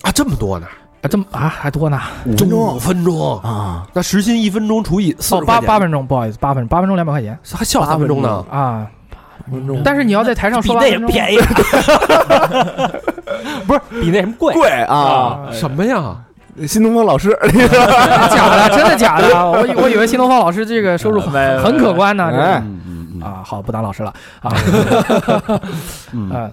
[0.04, 0.68] 啊，这么多呢，
[1.04, 2.00] 啊，这么啊还多呢？
[2.26, 2.76] 五分钟。
[2.76, 7.38] 五分钟，啊，那时薪一分钟除以四哦，八八分钟，不好意思，八分八分钟两百块钱。
[7.54, 8.88] 还笑三分钟呢，啊。
[9.52, 9.82] 分钟。
[9.84, 11.14] 但是你要在台上说比那也八分钟。
[11.14, 11.38] 便宜，
[13.68, 14.54] 不是比那什么贵？
[14.54, 15.40] 贵啊！
[15.52, 16.16] 什么呀？
[16.68, 17.38] 新东方老师，
[18.32, 19.28] 假的，真的假的？
[19.52, 22.30] 我以我以为新东方老师这个收入很很可观呢。
[22.32, 23.22] 这嗯嗯嗯。
[23.22, 24.14] 啊，好，不当老师了。
[24.42, 24.54] 啊。
[26.14, 26.30] 嗯。
[26.32, 26.50] 嗯，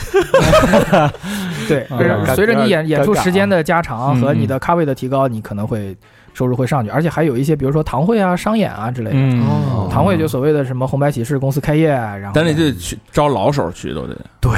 [1.68, 5.96] 对，嗯随着你演演出时间的加长嗯和你的咖位的提高，你可能会
[6.34, 9.16] 收入会上去，而且还有一些，比如说堂会啊、商演啊之类的。
[9.16, 14.52] 嗯哦堂会就所谓的什么红白喜事公司开业，然后咱得就去招老手去都得，对，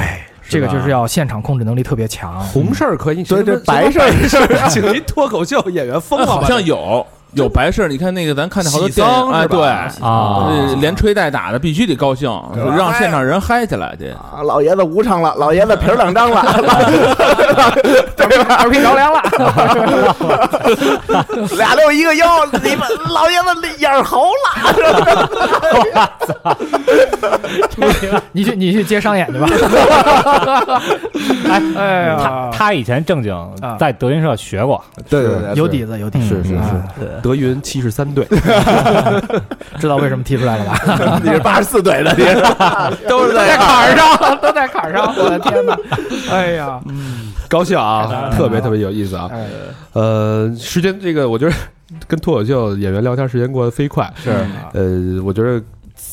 [0.47, 2.39] 这个就是要现场控制能力特别强。
[2.39, 6.27] 红事儿可以，对这什么白事儿什么白事儿，请一脱口秀演员疯了？
[6.27, 7.03] 好像有
[7.33, 9.65] 有白事儿，你看那个咱看见好多喜电影，哎，丧是吧对，
[10.07, 10.47] 啊
[10.79, 12.29] 连吹带打的必须得高兴，
[12.77, 14.07] 让现场人嗨起来去。
[14.09, 16.41] 啊老爷子无常了，老爷子皮儿两张了，
[18.57, 19.21] 二皮着凉了，
[21.57, 23.45] 俩六一个腰，你们老爷子
[23.79, 24.49] 眼儿红了，
[28.31, 29.47] 你去你去接商演去吧。
[31.75, 33.77] 哎哎他，他以前正经啊。
[33.79, 36.55] 在德云社学过，对对对，有底子有底子，是是是。
[36.55, 36.83] 啊
[37.21, 38.25] 德云七十三队，
[39.79, 41.19] 知道为什么踢出来了吧？
[41.23, 42.35] 你是八十四队的，你是。
[43.07, 45.77] 都是在坎儿上，都在坎儿上，我的天哪！
[46.31, 46.79] 哎呀，
[47.49, 49.29] 高兴啊，特别特别有意思啊。
[49.31, 49.45] 哎，
[49.93, 51.53] 呃，时间这个，我觉得
[52.07, 54.11] 跟脱口秀演员聊天时间过得飞快。
[54.15, 54.31] 是，
[54.73, 55.61] 呃，我觉得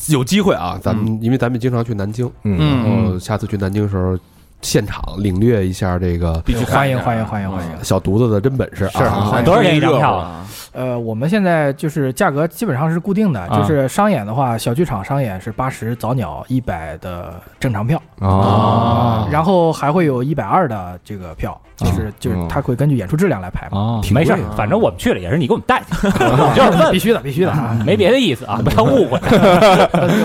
[0.09, 2.57] 有机会啊，咱们因为咱们经常去南京，嗯。
[2.85, 4.17] 然后下次去南京的时候，
[4.61, 6.33] 现场领略一下这个
[6.67, 7.83] 欢迎欢迎欢迎欢迎！
[7.83, 9.41] 小犊子的真本事是啊。
[9.43, 10.45] 多少钱一张票啊？
[10.73, 10.73] 啊？
[10.73, 13.57] 呃，我们现在就是价格基本上是固定的，啊。
[13.57, 18.01] 就是商演的话，小剧场商演是八十，早鸟一百的正常票。
[18.19, 26.07] 啊，然后还会有一百二的这个票，就是就是他会根据演出质量来排嘛，哦，没事儿，反正我们去了也是你给我们带去，
[26.55, 26.91] 就是问。
[26.91, 27.75] 必须的必须的啊！
[27.85, 29.19] 没别的意思啊， 不要误会。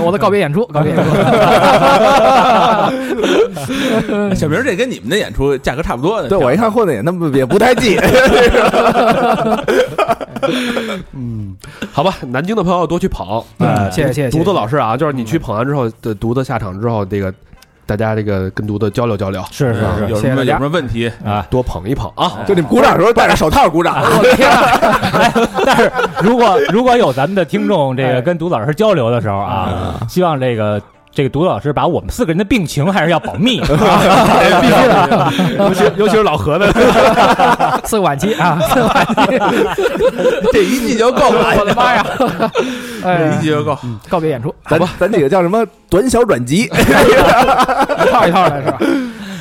[0.04, 1.10] 我的告别演出，告别演出，
[4.34, 6.28] 小明这跟你们的演出价格差不多的。
[6.28, 7.96] 对我一看混的也那么也不太济，
[11.12, 11.56] 嗯，
[11.92, 13.42] 好吧，南京的朋友多去捧。
[13.58, 17.32] 嗯谢谢谢谢独子老师啊，就是你去捧完之后的犊子下场之后，这个
[17.86, 21.10] 大家这个跟独子交流交流，是是是有什么有什么问题？
[21.24, 22.44] 啊，多捧一捧啊。
[22.46, 25.30] 就你们鼓掌的时候戴着手套鼓掌，我的天啊！
[25.64, 25.92] 但是
[26.22, 30.82] 如果如果有咱们的听众这个跟独子老师交流的时候啊，希望这个。
[31.16, 33.72] 这个独老师把我们四个人的病情还是要保密， 必须
[34.86, 35.32] 的，
[35.64, 36.70] 尤其尤其是老何的，
[37.88, 39.82] 四个晚期啊，四个晚期，
[40.52, 42.06] 这一季就够了，我的妈呀！
[43.02, 43.78] 这哎一，季就够。
[44.10, 48.78] 告别演出，咱咱几个叫什么短小转集，一套一套的是吧？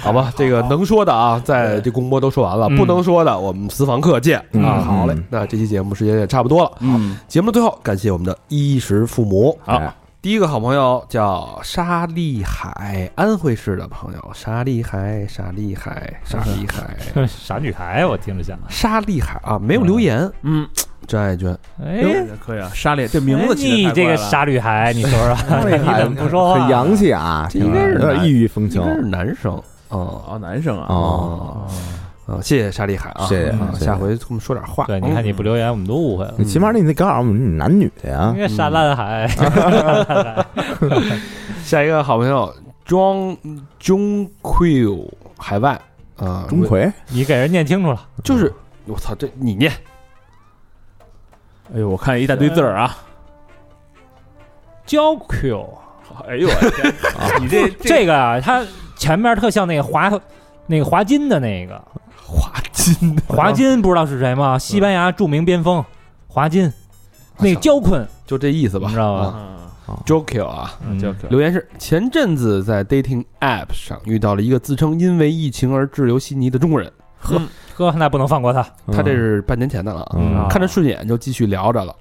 [0.02, 2.78] 好吧，这个能说的啊，在这公播都说完了，嗯。
[2.78, 4.80] 不能说的我们私房课见啊。
[4.80, 6.72] 好嘞，那这期节目时间也差不多了。
[6.80, 9.60] 嗯，节目的最后，感谢我们的衣食父母。
[9.66, 9.76] 好。
[9.76, 9.94] 哎
[10.26, 16.98] 第一个好朋友叫沙利海，安徽市的朋友，沙利海，沙利海，沙利海，
[17.30, 18.58] 傻女孩，我听着像。
[18.68, 20.28] 沙利海啊，没有留言。
[20.42, 20.68] 嗯，
[21.06, 25.36] 张爱娟，哎，可以啊，沙烈这名字起你得太怪了这个傻女孩，你说说，
[25.70, 26.60] 你怎么不说话？
[26.60, 28.82] 很洋气啊，这应该是有点异域风情。
[28.82, 29.54] 应该是男生。
[29.90, 30.24] 哦。
[30.28, 31.68] 哦，男生啊，哦，
[32.26, 34.86] 啊，谢谢沙利海啊，谢谢啊下回给我们说点话。
[34.86, 36.34] 对，你看你不留言，我们都误会了。
[36.38, 38.42] 你起码你得告诉我们你男女的呀应。
[38.42, 39.28] 该沙烂海，
[41.64, 42.54] 下一个好朋友
[42.88, 43.38] John
[43.80, 45.08] John Quill
[45.38, 45.80] 海外
[46.18, 48.08] 啊，钟馗，你给人念清楚了。
[48.24, 48.52] 就是
[48.86, 49.72] 我操，这你念
[51.74, 52.98] 哎呦，我看一大堆字儿啊！
[54.86, 55.78] 焦 Q
[56.28, 56.94] 哎呦我天，
[57.42, 58.64] 你这这个啊，它
[58.96, 60.10] 前面特像那个华
[60.68, 61.84] 那个华金的那个
[62.26, 63.16] 华金。
[63.28, 64.58] 华金，不知道是谁吗？
[64.58, 65.84] 西班牙著名边锋
[66.28, 66.72] 华金，
[67.38, 69.24] 那个焦坤，就这意思吧，你知道吧？
[69.26, 69.52] 啊
[70.04, 77.40] j o k i l 啊，嗯就留言是前阵子在 dating app 上遇到了一个自称因为疫情而滞留悉尼的中国人，呵
[77.76, 78.66] 呵，那不能放过他。
[78.92, 80.04] 他这是半年前的了。
[80.50, 81.96] 看着顺眼就继续聊着了。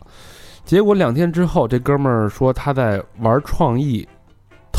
[0.65, 4.09] 结果两天之后，这哥们儿说他在玩创意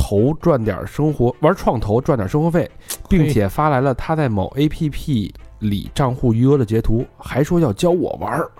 [0.07, 2.69] 投赚点生活，玩创投赚点生活费，
[3.09, 8.51] 并且发来了他在某 APP 里账户余额的截图，还说要教我玩儿。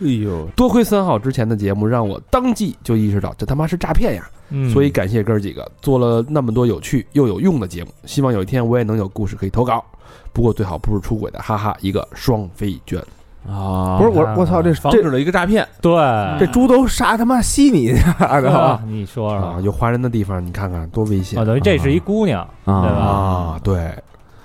[0.00, 4.30] 哎呦，多亏三号之前的节目，让我当即就意识到这他妈是诈骗呀！
[4.50, 9.84] 嗯所以感谢哥儿几个做了那么多有趣又有用的节目，希望有一天我也能有故事可以投稿。
[10.32, 11.76] 不过最好不是出轨的，哈哈！
[11.80, 13.02] 一个双飞娟，
[13.48, 15.92] 啊，不是我，我操，这这防止了一个诈骗，对
[16.38, 22.78] 这猪都杀他妈悉尼去了啊，你说啊，说有华人的地方，你看看多危险啊，等于这是一姑娘，对吧？
[22.80, 23.60] 啊！
[23.64, 23.92] 对，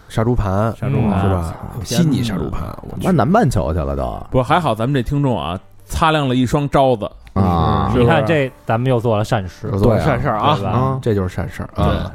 [0.10, 1.56] 杀猪盘，杀猪盘是吧？
[1.84, 11.00] 悉尼杀猪盘，我去往南半球去了都不过还好咱们这听众啊，擦亮了一双招子，啊你看这，咱们又做了善事有，做善事儿啊啊！
[11.02, 12.12] 这就是善事儿啊！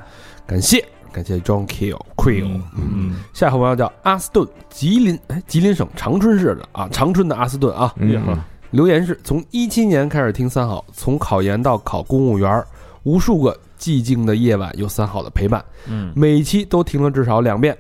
[0.47, 2.63] 感谢感谢 John Kill Quill，嗯，
[2.95, 8.39] 嗯，下一个朋友叫阿斯顿，吉林哎，吉林省长春市的啊，长春的阿斯顿啊，嗯。
[8.71, 12.67] 留言是从一七年开始听三好，从考研到考公务员儿，
[13.03, 17.77] 无数个寂静的夜晚有三好的陪伴，嗯，每一期都听了至少两遍。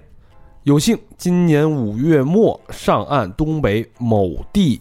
[0.64, 4.78] 有幸今年五月末上岸东北某地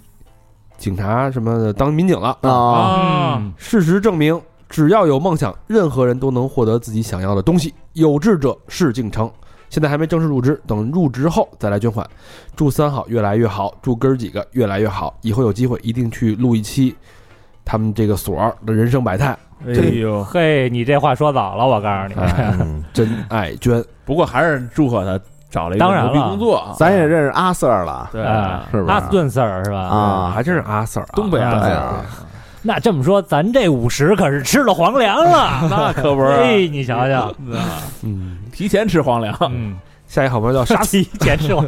[0.78, 2.38] 警察什么的当民警了。
[2.42, 3.54] 啊，嗯。
[3.56, 4.38] 事实证明，
[4.72, 7.72] 只要有梦想，任何人都能获得自己想要的东西。
[7.94, 9.30] 有志者事竟成。
[9.70, 12.06] 现在还没正式入职，等入职后再来捐款。
[12.56, 15.14] 祝三好越来越好，祝哥儿几个越来越好。
[15.22, 16.96] 以后有机会一定去录一期
[17.64, 19.38] 他们这个所儿的人生百态。
[19.66, 29.78] 哎呦，嘿，你这话说早了，我告诉你，哎，嗯真爱捐，不过还是祝贺他找了一个当然了牛逼工作啊，咱也认识阿 Sir 了对哎是吧阿斯顿 Sir 是吧？
[29.78, 31.94] 啊，还真是阿 Sir，啊东北阿哎 Sir，呀
[32.64, 37.34] 那这么说，咱这五十可是吃了皇粮了， 那可不是， 哎，你瞧瞧，
[38.04, 39.76] 嗯，提前吃皇粮，嗯，
[40.08, 41.64] 下一好朋友叫沙提前吃皇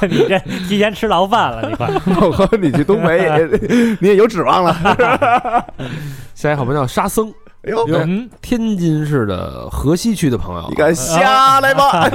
[0.00, 0.38] 粮，你这
[0.68, 1.88] 提前吃牢饭了，你快，
[2.20, 5.66] 我和你去东北也，你也有指望了。
[6.34, 7.32] 下一好朋友叫沙僧，
[7.62, 12.10] 哎呦，嗯，天津市的河西区的朋友你，敢下来吗？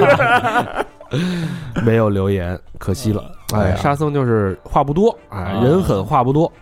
[1.82, 3.24] 没有留言，可惜了。
[3.54, 6.52] 哎，沙僧就是话不多，哎，啊人狠话不多。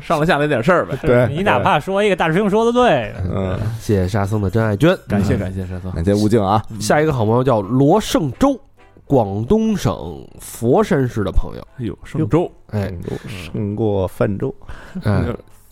[0.00, 0.96] 上来下来点事儿呗。
[1.02, 5.66] 对你哪怕说一个大师兄说的对，嗯，谢谢沙僧的真爱娟，感谢感谢。
[5.66, 8.58] 沙僧，感谢悟净啊，下一个好朋友叫罗胜洲，
[9.06, 12.92] 广东省佛山市的朋友，哎呦，胜洲，哎，
[13.28, 14.54] 胜过泛舟，
[15.02, 15.24] 哎，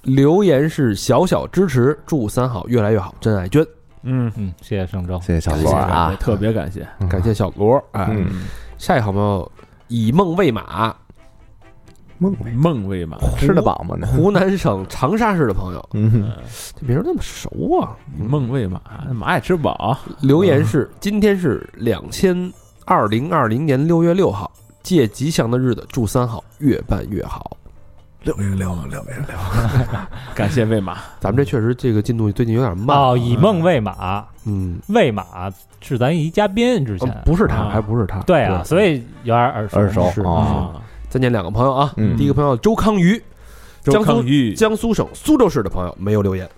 [0.03, 3.65] 留言是小小支持，祝三好越来越好，真爱娟，
[4.03, 8.43] 嗯，嗯，谢谢胜州，谢谢小罗啊，特别感谢，感谢小罗，哎，嗯，
[8.79, 9.51] 下一个好朋友
[9.89, 10.95] 以梦喂马，
[12.23, 13.97] 梦梦喂马，吃得饱吗？
[13.97, 14.07] 呢？
[14.07, 16.31] 湖南省长沙市的朋友，嗯，
[16.79, 18.81] 这名儿那么熟啊，梦喂马，
[19.13, 22.53] 马也吃不饱，留言是：今天是两千
[22.85, 24.51] 二零二零年六月六号，
[24.83, 27.57] 借吉祥的日子，祝三好越办越好。
[28.23, 29.37] 六月六六月六，
[30.33, 32.97] 感谢喂马，咱们这确实这个进度最近有点慢。
[32.97, 37.11] 哦，以梦喂马，嗯，喂马是咱一嘉宾之前。
[37.11, 37.71] 呃，不是他，啊。
[37.73, 38.21] 还不是他。
[38.21, 40.81] 对啊，所以有点耳熟，耳熟啊，
[41.13, 42.17] 再念两个朋友啊，嗯。
[42.17, 43.23] 第一个朋友周康瑜，
[43.85, 46.49] 周江苏康瑜，江苏省苏州市的朋友没有留言，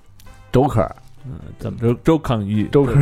[0.52, 0.88] 周可
[1.58, 2.94] 怎么周周康瑜，周可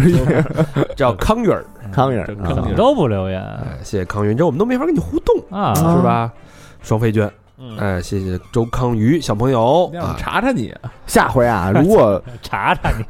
[0.96, 1.66] 叫康远儿。
[1.92, 2.26] 康远啊。
[2.26, 6.32] 周康宇都不留言哎，谢谢康云，这我们都没法跟你互动，啊，是吧？
[6.80, 7.76] 双飞娟，嗯。
[7.76, 9.90] 哎，谢谢周康瑜小朋友。
[9.92, 10.74] 让我啊，查查你，
[11.06, 13.04] 下回啊， 如果查查你，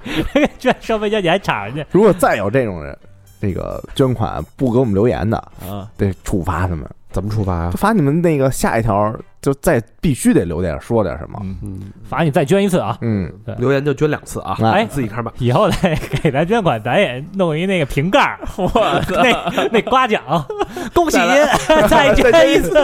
[0.58, 2.98] 这收费价你还查人家，如果再有这种人，
[3.40, 7.70] 这个捐款不给我们留言的，啊，得处罚他们，怎么处罚啊？
[7.72, 12.96] 罚你们那个下一条就再必须得留点说点什么，嗯，嗯，罚你再捐一次啊！
[13.02, 13.28] 嗯，
[13.58, 14.86] 留言就捐两次啊，哎。
[14.88, 15.32] 自己看吧。
[15.38, 18.38] 以后再 给咱捐款，咱也弄一那个瓶盖儿，
[19.10, 20.22] 那那刮奖，
[20.94, 21.88] 恭喜您。
[21.88, 22.78] 再捐一次，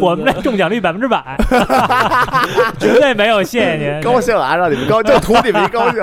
[0.00, 1.36] 我们的中奖率百分之百，
[2.78, 4.02] 绝对没有谢谢您。
[4.02, 6.00] 高兴啊，让你们高，就图你们一高兴。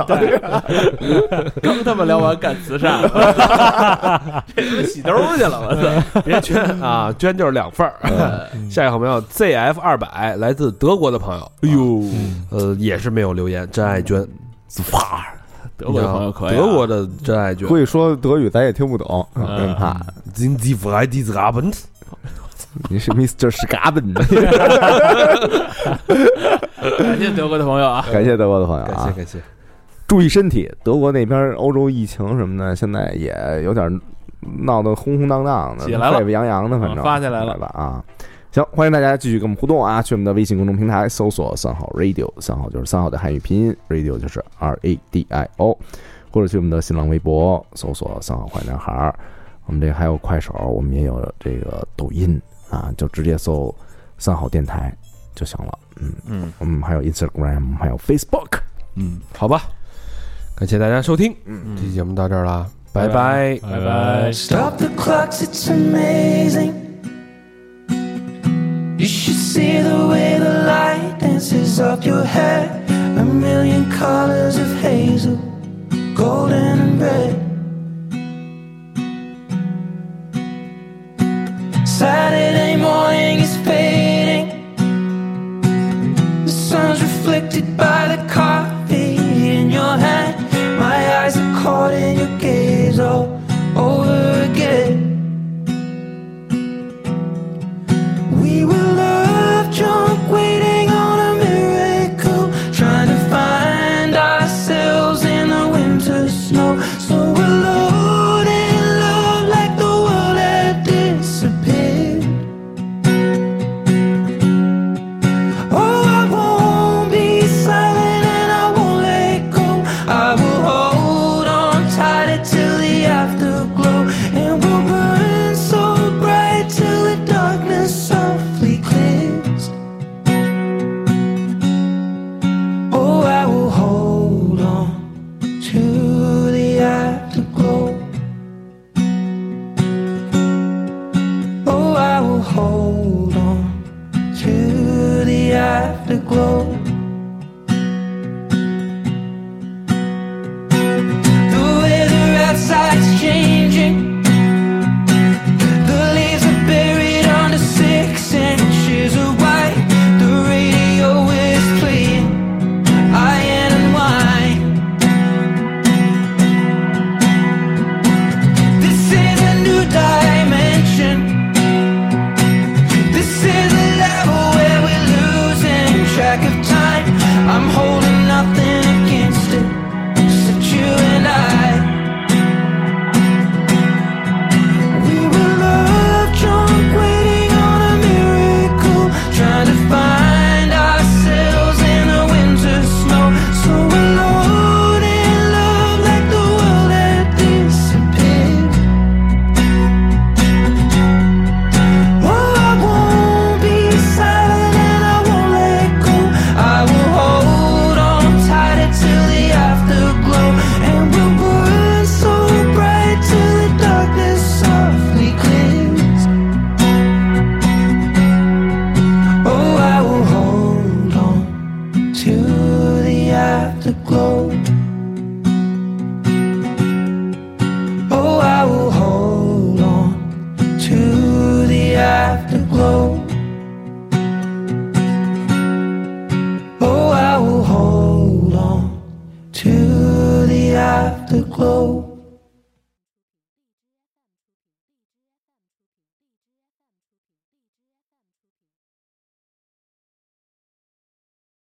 [1.63, 6.21] 刚他妈聊完干慈善，这他妈洗兜去了，我操！
[6.21, 7.93] 别捐啊，捐就是两份儿。
[8.69, 12.03] 下一个好朋友 ZF 二百，来自德国的朋友，哎呦，
[12.49, 14.22] 呃，也是没有留言，真爱娟，
[14.91, 15.26] 哇，
[15.78, 19.45] 德国的朋友可以啊，德国的真爱捐估计说德语咱也听不懂，嗯。
[19.57, 19.94] 真怕。
[20.36, 21.76] ，Sind Sie frei dieses Abend？
[22.90, 23.52] 你是 Mr.
[23.52, 24.14] s c a b e n
[26.98, 28.88] 感谢德国的朋友啊，感谢德国的朋友啊。
[28.88, 29.40] 感谢，感谢，
[30.07, 30.72] 注意身体。
[30.82, 33.99] 德国那边欧洲疫情什么的，现在也有点
[34.60, 36.19] 闹得轰轰荡荡的，起来了。
[36.19, 37.57] 沸沸扬扬的，反正嗯发起来了。
[37.57, 38.02] 吧啊。
[38.52, 40.02] 行，欢迎大家继续跟我们互动啊！
[40.02, 45.78] 去我们的微信公众平台搜索“三好 radio”，三好就是三好的汉语拼音，radio 就是 R A D I O，
[46.32, 49.15] 或者去我们的新浪微博搜索“三好坏男孩儿”。
[49.68, 53.73] 我们这还有快手，我们也有这个抖音啊，就直接搜
[54.19, 54.94] “三好电台”
[55.34, 55.80] 就行了。
[56.02, 58.60] 嗯嗯，我们还有 Instagram，还有 Facebook。
[58.95, 59.61] 嗯，好吧，
[60.57, 63.57] 感谢大家收听，嗯这期节目到这儿了，拜拜。
[63.61, 64.30] 拜拜。
[69.02, 72.69] You should see the way the light dances up your hair.
[73.18, 75.38] A million colors of hazel,
[76.14, 77.34] golden and red.
[81.88, 84.76] Saturday morning is fading.
[86.45, 89.15] The sun's reflected by the coffee
[89.49, 90.36] in your hand.
[90.78, 93.31] My eyes are caught in your gaze all